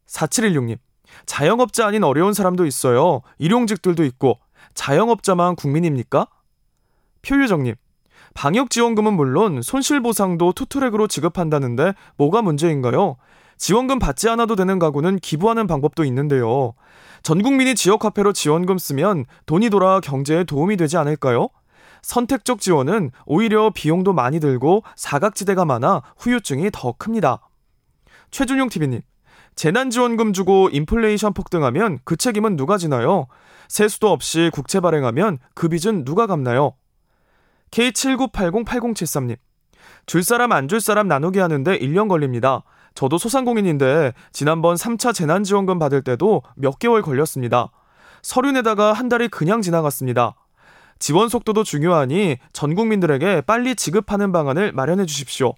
4716님, 0.09 0.79
자영업자 1.27 1.87
아닌 1.87 2.05
어려운 2.05 2.33
사람도 2.33 2.67
있어요. 2.67 3.23
일용직들도 3.39 4.05
있고 4.05 4.39
자영업자만 4.75 5.57
국민입니까? 5.57 6.27
표유정님, 7.23 7.75
방역지원금은 8.35 9.15
물론 9.15 9.63
손실보상도 9.63 10.53
투트랙으로 10.53 11.07
지급한다는데 11.07 11.95
뭐가 12.17 12.43
문제인가요? 12.43 13.17
지원금 13.57 13.99
받지 13.99 14.29
않아도 14.29 14.57
되는 14.57 14.79
가구는 14.79 15.21
기부하는 15.21 15.67
방법도 15.67 16.05
있는데요. 16.05 16.75
전 17.23 17.43
국민이 17.43 17.75
지역화폐로 17.75 18.33
지원금 18.33 18.77
쓰면 18.77 19.25
돈이 19.47 19.71
돌아 19.71 20.01
경제에 20.01 20.45
도움이 20.45 20.77
되지 20.77 20.97
않을까요? 20.97 21.49
선택적 22.03 22.61
지원은 22.61 23.13
오히려 23.25 23.71
비용도 23.71 24.13
많이 24.13 24.41
들고 24.41 24.83
사각지대가 24.97 25.65
많아 25.65 26.03
후유증이 26.19 26.71
더 26.73 26.93
큽니다. 26.93 27.41
최준용 28.31 28.69
TV님, 28.69 29.01
재난지원금 29.57 30.33
주고 30.33 30.69
인플레이션 30.73 31.33
폭등하면 31.33 31.99
그 32.05 32.17
책임은 32.17 32.57
누가 32.57 32.77
지나요? 32.79 33.27
세수도 33.69 34.11
없이 34.11 34.51
국채 34.53 34.81
발행하면 34.81 35.39
그 35.55 35.69
빚은 35.69 36.05
누가 36.05 36.27
갚나요? 36.27 36.75
K79808073님. 37.71 39.37
줄 40.07 40.23
사람 40.23 40.53
안 40.53 40.69
줄 40.69 40.81
사람 40.81 41.09
나누게 41.09 41.41
하는데 41.41 41.79
1년 41.79 42.09
걸립니다. 42.09 42.63
저도 42.95 43.19
소상공인인데 43.19 44.13
지난번 44.33 44.77
3차 44.77 45.15
재난지원금 45.15 45.79
받을 45.79 46.03
때도 46.03 46.43
몇 46.57 46.79
개월 46.79 47.03
걸렸습니다. 47.03 47.71
서류 48.23 48.53
내다가 48.53 48.93
한 48.93 49.09
달이 49.09 49.29
그냥 49.29 49.63
지나갔습니다. 49.63 50.35
지원 50.99 51.29
속도도 51.29 51.65
중요하니 51.65 52.39
전 52.53 52.75
국민들에게 52.75 53.43
빨리 53.43 53.75
지급하는 53.75 54.33
방안을 54.33 54.73
마련해 54.73 55.07
주십시오. 55.07 55.55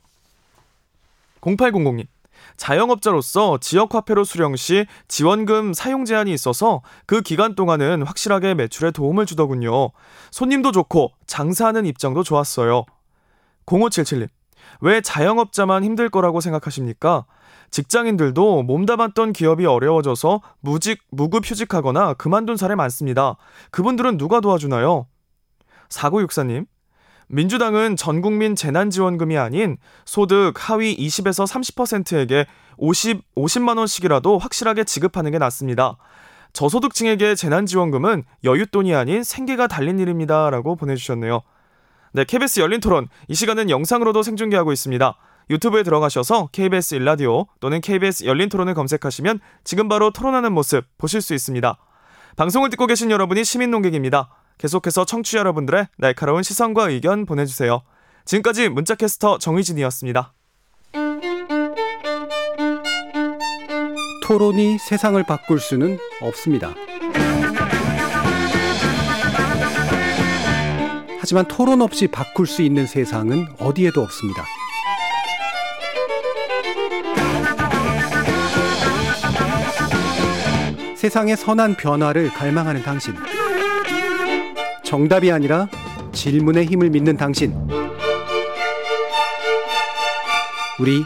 0800님. 1.42 2.06
자영업자로서 2.56 3.58
지역 3.58 3.94
화폐로 3.94 4.24
수령 4.24 4.56
시 4.56 4.86
지원금 5.08 5.72
사용 5.74 6.04
제한이 6.04 6.32
있어서 6.32 6.82
그 7.06 7.20
기간 7.20 7.54
동안은 7.54 8.02
확실하게 8.02 8.54
매출에 8.54 8.90
도움을 8.90 9.26
주더군요. 9.26 9.90
손님도 10.30 10.72
좋고 10.72 11.12
장사하는 11.26 11.86
입장도 11.86 12.22
좋았어요. 12.22 12.84
0577님. 13.66 14.28
왜 14.80 15.00
자영업자만 15.00 15.84
힘들 15.84 16.08
거라고 16.08 16.40
생각하십니까? 16.40 17.26
직장인들도 17.70 18.62
몸담았던 18.62 19.32
기업이 19.32 19.66
어려워져서 19.66 20.40
무직, 20.60 21.02
무급 21.10 21.48
휴직하거나 21.48 22.14
그만둔 22.14 22.56
사례 22.56 22.74
많습니다. 22.74 23.36
그분들은 23.70 24.18
누가 24.18 24.40
도와주나요? 24.40 25.06
4964님. 25.88 26.66
민주당은 27.28 27.96
전 27.96 28.20
국민 28.20 28.54
재난지원금이 28.54 29.36
아닌 29.36 29.78
소득 30.04 30.54
하위 30.56 30.96
20에서 30.96 31.46
30%에게 31.46 32.46
50, 32.76 33.22
50만 33.34 33.78
원씩이라도 33.78 34.38
확실하게 34.38 34.84
지급하는 34.84 35.30
게 35.32 35.38
낫습니다. 35.38 35.96
저소득층에게 36.52 37.34
재난지원금은 37.34 38.24
여윳돈이 38.44 38.96
아닌 38.96 39.22
생계가 39.22 39.66
달린 39.66 39.98
일입니다. 39.98 40.50
라고 40.50 40.76
보내주셨네요. 40.76 41.42
네, 42.12 42.24
KBS 42.24 42.60
열린 42.60 42.80
토론. 42.80 43.08
이 43.28 43.34
시간은 43.34 43.68
영상으로도 43.68 44.22
생중계하고 44.22 44.72
있습니다. 44.72 45.16
유튜브에 45.50 45.82
들어가셔서 45.82 46.48
KBS 46.52 46.94
일라디오 46.94 47.46
또는 47.60 47.80
KBS 47.80 48.24
열린 48.24 48.48
토론을 48.48 48.74
검색하시면 48.74 49.40
지금 49.64 49.88
바로 49.88 50.10
토론하는 50.10 50.52
모습 50.52 50.84
보실 50.98 51.20
수 51.20 51.34
있습니다. 51.34 51.76
방송을 52.36 52.70
듣고 52.70 52.86
계신 52.86 53.10
여러분이 53.10 53.44
시민 53.44 53.70
농객입니다. 53.70 54.30
계속해서 54.58 55.04
청취자 55.04 55.38
여러분들의 55.38 55.88
날카로운 55.98 56.42
시선과 56.42 56.90
의견 56.90 57.26
보내주세요. 57.26 57.82
지금까지 58.24 58.68
문자캐스터 58.68 59.38
정희진이었습니다. 59.38 60.32
토론이 64.24 64.78
세상을 64.78 65.22
바꿀 65.24 65.60
수는 65.60 65.98
없습니다. 66.20 66.74
하지만 71.20 71.46
토론 71.46 71.82
없이 71.82 72.06
바꿀 72.08 72.46
수 72.46 72.62
있는 72.62 72.86
세상은 72.86 73.46
어디에도 73.58 74.00
없습니다. 74.02 74.44
세상의 80.96 81.36
선한 81.36 81.76
변화를 81.76 82.32
갈망하는 82.32 82.82
당신. 82.82 83.14
정답이 84.86 85.32
아니라 85.32 85.68
질문의 86.12 86.64
힘을 86.66 86.90
믿는 86.90 87.16
당신. 87.16 87.52
우리 90.78 91.02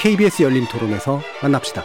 KBS 0.00 0.42
열린 0.42 0.64
토론에서 0.66 1.20
만납시다. 1.42 1.84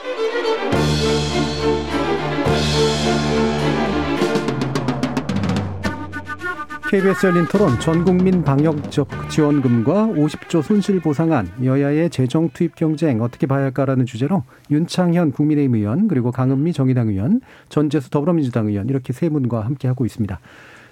KBS 6.89 7.25
열린 7.25 7.45
토론 7.47 7.77
전국민 7.81 8.41
방역 8.41 8.89
지원금과 9.29 10.07
50조 10.07 10.61
손실 10.61 11.01
보상안 11.01 11.51
여야의 11.61 12.11
재정 12.11 12.49
투입 12.51 12.75
경쟁 12.75 13.21
어떻게 13.21 13.45
봐야 13.47 13.63
할까라는 13.65 14.05
주제로 14.05 14.43
윤창현 14.71 15.33
국민의힘 15.33 15.75
의원 15.75 16.07
그리고 16.07 16.31
강은미 16.31 16.71
정의당 16.71 17.09
의원 17.09 17.41
전재수 17.67 18.09
더불어민주당 18.11 18.67
의원 18.67 18.87
이렇게 18.87 19.11
세 19.11 19.27
분과 19.27 19.65
함께 19.65 19.89
하고 19.89 20.05
있습니다. 20.05 20.39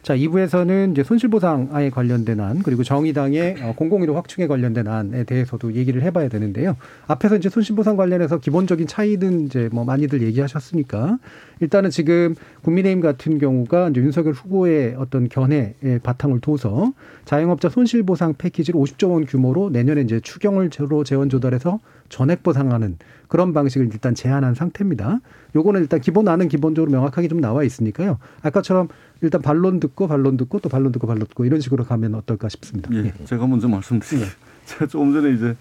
자, 0.03 0.17
2부에서는 0.17 0.91
이제 0.91 1.01
손실보상에 1.01 1.89
관련된 1.89 2.41
안, 2.41 2.61
그리고 2.61 2.83
정의당의 2.83 3.55
어, 3.61 3.73
공공의료 3.73 4.13
확충에 4.15 4.47
관련된 4.47 4.85
안에 4.85 5.23
대해서도 5.23 5.75
얘기를 5.75 6.01
해봐야 6.03 6.27
되는데요. 6.27 6.75
앞에서 7.07 7.37
이제 7.37 7.47
손실보상 7.47 7.95
관련해서 7.95 8.39
기본적인 8.39 8.85
차이는 8.85 9.45
이제 9.45 9.69
뭐 9.71 9.85
많이들 9.85 10.21
얘기하셨으니까 10.21 11.19
일단은 11.61 11.89
지금 11.89 12.35
국민의힘 12.63 12.99
같은 12.99 13.37
경우가 13.37 13.89
이제 13.89 14.01
윤석열 14.01 14.33
후보의 14.33 14.95
어떤 14.97 15.29
견해에 15.29 15.99
바탕을 16.03 16.41
둬서 16.41 16.91
자영업자 17.23 17.69
손실보상 17.69 18.33
패키지를 18.37 18.77
50조 18.81 19.11
원 19.11 19.25
규모로 19.25 19.69
내년에 19.69 20.01
이제 20.01 20.19
추경을 20.19 20.69
제로 20.69 21.05
재원 21.05 21.29
조달해서 21.29 21.79
전액 22.09 22.43
보상하는 22.43 22.97
그런 23.27 23.53
방식을 23.53 23.87
일단 23.91 24.13
제안한 24.13 24.53
상태입니다. 24.53 25.19
요거는 25.55 25.81
일단 25.81 25.99
기본 26.01 26.27
안은 26.27 26.49
기본적으로 26.49 26.91
명확하게 26.91 27.27
좀 27.27 27.41
나와 27.41 27.63
있으니까요. 27.63 28.19
아까처럼 28.41 28.89
일단 29.21 29.41
반론 29.41 29.79
듣고 29.79 30.07
반론 30.07 30.37
듣고 30.37 30.59
또 30.59 30.69
반론 30.69 30.91
듣고 30.91 31.07
반론 31.07 31.27
듣고 31.27 31.45
이런 31.45 31.59
식으로 31.59 31.83
가면 31.83 32.15
어떨까 32.15 32.49
싶습니다. 32.49 32.93
예, 32.93 33.13
제가 33.25 33.47
먼저 33.47 33.67
말씀드릴게요. 33.67 34.29
제가 34.65 34.87
조금 34.87 35.13
전에 35.13 35.33
이제 35.33 35.55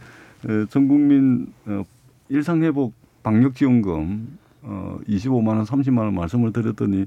에, 0.48 0.66
전 0.68 0.88
국민 0.88 1.52
어, 1.66 1.84
일상 2.28 2.62
회복 2.62 2.92
방역 3.22 3.54
지원금 3.54 4.38
어, 4.62 4.98
25만 5.08 5.48
원, 5.48 5.64
30만 5.64 5.98
원 5.98 6.14
말씀을 6.14 6.52
드렸더니 6.52 7.06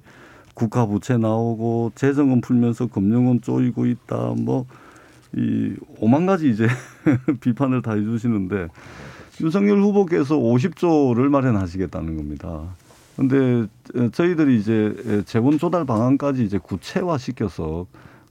국가 0.53 0.85
부채 0.85 1.17
나오고 1.17 1.91
재정은 1.95 2.41
풀면서 2.41 2.87
금융은 2.87 3.41
쪼이고 3.41 3.85
있다. 3.85 4.33
뭐 4.37 4.65
이 5.35 5.75
오만 5.99 6.25
가지 6.25 6.49
이제 6.49 6.67
비판을 7.41 7.81
다 7.81 7.93
해주시는데 7.93 8.69
윤석열 9.41 9.79
후보께서 9.81 10.37
50조를 10.37 11.27
마련하시겠다는 11.29 12.15
겁니다. 12.17 12.61
근데 13.15 13.65
저희들이 14.11 14.57
이제 14.59 15.23
재원 15.25 15.57
조달 15.57 15.85
방안까지 15.85 16.43
이제 16.43 16.57
구체화 16.57 17.17
시켜서 17.17 17.85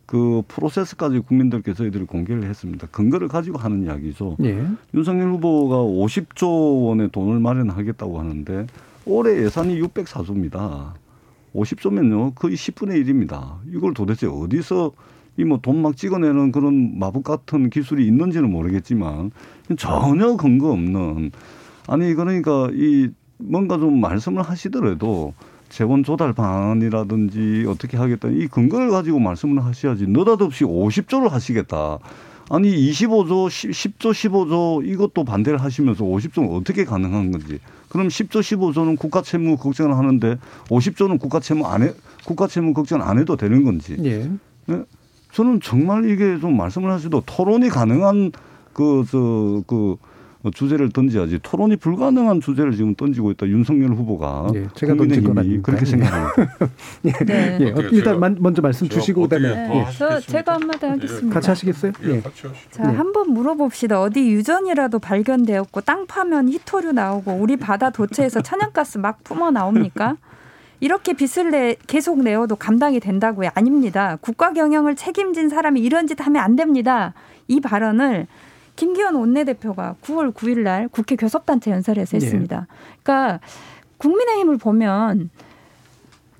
그 0.06 0.42
프로세스까지 0.48 1.20
국민들께 1.20 1.72
저희들이 1.72 2.04
공개를 2.04 2.44
했습니다. 2.44 2.86
근거를 2.90 3.28
가지고 3.28 3.56
하는 3.58 3.84
이야기죠. 3.84 4.36
예. 4.44 4.66
윤석열 4.92 5.30
후보가 5.32 5.76
50조 5.76 6.86
원의 6.86 7.10
돈을 7.10 7.40
마련하겠다고 7.40 8.18
하는데 8.18 8.66
올해 9.06 9.42
예산이 9.42 9.80
604조입니다. 9.80 10.92
50조면요 11.54 12.34
거의 12.34 12.54
10분의 12.56 13.02
1입니다. 13.06 13.56
이걸 13.72 13.94
도대체 13.94 14.26
어디서 14.26 14.92
이 15.36 15.42
뭐 15.44 15.58
돈 15.60 15.82
막 15.82 15.96
찍어내는 15.96 16.52
그런 16.52 16.96
마법 16.98 17.24
같은 17.24 17.68
기술이 17.70 18.06
있는지는 18.06 18.50
모르겠지만 18.52 19.32
전혀 19.78 20.36
근거 20.36 20.70
없는 20.72 21.30
아니 21.86 22.14
그러니까 22.14 22.68
이 22.72 23.08
뭔가 23.38 23.78
좀 23.78 24.00
말씀을 24.00 24.42
하시더라도 24.42 25.34
재원 25.68 26.04
조달 26.04 26.32
방안이라든지 26.32 27.64
어떻게 27.68 27.96
하겠다 27.96 28.28
이 28.28 28.46
근거를 28.46 28.90
가지고 28.90 29.18
말씀을 29.18 29.64
하셔야지 29.64 30.06
느닷없이 30.06 30.64
50조를 30.64 31.28
하시겠다. 31.28 31.98
아니 32.50 32.68
25조, 32.90 33.48
10 33.72 33.98
조, 33.98 34.10
15조 34.10 34.86
이것도 34.86 35.24
반대를 35.24 35.62
하시면서 35.62 36.04
50조는 36.04 36.54
어떻게 36.54 36.84
가능한 36.84 37.32
건지. 37.32 37.58
그럼 37.88 38.08
10조, 38.08 38.40
15조는 38.40 38.98
국가 38.98 39.22
채무 39.22 39.56
걱정을 39.56 39.96
하는데 39.96 40.36
50조는 40.68 41.18
국가 41.18 41.40
채무 41.40 41.66
안 41.66 41.82
해, 41.82 41.92
국가 42.26 42.46
채무 42.46 42.74
걱정 42.74 43.00
안 43.02 43.18
해도 43.18 43.36
되는 43.36 43.64
건지. 43.64 43.96
예. 44.04 44.30
네? 44.66 44.82
저는 45.32 45.60
정말 45.60 46.08
이게 46.10 46.38
좀 46.38 46.56
말씀을 46.56 46.90
하셔도 46.90 47.22
토론이 47.24 47.68
가능한 47.68 48.32
그, 48.74 49.04
저, 49.10 49.62
그, 49.66 49.96
주제를 50.52 50.90
던져야지 50.90 51.38
토론이 51.42 51.76
불가능한 51.76 52.42
주제를 52.42 52.72
지금 52.76 52.94
던지고 52.94 53.30
있다 53.30 53.46
윤석열 53.46 53.92
후보가 53.94 54.48
예, 54.54 54.66
제가 54.74 54.94
던질 54.94 55.24
건 55.24 55.38
아닙니다. 55.38 55.62
그렇게 55.64 55.86
생각합니다. 55.86 56.68
예. 57.06 57.12
네. 57.24 57.58
예. 57.62 57.70
어, 57.70 57.76
일단 57.90 58.20
만- 58.20 58.36
먼저 58.38 58.60
말씀 58.60 58.86
주시고 58.86 59.22
그다음에 59.22 59.48
네. 59.54 59.78
예. 59.78 59.86
저 59.96 60.20
제가 60.20 60.52
한마디 60.56 60.84
하겠습니다. 60.84 61.32
같이 61.32 61.48
하시겠어요? 61.48 61.92
예. 62.02 62.22
자, 62.70 62.82
한번 62.86 63.30
물어봅시다. 63.32 64.02
어디 64.02 64.20
유전이라도 64.32 64.98
발견되었고 64.98 65.80
땅 65.80 66.06
파면 66.06 66.50
히토류 66.50 66.92
나오고 66.92 67.32
우리 67.32 67.56
바다 67.56 67.88
도체에서 67.88 68.42
천연가스 68.42 68.98
막 68.98 69.24
뿜어 69.24 69.50
나옵니까? 69.50 70.18
이렇게 70.80 71.14
빚을 71.14 71.52
내 71.52 71.76
계속 71.86 72.22
내어도 72.22 72.54
감당이 72.54 73.00
된다고요? 73.00 73.48
아닙니다. 73.54 74.18
국가 74.20 74.52
경영을 74.52 74.94
책임진 74.94 75.48
사람이 75.48 75.80
이런 75.80 76.06
짓 76.06 76.20
하면 76.20 76.42
안 76.42 76.54
됩니다. 76.54 77.14
이 77.48 77.60
발언을 77.60 78.26
김기현 78.76 79.14
원내대표가 79.14 79.96
9월 80.02 80.32
9일 80.34 80.60
날 80.60 80.88
국회 80.88 81.16
교섭단체 81.16 81.70
연설에서 81.70 82.18
네. 82.18 82.24
했습니다. 82.24 82.66
그러니까 83.02 83.40
국민의힘을 83.98 84.58
보면 84.58 85.30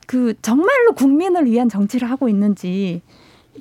그 0.07 0.35
정말로 0.43 0.93
국민을 0.95 1.47
위한 1.47 1.69
정치를 1.69 2.11
하고 2.11 2.29
있는지 2.29 3.03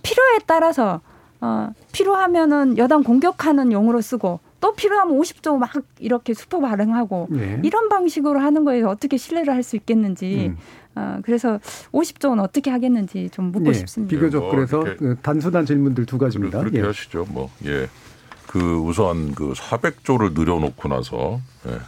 필요에 0.01 0.39
따라서 0.45 1.01
어, 1.39 1.69
필요하면은 1.91 2.78
여당 2.78 3.03
공격하는 3.03 3.71
용어로 3.71 4.01
쓰고 4.01 4.39
또 4.59 4.74
필요하면 4.74 5.19
50조 5.19 5.57
막 5.57 5.69
이렇게 5.99 6.34
수포 6.34 6.61
발행하고 6.61 7.28
네. 7.30 7.59
이런 7.63 7.89
방식으로 7.89 8.39
하는 8.39 8.63
거에 8.63 8.82
어떻게 8.82 9.17
신뢰를 9.17 9.53
할 9.53 9.61
수 9.63 9.76
있겠는지 9.76 10.47
음. 10.47 10.57
어, 10.95 11.19
그래서 11.24 11.59
50조는 11.91 12.41
어떻게 12.41 12.69
하겠는지 12.71 13.30
좀 13.32 13.51
묻고 13.51 13.69
예. 13.69 13.74
싶습니다. 13.74 14.09
비교적 14.15 14.41
뭐 14.43 14.51
그래서 14.51 14.84
단순한 15.21 15.65
질문들 15.65 16.05
두 16.05 16.17
가지입니다. 16.17 16.59
그렇게 16.59 16.80
예. 16.80 16.84
하시죠. 16.84 17.26
뭐 17.30 17.49
예. 17.65 17.88
그 18.54 18.76
우선 18.78 19.34
그 19.34 19.54
400조를 19.54 20.39
늘여놓고 20.39 20.88
나서 20.88 21.41
예. 21.68 21.80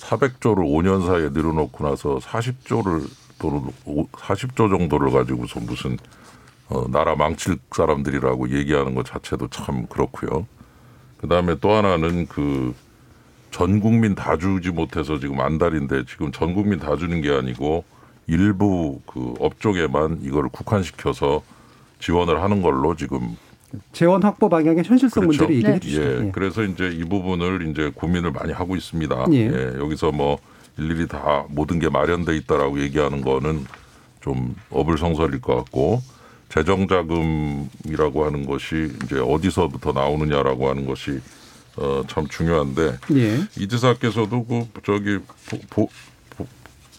400조를 0.00 0.56
5년 0.56 1.06
사이에 1.06 1.28
늘여놓고 1.28 1.88
나서 1.88 2.18
40조를 2.18 3.08
또는 3.38 3.70
40조 3.86 4.76
정도를 4.76 5.12
가지고서 5.12 5.60
무슨 5.60 5.96
어, 6.68 6.84
나라 6.88 7.14
망칠 7.14 7.58
사람들이라고 7.70 8.50
얘기하는 8.50 8.96
것 8.96 9.06
자체도 9.06 9.48
참 9.48 9.86
그렇고요. 9.86 10.46
그 11.18 11.28
다음에 11.28 11.56
또 11.60 11.70
하나는 11.70 12.26
그 12.26 12.74
전 13.54 13.78
국민 13.78 14.16
다 14.16 14.36
주지 14.36 14.70
못해서 14.70 15.20
지금 15.20 15.40
안 15.40 15.58
달인데 15.58 16.06
지금 16.06 16.32
전 16.32 16.54
국민 16.54 16.80
다 16.80 16.96
주는 16.96 17.20
게 17.20 17.30
아니고 17.30 17.84
일부 18.26 19.00
그 19.06 19.32
업종에만 19.38 20.22
이걸 20.22 20.48
국한시켜서 20.48 21.40
지원을 22.00 22.42
하는 22.42 22.62
걸로 22.62 22.96
지금 22.96 23.36
재원 23.92 24.22
확보 24.22 24.48
방향의 24.48 24.84
현실성 24.84 25.22
그렇죠. 25.26 25.44
문제를 25.44 25.56
얘기해 25.56 25.74
예. 25.74 25.80
주시죠. 25.80 26.26
예. 26.26 26.30
그래서 26.32 26.62
이제 26.64 26.88
이 26.90 27.04
부분을 27.04 27.68
이제 27.70 27.90
고민을 27.94 28.32
많이 28.32 28.52
하고 28.52 28.76
있습니다. 28.76 29.26
예. 29.32 29.36
예. 29.36 29.78
여기서 29.78 30.12
뭐 30.12 30.38
일일이 30.78 31.06
다 31.06 31.44
모든 31.48 31.78
게 31.78 31.88
마련돼 31.88 32.36
있다라고 32.36 32.80
얘기하는 32.80 33.20
거는 33.22 33.64
좀 34.20 34.54
어불성설일 34.70 35.40
것 35.40 35.54
같고 35.56 36.02
재정 36.48 36.86
자금이라고 36.86 38.24
하는 38.24 38.46
것이 38.46 38.90
이제 39.04 39.18
어디서부터 39.18 39.92
나오느냐라고 39.92 40.68
하는 40.68 40.86
것이 40.86 41.20
어, 41.76 42.02
참 42.06 42.26
중요한데 42.28 42.98
예. 43.16 43.38
이 43.58 43.66
지사께서도 43.68 44.44
그 44.46 44.66
저기 44.84 45.18
보, 45.48 45.58
보, 45.68 45.88
보- 46.36 46.46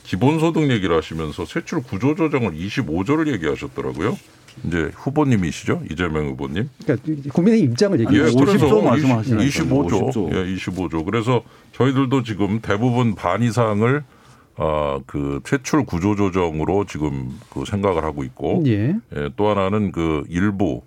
기본소득 0.04 0.70
얘기를 0.70 0.96
하시면서 0.98 1.46
세출 1.46 1.82
구조 1.82 2.14
조정을 2.16 2.52
25조를 2.54 3.32
얘기하셨더라고요. 3.34 4.18
이제 4.64 4.92
후보님이시죠 4.96 5.84
이재명 5.92 6.28
후보님. 6.28 6.70
그러니까 6.84 7.32
국민의 7.34 7.62
입장을 7.62 8.00
얘기해 8.00 8.22
예, 8.22 8.26
주시죠. 8.26 8.46
그래서 8.46 8.82
말씀하시는 8.82 9.46
25조, 9.46 9.90
50조. 9.90 10.36
예, 10.36 10.56
25조. 10.56 11.06
그래서 11.06 11.44
저희들도 11.74 12.24
지금 12.24 12.62
대부분 12.62 13.16
반 13.16 13.44
이상을 13.44 14.04
어, 14.58 15.00
그 15.06 15.42
퇴출 15.44 15.86
구조 15.86 16.16
조정으로 16.16 16.86
지금 16.86 17.38
그 17.50 17.66
생각을 17.66 18.06
하고 18.06 18.24
있고, 18.24 18.64
예. 18.68 18.96
예, 19.16 19.30
또 19.36 19.50
하나는 19.50 19.92
그 19.92 20.24
일부 20.30 20.82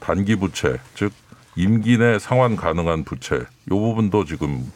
단기 0.00 0.34
부채, 0.34 0.78
즉 0.94 1.12
임기 1.54 1.98
내 1.98 2.18
상환 2.18 2.56
가능한 2.56 3.04
부채, 3.04 3.36
요 3.36 3.44
부분도 3.68 4.24
지금 4.24 4.66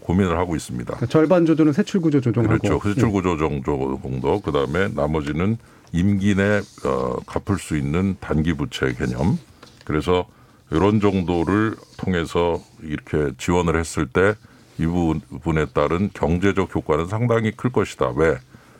고민을 0.00 0.36
하고 0.36 0.54
있습니다. 0.54 0.84
그러니까 0.84 1.06
절반 1.06 1.46
조조는 1.46 1.72
세출 1.72 2.00
구조 2.02 2.20
조정하고 2.20 2.58
그렇죠. 2.58 2.88
세출 2.88 3.08
예. 3.08 3.12
구조 3.12 3.38
정도 3.38 3.98
정도. 4.02 4.40
그다음에 4.40 4.88
나머지는 4.94 5.56
임기 5.94 6.34
내 6.34 6.60
어, 6.84 7.16
갚을 7.26 7.58
수 7.58 7.76
있는 7.76 8.16
단기 8.20 8.52
부채 8.52 8.92
개념. 8.94 9.38
그래서 9.84 10.26
이런 10.70 11.00
정도를 11.00 11.76
통해서 11.96 12.60
이렇게 12.82 13.32
지원을 13.38 13.78
했을 13.78 14.06
때 14.06 14.34
이 14.78 14.86
부분에 14.86 15.66
따른 15.66 16.10
경제적 16.12 16.74
효과는 16.74 17.06
상당히 17.06 17.52
클 17.52 17.70
것이다. 17.70 18.10
왜? 18.16 18.38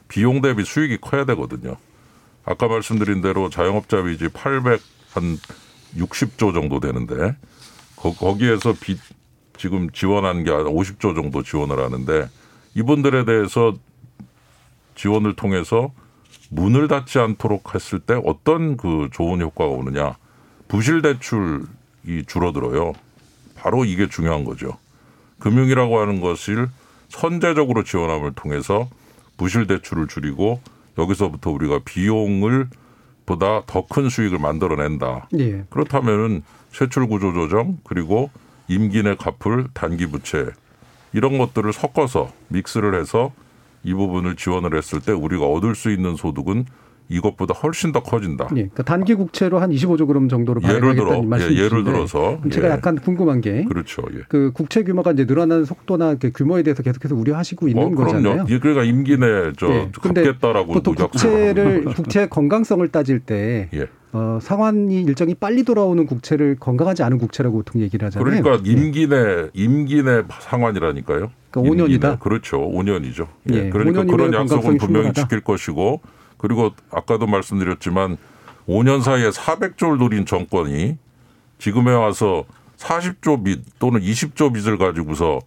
비용 0.08 0.40
대비 0.40 0.64
수익이 0.64 0.98
커야 1.00 1.24
되거든요. 1.24 1.76
아까 2.44 2.68
말씀드린 2.68 3.22
대로 3.22 3.48
자영업자 3.48 4.02
빚이 4.02 4.28
800 4.28 4.80
한 5.12 5.38
60조 5.96 6.52
정도 6.52 6.80
되는데 6.80 7.36
거, 7.96 8.12
거기에서 8.12 8.74
빚 8.78 8.98
지금 9.56 9.88
지원한 9.90 10.42
게 10.42 10.50
50조 10.50 11.14
정도 11.14 11.42
지원을 11.42 11.78
하는데 11.78 12.28
이분들에 12.74 13.24
대해서 13.24 13.74
지원을 14.96 15.36
통해서 15.36 15.92
문을 16.54 16.86
닫지 16.86 17.18
않도록 17.18 17.74
했을 17.74 17.98
때 17.98 18.20
어떤 18.24 18.76
그 18.76 19.08
좋은 19.12 19.40
효과가 19.40 19.70
오느냐. 19.70 20.16
부실 20.68 21.02
대출이 21.02 22.24
줄어들어요. 22.26 22.92
바로 23.56 23.84
이게 23.84 24.08
중요한 24.08 24.44
거죠. 24.44 24.78
금융이라고 25.40 25.98
하는 25.98 26.20
것을 26.20 26.68
선제적으로 27.08 27.82
지원함을 27.82 28.32
통해서 28.34 28.88
부실 29.36 29.66
대출을 29.66 30.06
줄이고 30.06 30.60
여기서부터 30.96 31.50
우리가 31.50 31.80
비용을 31.84 32.68
보다 33.26 33.62
더 33.66 33.86
큰 33.86 34.08
수익을 34.08 34.38
만들어낸다. 34.38 35.28
예. 35.38 35.64
그렇다면은 35.70 36.42
세출 36.70 37.08
구조 37.08 37.32
조정 37.32 37.78
그리고 37.84 38.30
임기 38.68 39.02
내 39.02 39.16
갚을 39.16 39.68
단기 39.74 40.06
부채 40.06 40.46
이런 41.12 41.38
것들을 41.38 41.72
섞어서 41.72 42.32
믹스를 42.48 42.98
해서 43.00 43.32
이 43.84 43.92
부분을 43.94 44.36
지원을 44.36 44.76
했을 44.76 45.00
때 45.00 45.12
우리가 45.12 45.46
얻을 45.46 45.74
수 45.74 45.90
있는 45.90 46.16
소득은 46.16 46.64
이것보다 47.08 47.52
훨씬 47.52 47.92
더 47.92 48.02
커진다. 48.02 48.46
예, 48.52 48.54
그러니까 48.54 48.82
단기 48.82 49.14
국채로 49.14 49.58
한 49.58 49.70
25조 49.70 50.06
그럼 50.06 50.28
정도로 50.28 50.62
예를 50.64 50.94
들어 50.94 51.18
예, 51.18 51.22
말씀이신데 51.22 51.62
예를 51.62 51.84
들어서 51.84 52.40
제가 52.50 52.68
예. 52.68 52.72
약간 52.72 52.96
궁금한 52.96 53.42
게 53.42 53.64
그렇죠. 53.64 54.02
예. 54.14 54.20
그 54.28 54.52
국채 54.54 54.82
규모가 54.82 55.12
이제 55.12 55.24
늘어나는 55.26 55.66
속도나 55.66 56.14
그 56.14 56.32
규모에 56.32 56.62
대해서 56.62 56.82
계속해서 56.82 57.14
우려하시고 57.14 57.68
있는 57.68 57.82
어, 57.82 57.88
그럼요. 57.90 58.04
거잖아요. 58.04 58.46
예, 58.48 58.58
그러니까 58.58 58.84
임기 58.84 59.18
내에 59.18 59.52
저 59.58 59.68
예, 59.70 59.90
갚겠다라고 59.92 60.72
보통 60.72 60.94
국채를. 60.94 61.84
국채 61.84 62.26
건강성을 62.26 62.88
따질 62.88 63.20
때 63.20 63.68
예. 63.74 63.86
어, 64.14 64.38
상환이 64.40 65.02
일정이 65.02 65.34
빨리 65.34 65.64
돌아오는 65.64 66.06
국채를 66.06 66.56
건강하지 66.60 67.02
않은 67.02 67.18
국채라고 67.18 67.56
보통 67.56 67.82
얘기를 67.82 68.06
하잖아요. 68.06 68.24
그러니까 68.24 68.62
임기 68.64 69.08
내 69.08 69.48
임기 69.52 70.04
내 70.04 70.22
상환이라니까요. 70.40 71.32
그러니까 71.50 71.74
5년이다? 71.74 71.90
임기 71.90 71.98
내. 71.98 72.16
그렇죠. 72.20 72.58
5년이죠. 72.58 73.26
예. 73.52 73.56
예, 73.56 73.70
그러니까 73.70 74.02
5년이면 74.04 74.10
그런 74.10 74.32
약속은 74.32 74.62
분명히 74.62 74.78
충분하다. 74.78 75.20
지킬 75.20 75.40
것이고 75.40 76.00
그리고 76.38 76.70
아까도 76.92 77.26
말씀드렸지만 77.26 78.16
5년 78.68 79.02
사이에 79.02 79.30
400조를 79.30 79.98
노린 79.98 80.24
정권이 80.24 80.96
지금에 81.58 81.92
와서 81.92 82.44
40조 82.76 83.42
빚 83.42 83.64
또는 83.80 84.00
20조 84.00 84.54
빚을 84.54 84.78
가지고서 84.78 85.40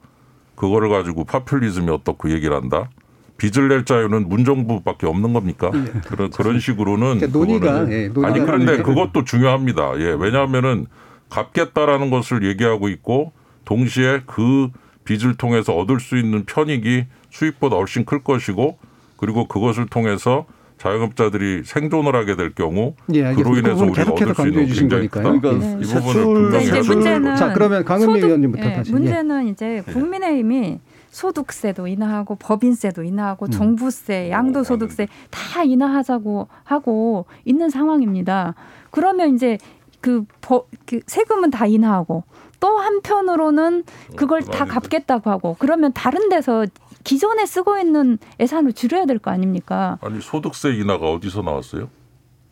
그거를 0.55 0.89
가지고 0.89 1.23
파퓰리즘이 1.23 1.89
어떻고 1.89 2.31
얘기를 2.31 2.53
한다. 2.53 2.89
빚을 3.37 3.67
낼 3.67 3.85
자유는 3.85 4.29
문정부밖에 4.29 5.05
없는 5.07 5.33
겁니까? 5.33 5.71
그런 6.07 6.29
그런 6.31 6.59
식으로는 6.59 7.19
그러니까 7.19 7.27
논의가, 7.37 7.91
예, 7.91 8.07
논의가 8.07 8.27
아니 8.27 8.39
그런데. 8.39 8.81
그것도 8.81 9.23
중요합니다. 9.23 9.93
예, 9.99 10.15
왜냐하면은 10.19 10.87
갚겠다라는 11.29 12.09
것을 12.09 12.43
얘기하고 12.47 12.89
있고 12.89 13.31
동시에 13.65 14.21
그 14.25 14.69
빚을 15.05 15.35
통해서 15.37 15.75
얻을 15.75 15.99
수 15.99 16.17
있는 16.17 16.45
편익이 16.45 17.05
수입보다 17.29 17.75
훨씬 17.75 18.05
클 18.05 18.23
것이고 18.23 18.77
그리고 19.17 19.47
그것을 19.47 19.85
통해서 19.87 20.45
자영업자들이 20.77 21.63
생존을 21.65 22.15
하게 22.15 22.35
될 22.35 22.53
경우 22.53 22.93
예. 23.13 23.33
그로 23.33 23.57
인해서 23.57 23.83
우리가 23.83 24.13
계속해서 24.13 24.31
얻을 24.31 24.35
수 24.35 24.47
있는 24.47 24.65
굉장히 24.67 25.07
거니까요. 25.07 25.41
크다. 25.41 25.49
그러니까 25.49 25.79
이 25.79 25.83
부분을 25.83 26.23
분명히 26.23 26.65
해야 26.67 26.83
문제는 26.83 27.35
자, 27.35 27.53
그러면 27.53 27.83
강은미 27.83 28.19
의원님부터 28.19 28.65
예, 28.65 28.73
다시. 28.73 28.91
예. 28.91 28.93
문제는 28.93 29.47
이제 29.47 29.83
국민의힘이 29.91 30.79
소득세도 31.17 31.87
인하하고 31.87 32.35
법인세도 32.35 33.01
인하하고 33.01 33.47
음. 33.47 33.51
종부세, 33.51 34.29
양도소득세 34.29 35.07
다 35.31 35.63
인하하자고 35.63 36.47
하고 36.63 37.25
있는 37.43 37.71
상황입니다. 37.71 38.53
그러면 38.91 39.33
이제 39.33 39.57
그, 39.99 40.25
법, 40.41 40.67
그 40.85 40.99
세금은 41.07 41.49
다 41.49 41.65
인하하고 41.65 42.23
또 42.59 42.77
한편으로는 42.77 43.83
그걸 44.15 44.43
다 44.43 44.65
갚겠다고 44.65 45.31
하고 45.31 45.55
그러면 45.57 45.91
다른 45.93 46.29
데서 46.29 46.67
기존에 47.03 47.47
쓰고 47.47 47.79
있는 47.79 48.19
예산을 48.39 48.73
줄여야 48.73 49.05
될 49.05 49.17
거 49.17 49.31
아닙니까? 49.31 49.97
아니 50.01 50.21
소득세 50.21 50.69
인하가 50.75 51.07
어디서 51.09 51.41
나왔어요? 51.41 51.89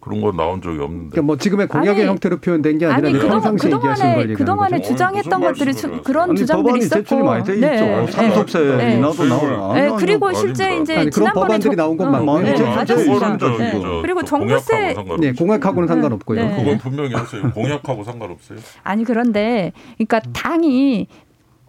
그런 0.06 0.22
건 0.22 0.38
나온 0.38 0.62
적이 0.62 0.80
없는데. 0.82 1.10
그러니까 1.10 1.22
뭐 1.24 1.36
지금의 1.36 1.68
공약의 1.68 2.02
아니, 2.04 2.06
형태로 2.06 2.38
표현된 2.38 2.78
게 2.78 2.86
아니라 2.86 3.10
아니 3.10 3.18
그동안 3.18 3.42
평상시에 3.42 3.70
그동안에 3.72 4.10
얘기하는 4.12 4.36
그동안에 4.36 4.78
거죠. 4.78 4.90
주장했던 4.90 5.42
것들이 5.42 5.74
주- 5.74 6.02
그런 6.04 6.30
아니, 6.30 6.38
주장들이 6.38 6.64
법안이 6.64 6.86
있었고 6.86 7.24
많이 7.24 7.44
돼 7.44 7.56
있죠. 7.56 8.12
상속세 8.12 8.60
인하도 8.98 9.26
나오고. 9.26 9.74
네, 9.74 9.90
그리고 9.98 10.32
실제 10.34 10.78
이제 10.78 10.96
아니, 10.98 11.10
그런 11.10 11.12
지난번에 11.34 11.48
법안들이 11.48 11.76
저- 11.76 11.82
나온 11.82 11.98
건 11.98 12.08
어. 12.14 12.40
네, 12.40 12.52
맞았습니다. 12.62 13.38
저- 13.40 13.58
네. 13.58 13.72
저- 13.72 14.02
그리고 14.04 14.22
공약하고 14.22 14.28
상관없어요. 14.28 15.18
네, 15.20 15.32
공약하고는 15.34 15.88
상관없고요. 15.88 16.40
네. 16.50 16.56
그건 16.56 16.78
분명히 16.78 17.14
하세요. 17.16 17.52
공약하고 17.52 18.04
상관없어요. 18.04 18.60
아니 18.84 19.04
그런데 19.04 19.72
그러니까 19.98 20.20
당이 20.34 21.08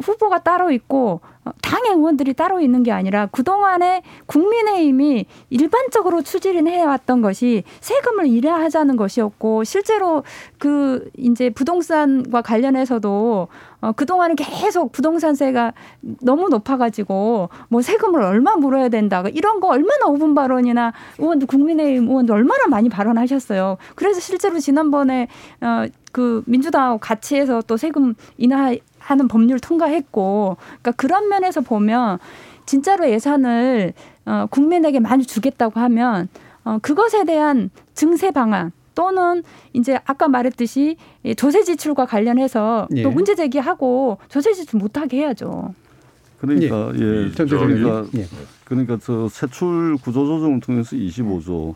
후보가 0.03 0.41
따로 0.41 0.71
있고 0.71 1.21
어, 1.45 1.51
당의 1.63 1.93
의원들이 1.93 2.35
따로 2.35 2.61
있는 2.61 2.83
게 2.83 2.93
아니라 2.93 3.27
그동안에 3.27 4.03
국민의힘이 4.27 5.27
일반적으로 5.51 6.23
추진을 6.23 6.71
해왔던 6.71 7.23
것이 7.23 7.63
세금을 7.81 8.27
인하하자는 8.27 8.97
것이었고 8.97 9.65
실제로 9.65 10.25
그 10.59 11.09
이제 11.17 11.51
부동산과 11.51 12.43
관련해서도 12.43 13.49
어, 13.81 13.93
그동안은 13.93 14.37
계속 14.37 14.91
부동산세가 14.93 15.73
너무 16.21 16.49
높아가지고 16.49 17.49
뭐 17.69 17.83
세금을 17.83 18.23
얼마 18.23 18.57
물어야 18.57 18.89
된다 18.89 19.23
이런 19.33 19.61
거 19.61 19.69
얼마나 19.69 20.07
오분 20.07 20.35
발언이나 20.35 20.93
의원들 21.19 21.47
국민의힘 21.47 22.09
의원들 22.09 22.35
얼마나 22.35 22.67
많이 22.67 22.89
발언하셨어요. 22.89 23.77
그래서 23.95 24.21
실제로 24.21 24.59
지난번에 24.59 25.29
어, 25.61 25.87
그 26.13 26.43
민주당하고 26.47 26.99
같이 26.99 27.37
해서 27.37 27.63
또 27.67 27.77
세금 27.77 28.15
인하 28.39 28.75
하는 29.07 29.29
법률 29.29 29.61
통과했고, 29.61 30.57
그러니까 30.59 30.93
그런 30.93 31.29
면에서 31.29 31.61
보면 31.61 32.19
진짜로 32.67 33.09
예산을 33.09 33.93
어, 34.27 34.47
국민에게 34.51 34.99
많이 34.99 35.25
주겠다고 35.25 35.79
하면 35.79 36.29
어, 36.65 36.79
그것에 36.83 37.25
대한 37.25 37.71
증세 37.95 38.33
방안 38.33 38.73
또는 38.97 39.45
이제 39.73 40.01
아까 40.07 40.27
말했듯이 40.27 40.97
이 41.23 41.35
조세 41.37 41.63
지출과 41.63 42.07
관련해서 42.07 42.89
예. 42.97 43.03
또 43.03 43.11
문제 43.11 43.37
제기하고 43.37 44.19
조세 44.29 44.53
지출 44.53 44.81
못하게 44.81 45.19
해야죠. 45.19 45.75
그러니까 46.41 46.93
예, 46.97 47.31
전 47.33 47.47
그러니까 47.47 48.07
예. 48.17 48.27
그러니까 48.65 48.99
저 49.01 49.29
세출 49.29 49.97
구조 50.03 50.27
조정을 50.27 50.61
통해서 50.61 50.97
25조, 50.97 51.75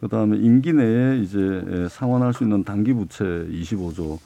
그다음에 0.00 0.36
임기 0.36 0.72
내에 0.72 1.18
이제 1.18 1.38
예, 1.38 1.88
상환할 1.88 2.32
수 2.32 2.44
있는 2.44 2.62
단기 2.62 2.92
부채 2.92 3.24
25조. 3.24 4.18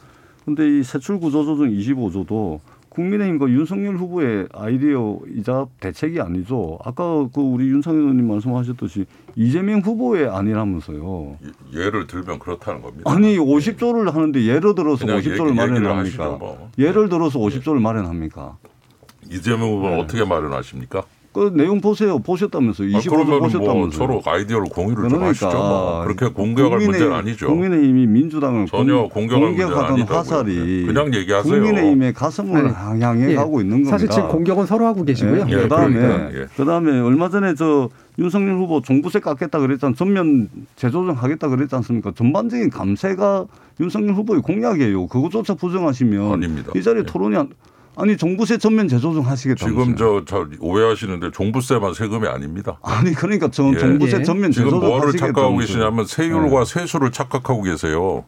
근데 0.44 0.78
이 0.78 0.82
세출 0.82 1.18
구조 1.20 1.44
조정 1.44 1.68
25조도 1.70 2.60
국민의힘과 2.90 3.48
윤석열 3.48 3.96
후보의 3.96 4.46
아이디어이자 4.52 5.66
대책이 5.80 6.20
아니죠. 6.20 6.78
아까 6.84 7.26
그 7.34 7.40
우리 7.40 7.66
윤상현 7.66 8.00
의원님 8.00 8.28
말씀하셨듯이 8.28 9.06
이재명 9.34 9.80
후보의 9.80 10.28
아니라면서요. 10.28 11.38
예를 11.74 12.06
들면 12.06 12.38
그렇다는 12.38 12.82
겁니다. 12.82 13.10
아니 13.10 13.36
50조를 13.36 14.12
하는데 14.12 14.40
예를 14.44 14.74
들어서 14.76 15.06
그냥 15.06 15.20
50조를 15.20 15.22
얘기- 15.24 15.30
얘기를 15.40 15.54
마련합니까? 15.54 16.30
뭐. 16.36 16.70
예를 16.78 17.08
들어서 17.08 17.38
50조를 17.40 17.80
마련합니까? 17.80 18.56
이재명 19.28 19.70
후보는 19.72 19.98
어떻게 19.98 20.24
마련하십니까? 20.24 21.02
그 21.34 21.50
내용 21.52 21.80
보세요. 21.80 22.20
보셨다면서요. 22.20 22.96
아, 22.96 23.00
25조 23.00 23.10
그러면 23.10 23.26
뭐 23.28 23.38
보셨다면서요. 23.40 23.90
서로 23.90 24.22
아이디어를 24.24 24.66
공유를 24.70 25.08
좀 25.08 25.20
하시죠. 25.24 25.48
뭐. 25.50 26.04
그렇게 26.04 26.28
공격할 26.32 26.78
국민의- 26.78 26.86
문제는 26.86 27.12
아니죠. 27.12 27.46
국민의힘이 27.48 28.06
민주당을 28.06 28.66
전혀 28.66 28.98
공- 29.08 29.26
공격할 29.26 29.48
문제는 29.48 29.72
공격하던. 29.74 30.16
화살이 30.16 30.86
그냥 30.86 31.12
얘기하세요. 31.12 31.52
국민의힘의 31.52 32.12
가슴을 32.12 32.68
아니, 32.76 33.02
향해 33.02 33.30
예. 33.32 33.34
가고 33.34 33.60
있는 33.60 33.78
겁니다. 33.78 33.90
사실 33.90 34.08
지금 34.08 34.28
공격은 34.28 34.66
서로 34.66 34.86
하고 34.86 35.04
계시고요. 35.04 35.46
예, 35.48 35.56
그다음에 35.56 35.94
그러니까, 36.00 36.34
예. 36.40 36.46
그다음에 36.56 37.00
얼마 37.00 37.28
전에 37.28 37.54
저 37.56 37.88
윤석열 38.16 38.54
후보 38.56 38.80
종부세 38.80 39.18
깎겠다 39.18 39.58
그랬잖아. 39.58 39.92
전면 39.96 40.48
재조정하겠다 40.76 41.48
그랬지 41.48 41.74
않습니까? 41.74 42.12
전반적인 42.14 42.70
감세가 42.70 43.46
윤석열 43.80 44.14
후보의 44.14 44.40
공약이에요. 44.40 45.08
그것조차 45.08 45.54
부정하시면 45.54 46.32
아닙니다. 46.32 46.70
이 46.76 46.80
자리에 46.80 47.02
토론이 47.02 47.36
안, 47.36 47.48
아니 47.96 48.16
종부세 48.16 48.58
전면 48.58 48.88
재조정 48.88 49.26
하시겠다면서요. 49.26 49.84
지금 49.84 49.96
저, 49.96 50.24
저 50.26 50.46
오해하시는데 50.60 51.30
종부세만 51.30 51.94
세금이 51.94 52.26
아닙니다. 52.26 52.78
아니 52.82 53.12
그러니까 53.12 53.50
전 53.50 53.74
예. 53.74 53.78
종부세 53.78 54.22
전면 54.22 54.50
지금 54.50 54.66
재조정 54.66 54.88
뭐를 54.88 55.08
하시겠다면서요. 55.08 55.32
착각하고 55.32 55.58
계시냐면 55.58 56.06
세율과 56.06 56.60
예. 56.60 56.64
세수를 56.64 57.12
착각하고 57.12 57.62
계세요. 57.62 58.24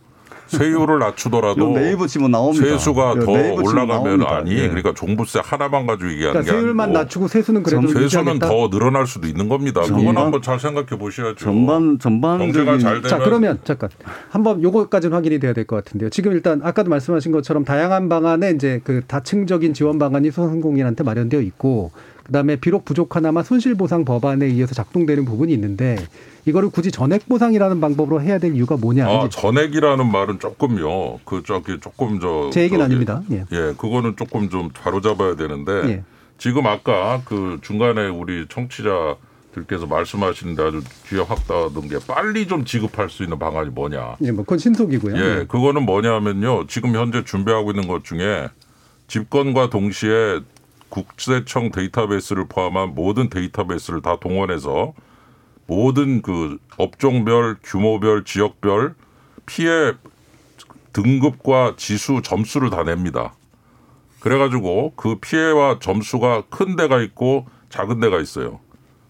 세율을 0.47 0.99
낮추더라도 0.99 1.73
네이버 1.73 2.07
치면 2.07 2.31
나옵니다. 2.31 2.67
세수가 2.67 3.21
더 3.21 3.31
올라가면 3.31 3.89
나옵니다. 3.89 4.37
아니 4.37 4.53
예. 4.53 4.69
그러니까 4.69 4.95
종부세 4.95 5.41
하나만 5.43 5.87
가지고 5.87 6.11
얘기하는 6.13 6.33
그러니까 6.33 6.53
게 6.53 6.59
세율만 6.61 6.85
아니고 6.89 6.99
낮추고 7.01 7.29
세수는 7.29 7.63
그래도 7.63 7.87
세수는? 7.89 8.39
더 8.39 8.71
늘어날 8.71 9.07
수도 9.07 9.27
있는 9.27 9.49
겁니다. 9.49 9.81
그건 9.83 10.05
전반- 10.05 10.25
한번 10.25 10.43
잘 10.43 10.61
생각해 10.61 10.87
보셔야죠. 10.99 11.37
전반 11.37 11.99
경제가 11.99 12.39
전반적인 12.39 12.81
잘 12.81 12.95
되면 13.03 13.09
자 13.09 13.19
그러면 13.19 13.59
잠깐 13.65 13.91
한번 14.31 14.63
요거까지는 14.63 15.15
확인이 15.17 15.39
돼야 15.41 15.53
될 15.53 15.67
것 15.67 15.77
같은데요. 15.85 16.11
지금 16.11 16.33
일단 16.33 16.61
아까도 16.63 16.91
말씀하신 16.91 17.33
것처럼 17.33 17.65
다양한 17.65 18.09
방안에 18.09 18.51
이제 18.53 18.81
그 18.85 19.03
다층적인 19.07 19.75
지원 19.75 19.99
방안이 19.99 20.31
소상공인한테 20.31 21.03
마련되어 21.03 21.41
있고 21.41 21.91
그다음에 22.25 22.57
비록 22.57 22.85
부족하나마 22.85 23.43
손실보상 23.43 24.05
법안에 24.05 24.47
의해서 24.47 24.75
작동되는 24.75 25.25
부분이 25.25 25.53
있는데 25.55 25.97
이거를 26.47 26.71
굳이 26.71 26.91
전액 26.93 27.29
보상이라는 27.29 27.81
방법으로 27.81 28.23
해야 28.23 28.39
될 28.39 28.55
이유가 28.55 28.77
뭐냐? 28.77 29.07
아, 29.09 29.29
전액이라는 29.29 30.11
말은 30.11 30.39
조금요. 30.39 31.19
그 31.25 31.43
저기 31.45 31.79
조금 31.81 32.21
저 32.21 32.51
제 32.53 32.63
얘기는 32.63 32.79
저기, 32.79 32.85
아닙니다. 32.85 33.23
예. 33.33 33.45
예, 33.53 33.75
그거는 33.77 34.15
조금 34.17 34.49
좀 34.49 34.69
바로잡아야 34.71 35.35
되는데 35.35 35.73
예. 35.91 36.05
지금 36.39 36.67
아까 36.67 37.21
그 37.25 37.59
중간에 37.63 38.07
우리 38.09 38.47
청취자 38.49 39.17
들께서 39.55 39.87
말씀하시는데 39.87 40.63
아주 40.63 40.83
귀에 41.09 41.19
확 41.21 41.47
닿았던 41.49 41.89
게 41.89 41.99
빨리 42.07 42.47
좀 42.47 42.65
지급할 42.65 43.09
수 43.11 43.25
있는 43.25 43.39
방안이 43.41 43.71
뭐냐. 43.71 44.17
예, 44.23 44.31
뭐 44.31 44.45
그건 44.45 44.59
신속이고요. 44.59 45.17
예, 45.17 45.47
그거는 45.49 45.83
뭐냐면요. 45.85 46.67
지금 46.69 46.95
현재 46.95 47.25
준비하고 47.25 47.73
있는 47.73 47.89
것 47.89 48.05
중에 48.05 48.49
집권과 49.09 49.71
동시에 49.71 50.41
국세청 50.91 51.73
데이터베이스를 51.73 52.47
포함한 52.49 52.95
모든 52.95 53.29
데이터베이스를 53.31 54.03
다 54.03 54.17
동원해서 54.21 54.93
모든 55.67 56.23
그 56.23 56.59
업종별, 56.77 57.57
규모별, 57.63 58.25
지역별 58.25 58.95
피해 59.47 59.93
등급과 60.93 61.75
지수, 61.77 62.23
점수를 62.23 62.71
다 62.71 62.83
냅니다. 62.83 63.35
그래가지고 64.21 64.95
그 64.97 65.17
피해와 65.17 65.79
점수가 65.79 66.45
큰 66.51 66.77
데가 66.77 67.01
있고 67.01 67.47
작은 67.69 68.01
데가 68.01 68.21
있어요. 68.21 68.61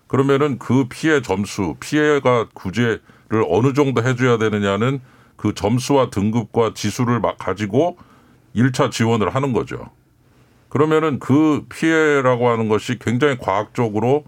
그러면은 0.08 0.58
그 0.58 0.86
피해 0.88 1.22
점수, 1.22 1.76
피해가 1.80 2.48
구제 2.54 3.00
어느 3.48 3.72
정도 3.72 4.02
해줘야 4.02 4.38
되느냐는 4.38 5.00
그 5.36 5.54
점수와 5.54 6.10
등급과 6.10 6.72
지수를 6.74 7.20
막 7.20 7.38
가지고 7.38 7.98
1차 8.54 8.90
지원을 8.90 9.34
하는 9.34 9.52
거죠. 9.52 9.90
그러면은 10.68 11.18
그 11.18 11.64
피해라고 11.68 12.48
하는 12.48 12.68
것이 12.68 12.98
굉장히 12.98 13.38
과학적으로 13.38 14.24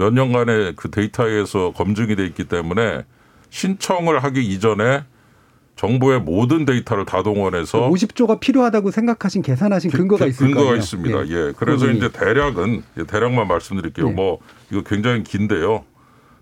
몇 0.00 0.14
년간의 0.14 0.76
그 0.76 0.90
데이터에서 0.90 1.72
검증이 1.72 2.16
돼 2.16 2.24
있기 2.24 2.44
때문에 2.44 3.04
신청을 3.50 4.24
하기 4.24 4.42
이전에 4.42 5.04
정부의 5.76 6.20
모든 6.20 6.64
데이터를 6.64 7.04
다 7.04 7.22
동원해서 7.22 7.90
50조가 7.90 8.40
필요하다고 8.40 8.92
생각하신 8.92 9.42
계산하신 9.42 9.90
근거가 9.90 10.24
있을 10.24 10.46
근거가 10.46 10.66
거예요. 10.68 10.78
있습니다. 10.78 11.28
예. 11.28 11.52
그래서 11.54 11.84
그분이. 11.84 11.98
이제 11.98 12.08
대략은 12.12 12.82
예, 12.98 13.04
대략만 13.04 13.46
말씀드릴게요. 13.46 14.08
예. 14.08 14.10
뭐 14.10 14.38
이거 14.70 14.82
굉장히 14.82 15.22
긴데요. 15.22 15.84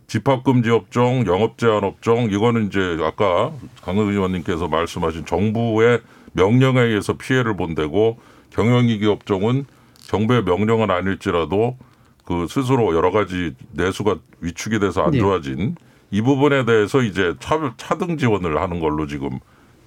집합금지 0.06 0.70
업종, 0.70 1.24
영업 1.26 1.58
제한 1.58 1.82
업종 1.82 2.30
이거는 2.30 2.68
이제 2.68 2.96
아까 3.02 3.50
강 3.82 3.98
의원님께서 3.98 4.68
말씀하신 4.68 5.26
정부의 5.26 6.00
명령에 6.32 6.80
의해서 6.82 7.14
피해를 7.14 7.56
본다고 7.56 8.20
경영이기 8.50 9.06
업종은 9.06 9.66
정부의 10.06 10.44
명령은 10.44 10.92
아닐지라도 10.92 11.76
그 12.28 12.46
스스로 12.46 12.94
여러 12.94 13.10
가지 13.10 13.54
내수가 13.72 14.16
위축이 14.40 14.80
돼서 14.80 15.02
안 15.02 15.14
예. 15.14 15.18
좋아진 15.18 15.76
이 16.10 16.20
부분에 16.20 16.66
대해서 16.66 17.00
이제 17.00 17.34
차, 17.40 17.72
차등 17.78 18.18
지원을 18.18 18.60
하는 18.60 18.80
걸로 18.80 19.06
지금 19.06 19.38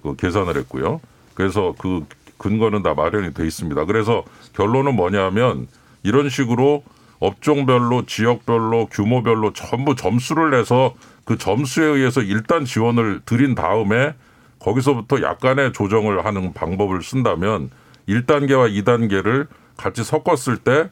그 0.02 0.16
계산을 0.16 0.56
했고요. 0.56 1.00
그래서 1.34 1.72
그 1.78 2.04
근거는 2.38 2.82
다 2.82 2.94
마련이 2.94 3.32
돼 3.32 3.46
있습니다. 3.46 3.84
그래서 3.84 4.24
결론은 4.54 4.96
뭐냐면 4.96 5.68
이런 6.02 6.28
식으로 6.28 6.82
업종별로 7.20 8.06
지역별로 8.06 8.86
규모별로 8.86 9.52
전부 9.52 9.94
점수를 9.94 10.50
내서 10.50 10.96
그 11.24 11.38
점수에 11.38 11.86
의해서 11.86 12.22
일단 12.22 12.64
지원을 12.64 13.20
드린 13.24 13.54
다음에 13.54 14.14
거기서부터 14.58 15.22
약간의 15.22 15.74
조정을 15.74 16.24
하는 16.24 16.52
방법을 16.52 17.04
쓴다면 17.04 17.70
1단계와 18.08 18.82
2단계를 18.82 19.46
같이 19.76 20.02
섞었을 20.02 20.56
때 20.56 20.90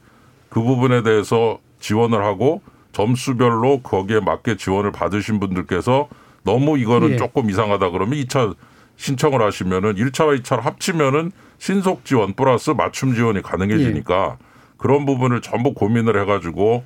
그 0.50 0.62
부분에 0.62 1.02
대해서 1.02 1.58
지원을 1.78 2.22
하고 2.22 2.60
점수별로 2.92 3.80
거기에 3.80 4.20
맞게 4.20 4.56
지원을 4.56 4.92
받으신 4.92 5.40
분들께서 5.40 6.08
너무 6.42 6.78
이거는 6.78 7.12
예. 7.12 7.16
조금 7.16 7.48
이상하다 7.48 7.90
그러면 7.90 8.18
2차 8.18 8.54
신청을 8.96 9.40
하시면은 9.40 9.94
1차와 9.94 10.40
2차를 10.40 10.62
합치면은 10.62 11.32
신속 11.58 12.04
지원 12.04 12.34
플러스 12.34 12.70
맞춤 12.70 13.14
지원이 13.14 13.42
가능해지니까 13.42 14.38
그런 14.76 15.06
부분을 15.06 15.40
전부 15.40 15.72
고민을 15.72 16.20
해가지고 16.20 16.84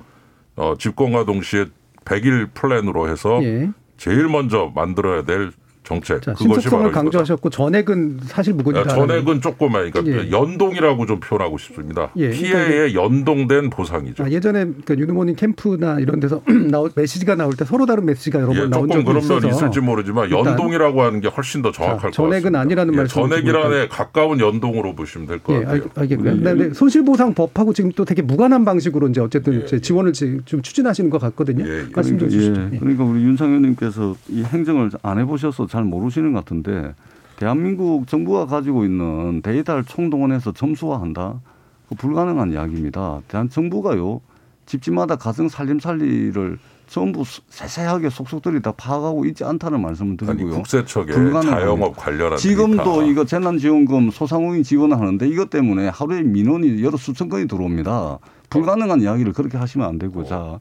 어, 0.57 0.75
집권과 0.77 1.25
동시에 1.25 1.65
100일 2.05 2.53
플랜으로 2.53 3.09
해서 3.09 3.43
예. 3.43 3.69
제일 3.97 4.27
먼저 4.27 4.71
만들어야 4.73 5.23
될 5.23 5.51
정책 5.85 6.21
자, 6.21 6.33
그것이 6.33 6.67
바로. 6.69 6.91
강조하셨고 6.91 7.49
전액은 7.51 8.19
사실 8.23 8.53
무근이다. 8.53 8.81
야, 8.81 8.95
전액은 8.95 9.39
조금만 9.41 9.89
그러니까 9.91 10.25
예. 10.25 10.31
연동이라고 10.31 11.05
좀 11.05 11.19
표현하고 11.19 11.57
싶습니다. 11.59 12.09
예, 12.17 12.31
피해에 12.31 12.93
연동된 12.95 13.69
보상이죠. 13.69 14.23
아, 14.23 14.29
예전에 14.29 14.65
그 14.83 14.95
유니모닝 14.95 15.35
캠프나 15.35 15.99
이런 15.99 16.19
데서 16.19 16.41
나올 16.71 16.89
메시지가 16.95 17.35
나올 17.35 17.53
때 17.53 17.65
서로 17.65 17.85
다른 17.85 18.05
메시지가 18.05 18.41
여러 18.41 18.53
예, 18.55 18.59
번 18.61 18.69
나온 18.71 18.87
조금 18.89 18.89
적이 18.89 19.05
그런 19.05 19.17
있어서 19.23 19.39
면 19.47 19.55
있을지 19.55 19.79
모르지만 19.79 20.31
연동이라고 20.31 21.01
하는 21.03 21.21
게 21.21 21.27
훨씬 21.27 21.61
더 21.61 21.71
정확할 21.71 21.99
것 22.09 22.13
전액은 22.13 22.31
같습니다. 22.53 22.59
아니라는 22.61 22.93
예, 22.93 22.97
말씀을 22.97 23.29
전액이란에 23.29 23.87
가까운 23.87 24.39
연동으로 24.39 24.95
보시면 24.95 25.27
될것 25.27 25.55
예, 25.55 25.65
같아요. 25.65 25.81
알, 25.95 26.07
겠고요 26.07 26.37
그다음에 26.37 26.73
손실보상법하고 26.73 27.73
지금 27.73 27.91
또 27.91 28.05
되게 28.05 28.21
무관한 28.21 28.65
방식으로 28.65 29.07
이제 29.09 29.21
어쨌든 29.21 29.63
이제 29.63 29.79
지원을 29.79 30.13
지- 30.13 30.39
좀 30.45 30.61
추진하시는 30.61 31.09
것 31.11 31.19
같거든요. 31.19 31.63
말씀 31.93 32.17
좀 32.17 32.27
그러니까, 32.27 32.29
주시죠. 32.29 32.69
예, 32.73 32.79
그러니까 32.79 33.03
우리 33.03 33.21
윤상 33.23 33.47
의원님께서 33.49 34.15
이 34.29 34.43
행정을 34.43 34.89
안 35.03 35.19
해보셔서 35.19 35.67
잘 35.75 35.83
모르시는 35.83 36.31
것 36.31 36.39
같은데 36.45 36.93
대한민국 37.35 38.07
정부가 38.07 38.45
가지고 38.45 38.85
있는 38.85 39.41
데이터를 39.41 39.83
총동원해서 39.83 40.53
점수화한다. 40.53 41.41
그 41.89 41.95
불가능한 41.95 42.53
이야기입니다. 42.53 43.19
대한 43.27 43.49
정부가요 43.49 44.21
집집마다 44.65 45.17
가정 45.17 45.49
살림살이를 45.49 46.57
전부 46.87 47.25
수- 47.25 47.41
세세하게 47.49 48.09
속속들이 48.09 48.61
다 48.61 48.71
파악하고 48.71 49.25
있지 49.25 49.43
않다는 49.43 49.81
말씀을 49.81 50.15
드리고요. 50.15 50.53
국세청에 50.53 51.07
불가능합니다. 51.07 51.59
자영업 51.59 51.97
관련한 51.97 52.37
지금도. 52.37 53.01
이거 53.03 53.25
재난지원금 53.25 54.11
소상공인 54.11 54.63
지원을 54.63 54.97
하는데 54.97 55.27
이것 55.27 55.49
때문에 55.49 55.89
하루에 55.89 56.21
민원이 56.23 56.81
여러 56.83 56.95
수천 56.95 57.27
건이 57.27 57.47
들어옵니다. 57.49 58.19
불가능한 58.49 59.01
이야기를 59.01 59.33
그렇게 59.33 59.57
하시면 59.57 59.85
안 59.85 59.99
되고 59.99 60.23
자 60.23 60.57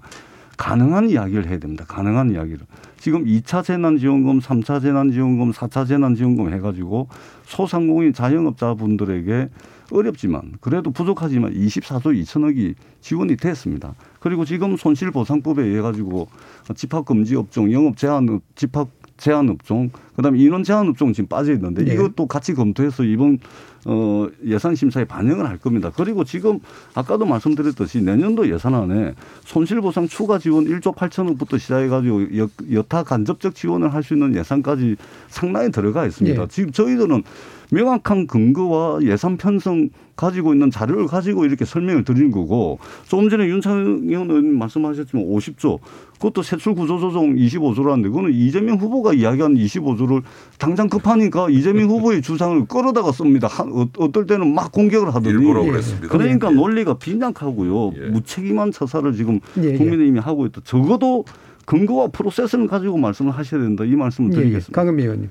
가능한 0.57 1.11
이야기를 1.11 1.49
해야 1.49 1.59
됩니다. 1.59 1.85
가능한 1.87 2.31
이야기를. 2.33 2.61
지금 2.99 3.25
2차 3.25 3.63
재난지원금, 3.65 4.41
3차 4.41 4.81
재난지원금, 4.81 5.53
4차 5.53 5.87
재난지원금 5.87 6.53
해가지고 6.55 7.09
소상공인 7.45 8.13
자영업자분들에게 8.13 9.49
어렵지만 9.93 10.53
그래도 10.61 10.91
부족하지만 10.91 11.53
24조 11.53 12.19
2천억이 12.23 12.75
지원이 13.01 13.37
됐습니다. 13.37 13.95
그리고 14.21 14.45
지금 14.45 14.77
손실보상법에 14.77 15.63
의해 15.63 15.83
가지고 15.83 16.29
집합금지 16.75 17.37
업종, 17.37 17.71
영업 17.71 17.97
제한 17.99 18.29
업- 18.31 18.43
집합 18.55 18.89
제한 19.17 19.49
업종, 19.49 19.91
그다음에 20.17 20.39
인원 20.39 20.65
제한 20.65 20.89
업종 20.89 21.12
지금 21.12 21.29
빠져 21.29 21.53
있는데 21.53 21.85
네. 21.85 21.95
이것도 21.95 22.27
같이 22.27 22.55
검토해서 22.55 23.05
이번 23.05 23.39
어 23.87 24.27
예산 24.47 24.75
심사에 24.75 25.05
반영을 25.05 25.47
할 25.47 25.59
겁니다. 25.59 25.93
그리고 25.95 26.25
지금 26.25 26.59
아까도 26.95 27.27
말씀드렸듯이 27.27 28.01
내년도 28.01 28.51
예산안에 28.51 29.15
손실 29.45 29.81
보상 29.83 30.09
추가 30.09 30.39
지원 30.39 30.65
1조 30.65 30.95
8천억부터 30.95 31.59
시작해 31.59 31.89
가지고 31.89 32.37
여, 32.39 32.49
여타 32.73 33.03
간접적 33.03 33.55
지원을 33.55 33.93
할 33.93 34.05
수 34.05 34.15
있는 34.15 34.35
예산까지 34.37 34.97
상당히 35.29 35.71
들어가 35.71 36.07
있습니다. 36.07 36.43
예. 36.43 36.47
지금 36.49 36.71
저희들은 36.73 37.23
명확한 37.71 38.27
근거와 38.27 39.03
예산 39.03 39.37
편성 39.37 39.89
가지고 40.17 40.53
있는 40.53 40.71
자료를 40.71 41.07
가지고 41.07 41.45
이렇게 41.45 41.65
설명을 41.65 42.05
드리는 42.05 42.31
거고 42.31 42.79
조금 43.07 43.29
전에 43.29 43.47
윤창현 43.47 44.05
의원님 44.09 44.59
말씀하셨지만 44.59 45.25
50조 45.27 45.79
그것도 46.15 46.43
세출 46.43 46.75
구조 46.75 46.99
조정 46.99 47.35
25조라는데 47.35 48.05
그거는 48.05 48.33
이재명 48.33 48.77
후보가 48.77 49.15
이야기한 49.15 49.55
25조를 49.55 50.23
당장 50.59 50.89
급하니까 50.89 51.51
이재명 51.51 51.89
후보의 51.89 52.23
주장을 52.23 52.65
끌어다가 52.67 53.12
씁니다. 53.12 53.49
한, 53.49 53.73
어, 53.73 53.87
어떨 53.99 54.27
때는 54.27 54.55
막 54.55 54.71
공격을 54.73 55.09
하더니 55.09 55.31
일부러 55.31 55.65
그랬습니다. 55.65 56.09
그러니까 56.09 56.51
예. 56.51 56.55
논리가 56.55 56.99
빈약하고요. 56.99 58.11
무책임한 58.12 58.71
처사를 58.71 59.15
지금 59.15 59.41
예, 59.59 59.73
예. 59.73 59.77
국민의힘이 59.77 60.21
하고 60.21 60.47
있다. 60.47 60.61
적어도 60.65 61.25
근거와 61.67 62.09
프로세스를 62.09 62.69
가지고 62.69 62.99
말씀을 62.99 63.33
하셔야 63.33 63.61
된다. 63.61 63.85
이 63.85 63.97
말씀을 63.97 64.31
예, 64.33 64.37
예. 64.37 64.41
드리겠습니다. 64.41 64.81
강은미 64.81 65.03
의원님. 65.03 65.31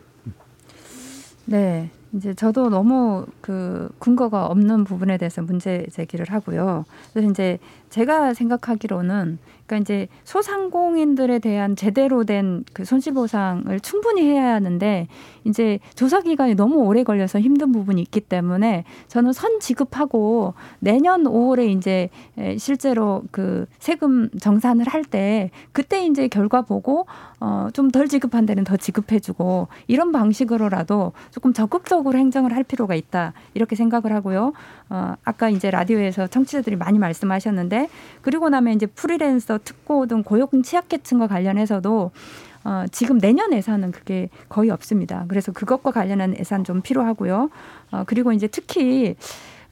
네. 1.45 1.89
이제 2.13 2.33
저도 2.33 2.69
너무 2.69 3.25
그 3.41 3.89
근거가 3.99 4.45
없는 4.47 4.83
부분에 4.83 5.17
대해서 5.17 5.41
문제 5.41 5.85
제기를 5.91 6.27
하고요. 6.29 6.85
그래서 7.11 7.29
이제 7.29 7.57
제가 7.89 8.33
생각하기로는 8.33 9.39
그러니까 9.65 9.77
이제 9.77 10.07
소상공인들에 10.23 11.39
대한 11.39 11.75
제대로 11.75 12.23
된 12.23 12.63
그 12.73 12.85
손실보상을 12.85 13.79
충분히 13.81 14.23
해야 14.23 14.53
하는데 14.53 15.07
이제 15.43 15.79
조사 15.95 16.21
기간이 16.21 16.55
너무 16.55 16.77
오래 16.77 17.03
걸려서 17.03 17.39
힘든 17.39 17.71
부분이 17.71 18.01
있기 18.01 18.21
때문에 18.21 18.83
저는 19.07 19.33
선 19.33 19.59
지급하고 19.59 20.53
내년 20.79 21.23
5월에 21.23 21.69
이제 21.75 22.09
에, 22.37 22.57
실제로 22.57 23.23
그 23.31 23.65
세금 23.79 24.29
정산을 24.39 24.87
할 24.87 25.03
때 25.03 25.51
그때 25.73 26.05
이제 26.05 26.27
결과 26.27 26.61
보고 26.61 27.05
어, 27.45 27.67
좀 27.73 27.91
덜 27.91 28.07
지급한 28.07 28.45
데는 28.45 28.63
더 28.63 28.77
지급해주고 28.77 29.67
이런 29.87 30.13
방식으로라도 30.13 31.11
조금 31.29 31.51
적극적으로 31.51 32.17
행정을 32.17 32.55
할 32.55 32.63
필요가 32.63 32.95
있다 32.95 33.33
이렇게 33.53 33.75
생각을 33.75 34.13
하고요. 34.13 34.53
어, 34.89 35.15
아까 35.25 35.49
이제 35.49 35.69
라디오에서 35.69 36.27
청취자들이 36.27 36.77
많이 36.77 36.99
말씀하셨는데 36.99 37.89
그리고 38.21 38.47
나면 38.47 38.75
이제 38.75 38.85
프리랜서 38.85 39.59
특고 39.61 40.07
등 40.07 40.23
고용 40.23 40.47
취약계층과 40.63 41.27
관련해서도 41.27 42.11
어, 42.63 42.85
지금 42.93 43.19
내년 43.19 43.51
예산은 43.51 43.91
그게 43.91 44.29
거의 44.47 44.69
없습니다. 44.69 45.25
그래서 45.27 45.51
그것과 45.51 45.91
관련한 45.91 46.37
예산 46.39 46.63
좀 46.63 46.81
필요하고요. 46.81 47.49
어, 47.91 48.03
그리고 48.07 48.31
이제 48.31 48.47
특히 48.47 49.17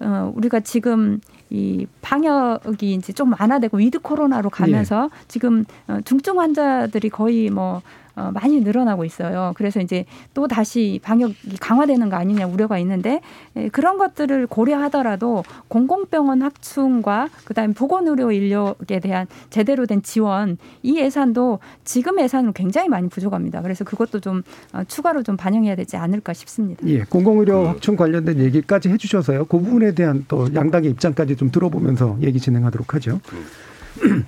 어, 0.02 0.30
우리가 0.36 0.60
지금 0.60 1.22
이 1.52 1.86
방역이 2.02 2.94
이제 2.94 3.12
좀 3.12 3.34
완화되고 3.38 3.78
위드 3.78 4.00
코로나로 4.00 4.50
가면서 4.50 5.10
지금 5.28 5.66
어, 5.88 6.00
중증 6.06 6.40
환자들이 6.40 7.10
거의 7.10 7.50
뭐 7.50 7.82
어, 8.16 8.32
많이 8.34 8.62
늘어나고 8.62 9.06
있어요. 9.06 9.54
그래서 9.56 9.80
이제 9.80 10.06
또 10.34 10.48
다시 10.48 11.00
방역이 11.04 11.58
강화되는 11.60 12.10
거 12.10 12.18
아니냐 12.18 12.48
우려가 12.48 12.78
있는데 12.80 13.22
에, 13.56 13.70
그런 13.70 13.98
것들을 13.98 14.48
고려하더라도 14.48 15.44
공공병원 15.68 16.42
확충과 16.42 17.30
그다음에 17.46 17.74
보건의료 17.74 18.32
인력에 18.32 19.00
대한 19.00 19.28
제대로 19.50 19.86
된 19.86 20.02
지원 20.02 20.58
이 20.84 20.98
예산도 20.98 21.60
지금 21.84 22.20
예산은 22.20 22.54
굉장히 22.54 22.90
많이 22.90 23.08
부족합니다. 23.10 23.62
그래서 23.62 23.84
그것도 23.84 24.20
좀 24.20 24.44
어, 24.74 24.84
추가로 24.88 25.24
좀 25.24 25.38
반영해야 25.38 25.76
되지 25.76 25.98
않을까 25.98 26.34
싶습니다. 26.34 26.86
예, 26.88 27.04
공공의료 27.04 27.66
확충 27.68 27.96
관련된 27.96 28.40
얘기까지 28.40 28.90
해주셔서요. 28.90 29.46
그 29.46 29.60
부분에 29.60 29.94
대한 29.94 30.26
또 30.28 30.54
양당의 30.54 30.92
입장까지 30.92 31.36
좀 31.36 31.52
들어보면서 31.52 32.18
얘기 32.22 32.40
진행하도록 32.40 32.94
하죠. 32.96 33.20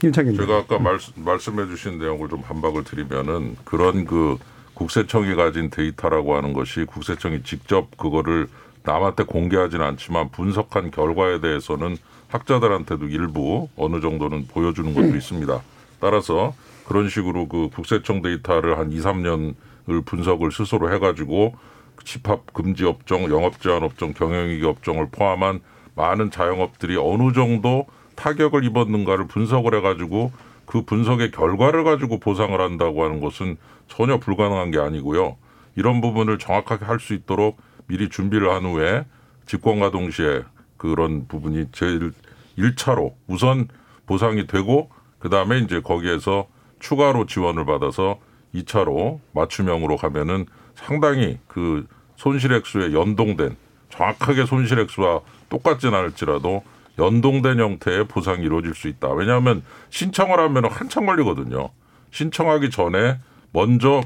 윤창현 0.04 0.36
제가 0.36 0.58
아까 0.58 0.80
말씀, 0.80 1.14
말씀해 1.16 1.68
주신 1.68 2.00
내용을 2.00 2.30
좀 2.30 2.42
반박을 2.42 2.84
드리면은 2.84 3.56
그런 3.64 4.06
그 4.06 4.38
국세청이 4.74 5.36
가진 5.36 5.70
데이터라고 5.70 6.36
하는 6.36 6.54
것이 6.54 6.86
국세청이 6.86 7.44
직접 7.44 7.96
그거를 7.98 8.48
남한테 8.84 9.24
공개하지는 9.24 9.86
않지만 9.86 10.30
분석한 10.30 10.92
결과에 10.92 11.40
대해서는 11.40 11.98
학자들한테도 12.28 13.08
일부 13.08 13.70
어느 13.78 14.02
정도는 14.02 14.48
보여주는 14.48 14.94
것도 14.94 15.16
있습니다. 15.16 15.62
따라서 16.00 16.54
그런 16.86 17.08
식으로 17.08 17.48
그 17.48 17.70
국세청 17.74 18.22
데이터를 18.22 18.78
한 18.78 18.92
2, 18.92 19.00
3년을 19.00 20.06
분석을 20.06 20.52
스스로 20.52 20.94
해가지고 20.94 21.56
집합 22.04 22.54
금지 22.54 22.86
업종, 22.86 23.30
영업 23.32 23.62
제한 23.62 23.84
업종, 23.84 24.14
경영위기 24.14 24.66
업종을 24.66 25.08
포함한 25.12 25.62
많은 25.96 26.32
자영업들이 26.32 26.98
어느 26.98 27.32
정도 27.34 27.86
타격을 28.16 28.64
입었는가를 28.66 29.28
분석을 29.28 29.76
해가지고 29.76 30.32
그 30.66 30.84
분석의 30.84 31.32
결과를 31.32 31.84
가지고 31.84 32.20
보상을 32.20 32.60
한다고 32.60 33.04
하는 33.04 33.20
것은 33.20 33.58
전혀 33.88 34.18
불가능한 34.18 34.72
게 34.72 34.80
아니고요. 34.80 35.38
이런 35.76 36.02
부분을 36.02 36.40
정확하게 36.40 36.86
할 36.86 37.00
수 37.00 37.14
있도록 37.14 37.58
미리 37.88 38.10
준비를 38.10 38.52
한 38.52 38.64
후에 38.64 39.06
집권과 39.46 39.92
동시에 39.92 40.44
그런 40.78 41.28
부분이 41.28 41.68
제일 41.72 42.14
1차로 42.58 43.14
우선 43.28 43.68
보상이 44.06 44.48
되고 44.48 44.90
그다음에 45.20 45.60
이제 45.60 45.82
거기에서 45.82 46.48
추가로 46.80 47.26
지원을 47.26 47.66
받아서 47.66 48.20
2차로 48.54 49.20
맞춤형으로 49.34 49.98
가면은 49.98 50.46
상당히 50.76 51.40
그 51.48 51.88
손실액수에 52.18 52.94
연동된 52.94 53.56
정확하게 53.90 54.46
손실액수와 54.46 55.22
똑같진 55.50 55.94
않을지라도 55.94 56.64
연동된 57.00 57.60
형태의 57.60 58.08
보상이 58.08 58.44
이루어질 58.44 58.76
수 58.76 58.88
있다. 58.88 59.12
왜냐하면 59.12 59.64
신청을 59.90 60.40
하면 60.40 60.66
한참 60.66 61.06
걸리거든요. 61.06 61.70
신청하기 62.12 62.70
전에 62.70 63.20
먼저 63.52 64.02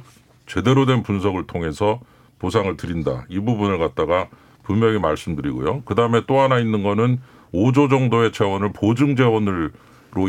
제대로 0.45 0.85
된 0.85 1.03
분석을 1.03 1.47
통해서 1.47 1.99
보상을 2.39 2.75
드린다. 2.77 3.25
이 3.29 3.39
부분을 3.39 3.77
갖다가 3.77 4.27
분명히 4.63 4.99
말씀드리고요. 4.99 5.81
그 5.83 5.95
다음에 5.95 6.21
또 6.27 6.39
하나 6.39 6.59
있는 6.59 6.83
거는 6.83 7.19
5조 7.53 7.89
정도의 7.89 8.31
재원을 8.31 8.71
보증 8.73 9.15
재원으로 9.15 9.69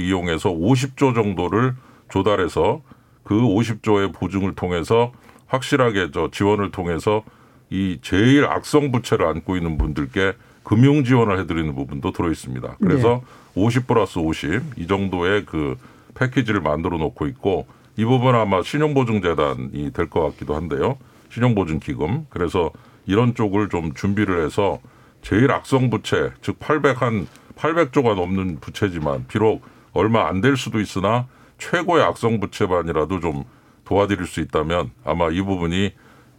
이용해서 0.00 0.50
50조 0.50 1.14
정도를 1.14 1.74
조달해서 2.10 2.82
그 3.24 3.34
50조의 3.34 4.14
보증을 4.14 4.54
통해서 4.54 5.12
확실하게 5.46 6.10
저 6.12 6.30
지원을 6.30 6.70
통해서 6.70 7.22
이 7.70 7.98
제일 8.00 8.46
악성 8.46 8.90
부채를 8.90 9.26
안고 9.26 9.56
있는 9.56 9.76
분들께 9.76 10.34
금융 10.68 11.02
지원을 11.02 11.38
해드리는 11.40 11.74
부분도 11.74 12.12
들어 12.12 12.30
있습니다. 12.30 12.76
그래서 12.78 13.22
50 13.54 13.86
플러스 13.86 14.18
50 14.18 14.62
이 14.76 14.86
정도의 14.86 15.46
그 15.46 15.78
패키지를 16.14 16.60
만들어 16.60 16.98
놓고 16.98 17.26
있고 17.28 17.66
이 17.96 18.04
부분 18.04 18.34
은 18.34 18.40
아마 18.40 18.60
신용보증재단이 18.62 19.94
될 19.94 20.10
것 20.10 20.20
같기도 20.20 20.54
한데요. 20.54 20.98
신용보증기금. 21.30 22.26
그래서 22.28 22.70
이런 23.06 23.34
쪽을 23.34 23.70
좀 23.70 23.94
준비를 23.94 24.44
해서 24.44 24.78
제일 25.22 25.50
악성 25.52 25.88
부채, 25.88 26.32
즉 26.42 26.58
800 26.58 27.00
한 27.00 27.26
800조가 27.56 28.14
넘는 28.14 28.60
부채지만 28.60 29.24
비록 29.26 29.62
얼마 29.94 30.28
안 30.28 30.42
될 30.42 30.58
수도 30.58 30.80
있으나 30.80 31.28
최고의 31.56 32.04
악성 32.04 32.40
부채반이라도 32.40 33.20
좀 33.20 33.44
도와드릴 33.86 34.26
수 34.26 34.40
있다면 34.40 34.90
아마 35.02 35.30
이 35.30 35.40
부분이 35.40 35.94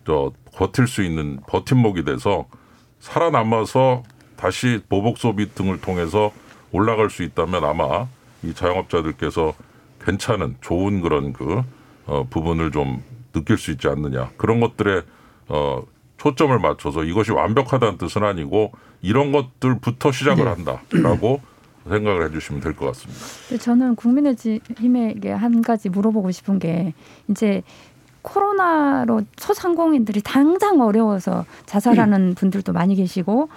저 0.05 0.32
버틸 0.53 0.86
수 0.86 1.01
있는 1.01 1.39
버팀목이 1.47 2.03
돼서 2.05 2.45
살아남아서 2.99 4.03
다시 4.39 4.81
보복 4.87 5.17
소비 5.17 5.53
등을 5.53 5.81
통해서 5.81 6.31
올라갈 6.71 7.09
수 7.09 7.23
있다면 7.23 7.65
아마 7.65 8.07
이 8.41 8.53
자영업자들께서 8.53 9.53
괜찮은 10.01 10.55
좋은 10.61 11.01
그런 11.01 11.33
그 11.33 11.61
어, 12.05 12.25
부분을 12.29 12.71
좀 12.71 13.03
느낄 13.33 13.57
수 13.57 13.71
있지 13.71 13.89
않느냐 13.89 14.31
그런 14.37 14.61
것들에 14.61 15.01
어, 15.49 15.83
초점을 16.17 16.57
맞춰서 16.57 17.03
이것이 17.03 17.31
완벽하다는 17.33 17.97
뜻은 17.97 18.23
아니고 18.23 18.71
이런 19.01 19.33
것들부터 19.33 20.13
시작을 20.13 20.45
네. 20.45 20.49
한다라고 20.49 21.41
생각을 21.89 22.25
해주시면 22.27 22.61
될 22.61 22.73
것 22.75 22.85
같습니다. 22.87 23.63
저는 23.63 23.95
국민의힘에게 23.95 25.31
한 25.31 25.61
가지 25.61 25.89
물어보고 25.89 26.31
싶은 26.31 26.59
게 26.59 26.93
이제 27.29 27.61
코로나로 28.21 29.21
소상공인들이 29.37 30.21
당장 30.21 30.81
어려워서 30.81 31.45
자살하는 31.65 32.35
분들도 32.39 32.73
많이 32.73 32.95
계시고 32.95 33.49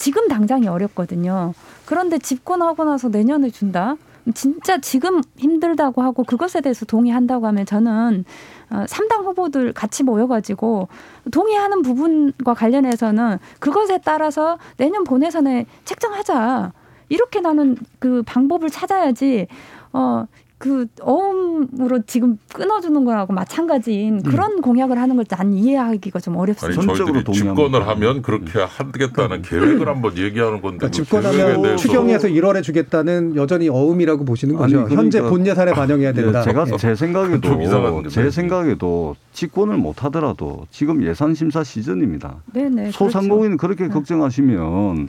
지금 0.00 0.28
당장이 0.28 0.66
어렵거든요. 0.66 1.52
그런데 1.84 2.18
집권하고 2.18 2.84
나서 2.84 3.10
내년에 3.10 3.50
준다? 3.50 3.96
진짜 4.34 4.78
지금 4.78 5.20
힘들다고 5.36 6.00
하고 6.00 6.24
그것에 6.24 6.62
대해서 6.62 6.86
동의한다고 6.86 7.46
하면 7.46 7.66
저는 7.66 8.24
어, 8.70 8.84
3당 8.88 9.24
후보들 9.26 9.74
같이 9.74 10.02
모여가지고 10.02 10.88
동의하는 11.30 11.82
부분과 11.82 12.54
관련해서는 12.54 13.38
그것에 13.58 13.98
따라서 14.02 14.56
내년 14.78 15.04
본회선에 15.04 15.66
책정하자. 15.84 16.72
이렇게 17.10 17.40
나는 17.40 17.76
그 17.98 18.22
방법을 18.24 18.70
찾아야지, 18.70 19.48
어, 19.92 20.24
그 20.60 20.86
어음으로 21.00 22.02
지금 22.06 22.36
끊어주는 22.52 23.02
거하고 23.06 23.32
마찬가지인 23.32 24.22
그런 24.22 24.60
공약을 24.60 24.98
하는 24.98 25.16
걸 25.16 25.24
난 25.30 25.52
이해하기가 25.54 26.18
좀 26.20 26.34
아니 26.34 26.42
어렵습니다. 26.42 26.82
저희들이 26.94 27.24
집권을 27.32 27.86
하면 27.88 28.20
그렇게 28.20 28.58
하겠다는 28.60 29.40
계획을 29.42 29.88
한번 29.88 30.18
얘기하는 30.18 30.60
건데 30.60 30.86
그 30.86 30.90
그러니까 30.90 30.90
집권하면 30.90 31.62
대해서 31.62 31.76
추경에서 31.76 32.28
1월에 32.28 32.62
주겠다는 32.62 33.36
여전히 33.36 33.68
어음이라고 33.70 34.24
보시는 34.26 34.56
거죠. 34.56 34.64
아니, 34.64 34.72
그러니까- 34.88 35.02
현재 35.02 35.22
본 35.22 35.46
예산에 35.46 35.72
반영해야 35.72 36.12
된다. 36.12 36.40
예, 36.40 36.44
제가 36.44 36.66
예. 36.70 36.76
제 36.76 36.94
생각에도. 36.94 38.08
제 38.10 38.30
생각에도 38.30 39.16
집권을 39.32 39.76
못 39.78 40.04
하더라도 40.04 40.66
지금 40.70 41.02
예산 41.04 41.34
심사 41.34 41.64
시즌입니다. 41.64 42.34
네네. 42.52 42.90
소상공인 42.90 43.56
그렇게 43.56 43.88
걱정하시면 43.88 45.08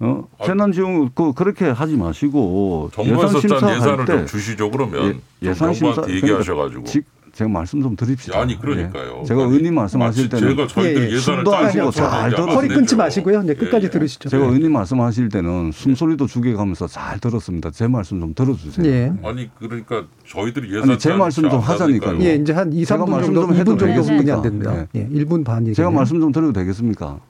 어 0.00 0.24
재난 0.44 0.72
지원 0.72 1.10
그 1.14 1.32
그렇게 1.32 1.66
하지 1.66 1.96
마시고 1.96 2.90
정부에서 2.94 3.28
짠 3.28 3.40
심사할 3.40 3.76
예산을 3.76 4.04
때 4.04 4.12
좀 4.18 4.26
주시죠 4.26 4.70
그러면 4.70 5.06
예, 5.06 5.12
좀 5.12 5.20
예산 5.42 5.74
심사 5.74 5.94
정부한테 6.02 6.14
얘기하셔가지고 6.16 6.84
지- 6.84 7.02
제가 7.34 7.48
말씀 7.50 7.80
좀 7.80 7.94
드립시다. 7.94 8.40
아니 8.40 8.58
그러니까요. 8.58 9.18
예. 9.20 9.24
제가 9.24 9.42
의원님 9.42 9.72
말씀하실 9.72 10.24
마치 10.24 10.28
때는 10.28 10.56
제가 10.56 10.66
저희들이 10.66 11.10
예, 11.12 11.14
예. 11.14 11.18
숨도 11.20 11.54
안 11.54 11.70
쉬고 11.70 11.90
잘 11.92 12.30
들어 12.30 12.46
허리 12.46 12.66
끊지 12.66 12.96
마시고요. 12.96 13.42
네, 13.44 13.54
끝까지 13.54 13.90
들으시죠. 13.90 14.28
제가 14.28 14.44
의원님 14.46 14.72
말씀하실 14.72 15.28
때는 15.28 15.70
숨소리도 15.70 16.26
죽여가면서 16.26 16.88
잘 16.88 17.20
들었습니다. 17.20 17.70
제 17.70 17.86
말씀 17.86 18.18
좀 18.18 18.34
들어주세요. 18.34 18.84
예. 18.88 19.12
아니 19.22 19.48
그러니까 19.56 20.04
저희들이 20.26 20.74
예산 20.74 20.90
아니 20.90 20.98
제 20.98 21.12
말씀 21.12 21.48
좀 21.48 21.60
하자니까요. 21.60 22.18
예, 22.22 22.34
이제 22.34 22.52
한 22.52 22.72
2, 22.72 22.84
제가 22.84 23.04
3분 23.04 23.10
말씀 23.10 23.34
정도, 23.34 23.40
좀 23.42 23.54
해도 23.56 23.72
2분 23.74 23.78
정도 23.78 23.86
되겠습니까? 23.86 24.34
안 24.34 24.42
됩니다. 24.42 24.86
예, 24.96 25.06
1분 25.08 25.44
반이. 25.44 25.74
제가. 25.74 25.90
말씀 25.92 26.18
좀 26.18 26.32
드려도 26.32 26.52
되겠습니까? 26.54 27.20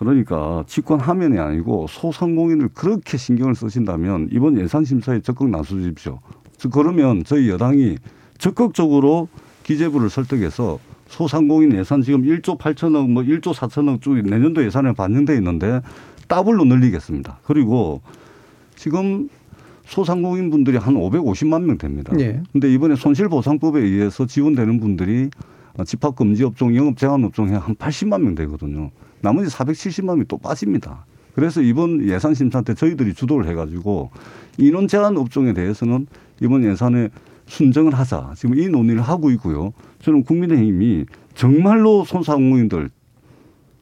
그러니까 0.00 0.64
집권 0.66 0.98
화면이 0.98 1.38
아니고 1.38 1.86
소상공인을 1.86 2.70
그렇게 2.72 3.18
신경을 3.18 3.54
쓰신다면 3.54 4.30
이번 4.32 4.58
예산 4.58 4.82
심사에 4.82 5.20
적극 5.20 5.50
나서주십시오. 5.50 6.20
즉, 6.56 6.72
그러면 6.72 7.22
저희 7.22 7.50
여당이 7.50 7.98
적극적으로 8.38 9.28
기재부를 9.62 10.08
설득해서 10.08 10.78
소상공인 11.08 11.74
예산 11.74 12.00
지금 12.00 12.22
1조 12.22 12.56
8천억 12.58 13.10
뭐 13.10 13.22
1조 13.22 13.52
4천억 13.52 14.00
쪽이 14.00 14.22
내년도 14.22 14.64
예산에 14.64 14.92
반영돼 14.92 15.34
있는데 15.36 15.82
더블로 16.28 16.64
늘리겠습니다. 16.64 17.40
그리고 17.42 18.00
지금 18.76 19.28
소상공인 19.84 20.48
분들이 20.48 20.78
한 20.78 20.94
550만 20.94 21.64
명 21.64 21.76
됩니다. 21.76 22.14
예. 22.20 22.42
근데 22.52 22.72
이번에 22.72 22.96
손실보상법에 22.96 23.80
의해서 23.80 24.24
지원되는 24.24 24.80
분들이 24.80 25.28
집합금지 25.84 26.44
업종, 26.44 26.74
영업 26.74 26.96
제한 26.96 27.22
업종에 27.22 27.52
한 27.52 27.74
80만 27.74 28.22
명 28.22 28.34
되거든요. 28.34 28.90
나머지 29.20 29.48
470만 29.54 30.06
명이 30.06 30.24
또 30.28 30.38
빠집니다. 30.38 31.04
그래서 31.34 31.60
이번 31.62 32.02
예산 32.08 32.34
심사 32.34 32.60
때 32.62 32.74
저희들이 32.74 33.14
주도를 33.14 33.46
해가지고 33.48 34.10
인원 34.58 34.88
제한 34.88 35.16
업종에 35.16 35.52
대해서는 35.52 36.06
이번 36.40 36.64
예산에 36.64 37.10
순정을 37.46 37.94
하자. 37.94 38.32
지금 38.36 38.58
이 38.58 38.68
논의를 38.68 39.02
하고 39.02 39.30
있고요. 39.32 39.72
저는 40.02 40.24
국민의힘이 40.24 41.06
정말로 41.34 42.04
소상공인들, 42.04 42.90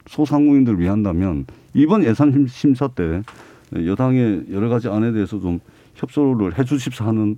소상공인들 0.07 0.79
위한다면 0.79 1.45
이번 1.73 2.03
예산 2.03 2.31
심- 2.31 2.47
심사 2.47 2.87
때 2.87 3.21
여당의 3.73 4.45
여러 4.51 4.69
가지 4.69 4.87
안에 4.87 5.11
대해서 5.11 5.39
좀 5.39 5.59
협조를 5.95 6.57
해 6.57 6.63
주십사 6.63 7.05
하는 7.05 7.37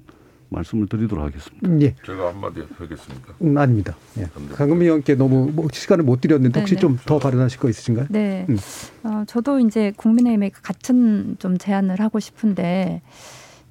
말씀을 0.52 0.88
드리도록 0.88 1.26
하겠습니다. 1.26 1.68
음, 1.68 1.82
예. 1.82 1.96
제가 2.06 2.30
한마디 2.30 2.62
하겠습니까? 2.78 3.34
음, 3.42 3.58
아닙니다. 3.58 3.96
예. 4.20 4.28
강금미 4.54 4.86
의원께 4.86 5.16
너무 5.16 5.50
뭐 5.52 5.68
시간을 5.72 6.04
못 6.04 6.22
드렸는데 6.22 6.60
혹시 6.60 6.76
네네. 6.76 6.82
좀더 6.82 7.20
발언하실 7.20 7.60
거 7.60 7.70
있으신가요? 7.70 8.08
네. 8.10 8.46
음. 8.50 8.58
어, 9.04 9.24
저도 9.28 9.60
이제 9.60 9.94
국민의힘에 9.96 10.52
같은 10.62 11.38
좀 11.40 11.58
제안을 11.58 12.00
하고 12.02 12.20
싶은데 12.20 13.02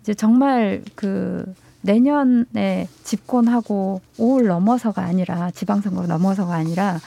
이제 0.01 0.15
정말 0.15 0.83
그 0.95 1.45
내년에 1.83 2.89
집권하고 3.05 4.01
5월 4.19 4.47
넘어서가 4.47 5.03
아니라 5.03 5.51
지방선거 5.51 6.07
넘어서가 6.07 6.55
아니라 6.55 6.99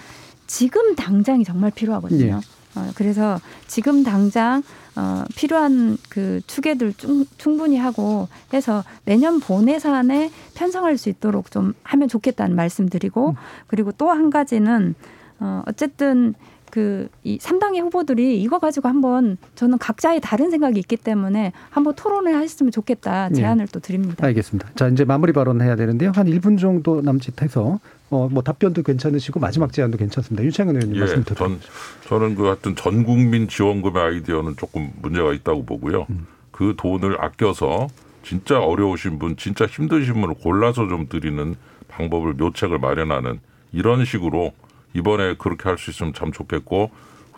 지금 0.46 0.96
당장이 0.96 1.44
정말 1.44 1.72
필요하거든요. 1.72 2.26
예. 2.26 2.63
어, 2.76 2.92
그래서 2.96 3.40
지금 3.68 4.04
당장 4.04 4.64
어, 4.96 5.24
필요한 5.36 5.98
그 6.10 6.40
추계들 6.48 6.94
충, 6.94 7.26
충분히 7.38 7.78
하고 7.78 8.28
해서 8.54 8.84
내년 9.06 9.40
본예산에 9.40 10.32
편성할 10.56 10.98
수 10.98 11.10
있도록 11.10 11.52
좀 11.52 11.74
하면 11.84 12.08
좋겠다는 12.08 12.56
말씀드리고 12.56 13.36
그리고 13.68 13.92
또 13.92 14.10
한 14.14 14.30
가지는 14.30 14.96
어, 15.40 15.64
어쨌든 15.68 16.36
그이 16.72 17.38
삼당의 17.40 17.82
후보들이 17.82 18.42
이거 18.42 18.58
가지고 18.58 18.90
한번 18.90 19.38
저는 19.54 19.78
각자의 19.78 20.22
다른 20.22 20.50
생각이 20.50 20.80
있기 20.80 20.98
때문에 20.98 21.52
한번 21.70 21.94
토론을 21.96 22.36
하셨으면 22.36 22.72
좋겠다 22.72 23.30
제안을 23.30 23.64
예. 23.68 23.72
또 23.72 23.80
드립니다. 23.80 24.26
알겠습니다. 24.26 24.70
자, 24.76 24.88
이제 24.88 25.06
마무리 25.06 25.34
발언 25.34 25.62
해야 25.62 25.76
되는데요. 25.76 26.12
한 26.16 26.26
1분 26.26 26.60
정도 26.60 27.02
남짓해서 27.02 27.80
어, 28.14 28.30
뭐 28.30 28.44
답변도 28.44 28.84
괜찮으시고 28.84 29.40
마지막 29.40 29.74
제안도 29.74 29.98
괜찮습니다. 29.98 30.44
윤창현 30.44 30.76
의원님 30.76 30.96
예, 30.98 31.00
말씀. 31.00 31.24
전 31.24 31.60
저는 32.08 32.36
그 32.36 32.44
하여튼 32.46 32.76
전 32.76 33.04
국민 33.04 33.48
지원금의 33.48 34.02
아이디어는 34.04 34.56
조금 34.58 34.92
문제가 35.02 35.34
있다고 35.34 35.66
보고요. 35.66 36.06
음. 36.12 36.28
그 36.52 36.76
돈을 36.78 37.20
아껴서 37.20 37.88
진짜 38.22 38.60
어려우신 38.60 39.18
분, 39.18 39.36
진짜 39.36 39.66
힘드신 39.66 40.14
분을 40.14 40.36
골라서 40.36 40.88
좀 40.88 41.08
드리는 41.10 41.56
방법을 41.88 42.34
묘책을 42.36 42.78
마련하는 42.78 43.40
이런 43.72 44.06
식으로 44.06 44.54
이번에 44.94 45.36
그렇게 45.40 45.68
할 45.68 45.78
수 45.80 45.90
있으면 45.90 46.14
참 46.14 46.32
좋겠고 46.32 46.92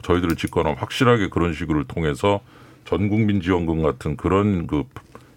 저희들을 0.03 0.35
집권하면 0.35 0.77
확실하게 0.77 1.29
그런 1.29 1.53
식으로 1.53 1.85
통해서 1.85 2.41
전 2.83 3.07
국민 3.07 3.39
지원금 3.41 3.81
같은 3.81 4.17
그런 4.17 4.67
그, 4.67 4.83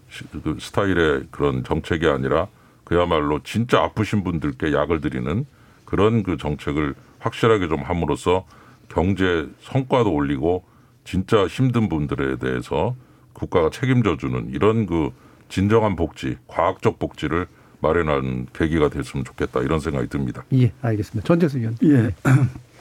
시- 0.09 0.25
그 0.43 0.57
스타일의 0.59 1.27
그런 1.31 1.63
정책이 1.63 2.07
아니라 2.07 2.47
그야말로 2.89 3.39
진짜 3.43 3.83
아프신 3.83 4.23
분들께 4.23 4.73
약을 4.73 4.99
드리는 4.99 5.45
그런 5.85 6.23
그 6.23 6.37
정책을 6.37 6.95
확실하게 7.19 7.67
좀 7.67 7.83
함으로써 7.83 8.45
경제 8.89 9.47
성과도 9.61 10.11
올리고 10.11 10.63
진짜 11.03 11.45
힘든 11.45 11.87
분들에 11.87 12.37
대해서 12.37 12.95
국가가 13.33 13.69
책임져 13.69 14.17
주는 14.17 14.49
이런 14.49 14.87
그 14.87 15.11
진정한 15.49 15.95
복지, 15.95 16.37
과학적 16.47 16.97
복지를 16.97 17.45
마련하는 17.79 18.47
계기가 18.53 18.89
됐으면 18.89 19.23
좋겠다 19.23 19.59
이런 19.61 19.79
생각이 19.79 20.07
듭니다. 20.07 20.43
예, 20.53 20.73
알겠습니다. 20.81 21.27
전재수 21.27 21.59
의원. 21.59 21.77
예. 21.83 22.11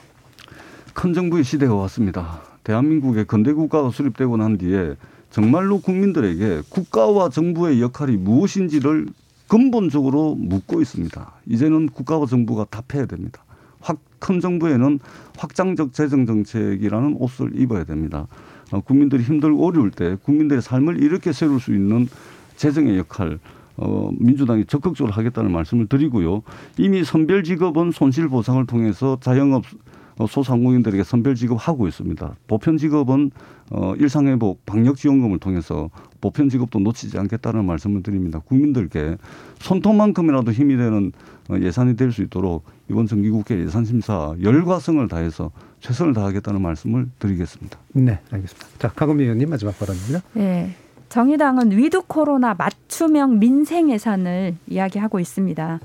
큰 0.94 1.12
정부의 1.12 1.44
시대가 1.44 1.74
왔습니다. 1.74 2.40
대한민국의 2.64 3.26
근대 3.26 3.52
국가가 3.52 3.90
수립되고 3.90 4.38
난 4.38 4.56
뒤에 4.56 4.96
정말로 5.30 5.82
국민들에게 5.82 6.62
국가와 6.70 7.28
정부의 7.28 7.82
역할이 7.82 8.16
무엇인지를 8.16 9.08
근본적으로 9.48 10.34
묻고 10.36 10.80
있습니다. 10.80 11.32
이제는 11.46 11.88
국가와 11.88 12.26
정부가 12.26 12.66
답해야 12.66 13.06
됩니다. 13.06 13.42
확, 13.80 13.98
큰 14.18 14.40
정부에는 14.40 14.98
확장적 15.36 15.92
재정 15.92 16.26
정책이라는 16.26 17.16
옷을 17.18 17.58
입어야 17.58 17.84
됩니다. 17.84 18.26
어, 18.70 18.80
국민들이 18.80 19.22
힘들고 19.22 19.66
어려울 19.66 19.90
때 19.90 20.16
국민들의 20.22 20.62
삶을 20.62 21.02
이렇게 21.02 21.32
세울 21.32 21.60
수 21.60 21.74
있는 21.74 22.08
재정의 22.56 22.98
역할, 22.98 23.38
어, 23.76 24.10
민주당이 24.18 24.66
적극적으로 24.66 25.12
하겠다는 25.14 25.50
말씀을 25.50 25.86
드리고요. 25.86 26.42
이미 26.76 27.04
선별 27.04 27.44
직업은 27.44 27.92
손실 27.92 28.28
보상을 28.28 28.64
통해서 28.66 29.18
자영업 29.20 29.64
어, 29.64 29.68
소상공인들에게 30.26 31.04
선별 31.04 31.34
지급하고 31.34 31.86
있습니다. 31.86 32.34
보편 32.46 32.76
직업은 32.76 33.30
어, 33.70 33.94
일상회복 33.96 34.64
방역 34.66 34.96
지원금을 34.96 35.38
통해서 35.38 35.90
보편 36.20 36.48
직업도 36.48 36.78
놓치지 36.80 37.18
않겠다는 37.18 37.64
말씀을 37.64 38.02
드립니다. 38.02 38.40
국민들께 38.44 39.16
손톱만큼이라도 39.60 40.52
힘이 40.52 40.76
되는 40.76 41.12
어, 41.50 41.56
예산이 41.60 41.96
될 41.96 42.12
수 42.12 42.22
있도록 42.22 42.64
이번 42.90 43.06
정기국회 43.06 43.58
예산심사 43.60 44.34
열과성을 44.42 45.06
다해서 45.08 45.50
최선을 45.80 46.14
다하겠다는 46.14 46.60
말씀을 46.62 47.08
드리겠습니다. 47.18 47.78
네, 47.92 48.18
알겠습니다. 48.30 48.66
자, 48.78 48.88
강은미 48.88 49.22
의원님 49.24 49.50
마지막 49.50 49.78
발언입니다. 49.78 50.20
네. 50.34 50.74
정의당은 51.10 51.70
위드 51.72 52.02
코로나 52.06 52.54
맞춤형 52.54 53.38
민생 53.38 53.90
예산을 53.90 54.56
이야기하고 54.66 55.20
있습니다. 55.20 55.80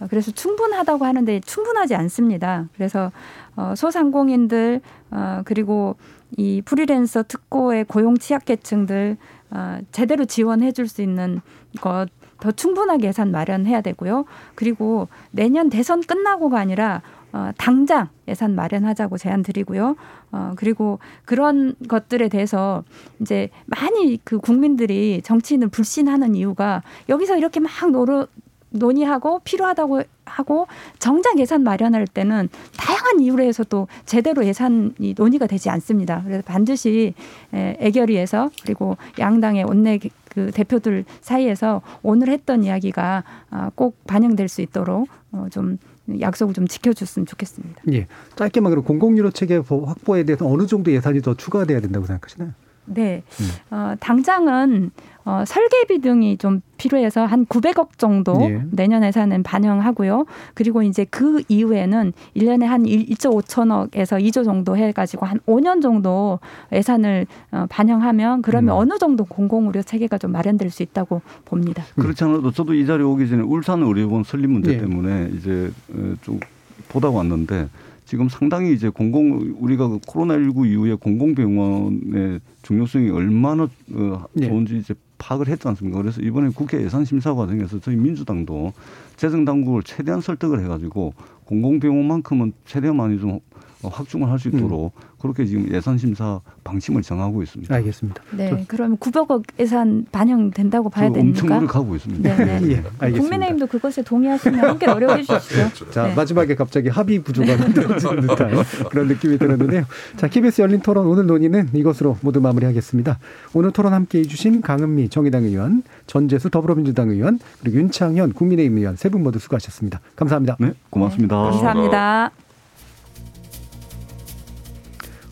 어, 0.00 0.06
그래서 0.08 0.30
충분하다고 0.30 1.04
하는데 1.04 1.40
충분하지 1.40 1.94
않습니다. 1.94 2.68
그래서 2.74 3.12
어, 3.56 3.74
소상공인들 3.76 4.80
어, 5.10 5.42
그리고 5.44 5.96
이 6.36 6.62
프리랜서 6.64 7.22
특고의 7.22 7.84
고용 7.84 8.16
취약계층들 8.18 9.16
어, 9.50 9.78
제대로 9.92 10.24
지원해 10.24 10.72
줄 10.72 10.88
수 10.88 11.02
있는 11.02 11.40
것 11.80 12.08
더 12.40 12.52
충분하게 12.52 13.08
예산 13.08 13.30
마련해야 13.30 13.80
되고요. 13.80 14.24
그리고 14.54 15.08
내년 15.30 15.68
대선 15.68 16.02
끝나고가 16.02 16.58
아니라 16.58 17.02
어, 17.32 17.50
당장 17.58 18.08
예산 18.26 18.54
마련하자고 18.54 19.18
제안 19.18 19.42
드리고요. 19.42 19.96
어, 20.32 20.52
그리고 20.56 20.98
그런 21.24 21.74
것들에 21.88 22.28
대해서 22.28 22.84
이제 23.20 23.50
많이 23.66 24.18
그 24.24 24.38
국민들이 24.38 25.20
정치인을 25.22 25.68
불신하는 25.68 26.34
이유가 26.34 26.82
여기서 27.08 27.36
이렇게 27.36 27.60
막 27.60 27.70
노력, 27.90 28.30
논의하고 28.70 29.40
필요하다고 29.44 30.02
하고 30.24 30.66
정작 30.98 31.38
예산 31.38 31.62
마련할 31.62 32.06
때는 32.06 32.48
다양한 32.76 33.20
이유로 33.20 33.42
해서 33.42 33.64
또 33.64 33.88
제대로 34.04 34.44
예산이 34.44 35.14
논의가 35.16 35.46
되지 35.46 35.70
않습니다. 35.70 36.22
그래서 36.24 36.42
반드시 36.44 37.14
에, 37.54 37.76
애결위에서 37.80 38.50
그리고 38.62 38.96
양당의 39.18 39.64
원내 39.64 39.98
그 40.28 40.50
대표들 40.52 41.04
사이에서 41.20 41.82
오늘 42.02 42.28
했던 42.28 42.62
이야기가 42.62 43.24
아, 43.50 43.70
꼭 43.74 43.96
반영될 44.06 44.48
수 44.48 44.60
있도록 44.60 45.08
어, 45.32 45.46
좀 45.50 45.78
약속을 46.20 46.54
좀 46.54 46.66
지켜줬으면 46.66 47.26
좋겠습니다. 47.26 47.82
예, 47.92 48.06
짧게만 48.36 48.70
그럼 48.70 48.84
공공유료 48.84 49.30
체계 49.30 49.56
확보에 49.56 50.24
대해서 50.24 50.46
어느 50.46 50.66
정도 50.66 50.90
예산이 50.92 51.20
더 51.22 51.34
추가돼야 51.34 51.80
된다고 51.80 52.06
생각하시나요? 52.06 52.52
네. 52.86 53.22
어, 53.70 53.94
당장은 54.00 54.90
어, 55.28 55.44
설계비 55.44 55.98
등이 55.98 56.38
좀 56.38 56.62
필요해서 56.78 57.26
한 57.26 57.44
900억 57.44 57.98
정도 57.98 58.34
예. 58.40 58.62
내년 58.70 59.04
예산은 59.04 59.42
반영하고요. 59.42 60.24
그리고 60.54 60.82
이제 60.82 61.04
그 61.04 61.42
이후에는 61.48 62.14
1년에 62.34 62.64
한 62.64 62.84
1조 62.84 63.42
5천억에서 63.42 64.18
2조 64.24 64.46
정도 64.46 64.74
해가지고 64.74 65.26
한 65.26 65.38
5년 65.40 65.82
정도 65.82 66.40
예산을 66.72 67.26
어, 67.52 67.66
반영하면 67.68 68.40
그러면 68.40 68.74
음. 68.74 68.78
어느 68.78 68.98
정도 68.98 69.26
공공의료 69.26 69.82
체계가 69.82 70.16
좀 70.16 70.32
마련될 70.32 70.70
수 70.70 70.82
있다고 70.82 71.20
봅니다. 71.44 71.84
그렇지 71.96 72.24
않아도 72.24 72.50
저도 72.50 72.72
이 72.72 72.86
자리에 72.86 73.04
오기 73.04 73.28
전에 73.28 73.42
울산 73.42 73.82
의료원 73.82 74.24
설립 74.24 74.48
문제 74.48 74.72
예. 74.72 74.78
때문에 74.78 75.28
이제 75.36 75.70
어, 75.92 76.14
좀 76.22 76.40
보다 76.88 77.10
왔는데 77.10 77.68
지금 78.08 78.30
상당히 78.30 78.72
이제 78.72 78.88
공공 78.88 79.54
우리가 79.60 79.86
그 79.86 79.98
코로나19 79.98 80.66
이후에 80.66 80.94
공공병원의 80.94 82.40
중요성이 82.62 83.10
얼마나 83.10 83.64
어, 83.92 84.24
예. 84.40 84.48
좋은지 84.48 84.78
이제 84.78 84.94
파악을 85.18 85.46
했지 85.48 85.68
않습니까? 85.68 86.00
그래서 86.00 86.22
이번에 86.22 86.48
국회 86.54 86.82
예산 86.82 87.04
심사 87.04 87.34
과정에서 87.34 87.78
저희 87.80 87.96
민주당도 87.96 88.72
재정 89.16 89.44
당국을 89.44 89.82
최대한 89.82 90.22
설득을 90.22 90.64
해가지고 90.64 91.12
공공병원만큼은 91.44 92.54
최대한 92.64 92.96
많이 92.96 93.20
좀 93.20 93.40
확충을 93.82 94.28
할 94.30 94.38
수 94.38 94.48
있도록 94.48 94.92
그렇게 95.20 95.44
지금 95.46 95.68
예산 95.72 95.98
심사 95.98 96.40
방침을 96.64 97.02
정하고 97.02 97.42
있습니다. 97.42 97.74
알겠습니다. 97.74 98.22
네. 98.32 98.64
그러면 98.68 98.96
900억 98.98 99.42
예산 99.58 100.06
반영된다고 100.12 100.88
봐야 100.90 101.08
저 101.08 101.18
엄청 101.18 101.48
됩니까? 101.48 101.54
노력하고 101.56 101.96
있습니다. 101.96 102.36
네, 102.36 102.44
네. 102.44 102.52
예, 102.70 102.76
알겠습니다. 102.98 103.18
국민의힘도 103.20 103.66
그것에 103.66 104.02
동의하시면 104.02 104.60
함께 104.60 104.86
노력해 104.86 105.22
주십시오. 105.22 105.68
자, 105.90 106.08
네. 106.08 106.14
마지막에 106.14 106.54
갑자기 106.54 106.88
합의 106.88 107.18
구조가 107.18 107.48
만들어지는 107.58 108.20
듯한 108.22 108.50
그런 108.90 109.08
느낌이 109.08 109.38
들었는데요. 109.38 109.84
자, 110.16 110.28
KBS 110.28 110.62
열린 110.62 110.80
토론 110.80 111.06
오늘 111.06 111.26
논의는 111.26 111.70
이것으로 111.74 112.16
모두 112.20 112.40
마무리하겠습니다. 112.40 113.18
오늘 113.54 113.72
토론 113.72 113.92
함께 113.92 114.20
해 114.20 114.22
주신 114.24 114.60
강은미 114.60 115.08
정의당 115.08 115.44
의원, 115.44 115.82
전재수 116.06 116.50
더불어민주당 116.50 117.10
의원, 117.10 117.38
그리고 117.60 117.78
윤창현 117.78 118.32
국민의힘 118.34 118.78
의원 118.78 118.96
세 118.96 119.08
분 119.08 119.22
모두 119.22 119.38
수고하셨습니다. 119.38 120.00
감사합니다. 120.16 120.56
네, 120.60 120.72
고맙습니다. 120.90 121.36
감사합니다. 121.36 122.47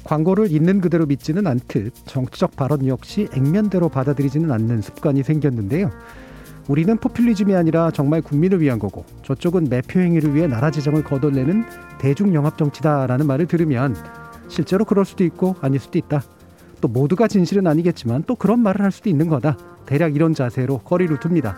광고를 0.07 0.53
있는 0.53 0.81
그대로 0.81 1.05
믿지는 1.05 1.47
않듯 1.49 1.93
정치적 2.07 2.55
발언 2.55 2.87
역시 2.87 3.29
액면대로 3.35 3.89
받아들이지는 3.89 4.53
않는 4.53 4.81
습관이 4.81 5.25
생겼는데요. 5.25 5.91
우리는 6.69 6.97
포퓰리즘이 6.97 7.55
아니라 7.55 7.91
정말 7.91 8.23
국민을 8.23 8.61
위한 8.61 8.79
거고 8.79 9.05
저쪽은 9.23 9.67
매표 9.69 10.01
행위를 10.01 10.35
위해 10.35 10.47
나라 10.47 10.71
재정을 10.71 11.03
거덜내는 11.03 11.65
대중 11.99 12.35
영합 12.35 12.57
정치다라는 12.57 13.27
말을 13.27 13.47
들으면 13.47 13.97
실제로 14.49 14.85
그럴 14.85 15.05
수도 15.05 15.25
있고 15.25 15.57
아닐 15.61 15.81
수도 15.81 15.99
있다. 15.99 16.23
또 16.81 16.89
모두가 16.89 17.27
진실은 17.27 17.67
아니겠지만 17.67 18.23
또 18.27 18.37
그런 18.37 18.61
말을 18.61 18.83
할 18.83 18.93
수도 18.93 19.11
있는 19.11 19.29
거다. 19.29 19.57
대략 19.87 20.15
이런 20.15 20.35
자세로 20.35 20.79
거리를 20.79 21.17
둡니다. 21.25 21.57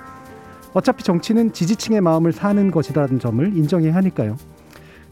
어차피 0.72 1.02
정치는 1.02 1.52
지지층의 1.52 2.00
마음을 2.00 2.32
사는 2.32 2.70
것이라는 2.70 3.18
점을 3.18 3.56
인정해야 3.56 3.94
하니까요. 3.94 4.36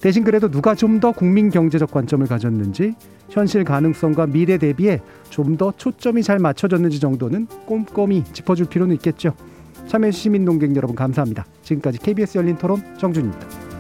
대신 0.01 0.25
그래도 0.25 0.51
누가 0.51 0.75
좀 0.75 1.01
더 1.01 1.13
국민 1.13 1.51
경제적 1.51 1.91
관점을 1.91 2.27
가졌는지 2.27 2.95
현실 3.29 3.65
가능성과 3.65 4.27
미래 4.27 4.57
대비에 4.57 5.01
좀더 5.31 5.73
초점이 5.77 6.23
잘 6.23 6.39
맞춰졌는지 6.39 7.01
정도는 7.01 7.47
꼼꼼히 7.67 8.25
짚어줄 8.33 8.67
필요는 8.67 8.95
있겠죠. 8.97 9.35
참여해주신 9.89 10.23
시민 10.23 10.45
농객 10.45 10.75
여러분 10.75 10.97
감사합니다. 10.97 11.45
지금까지 11.63 11.99
KBS 11.99 12.39
열린 12.39 12.57
토론 12.57 12.83
정준입니다. 12.99 13.76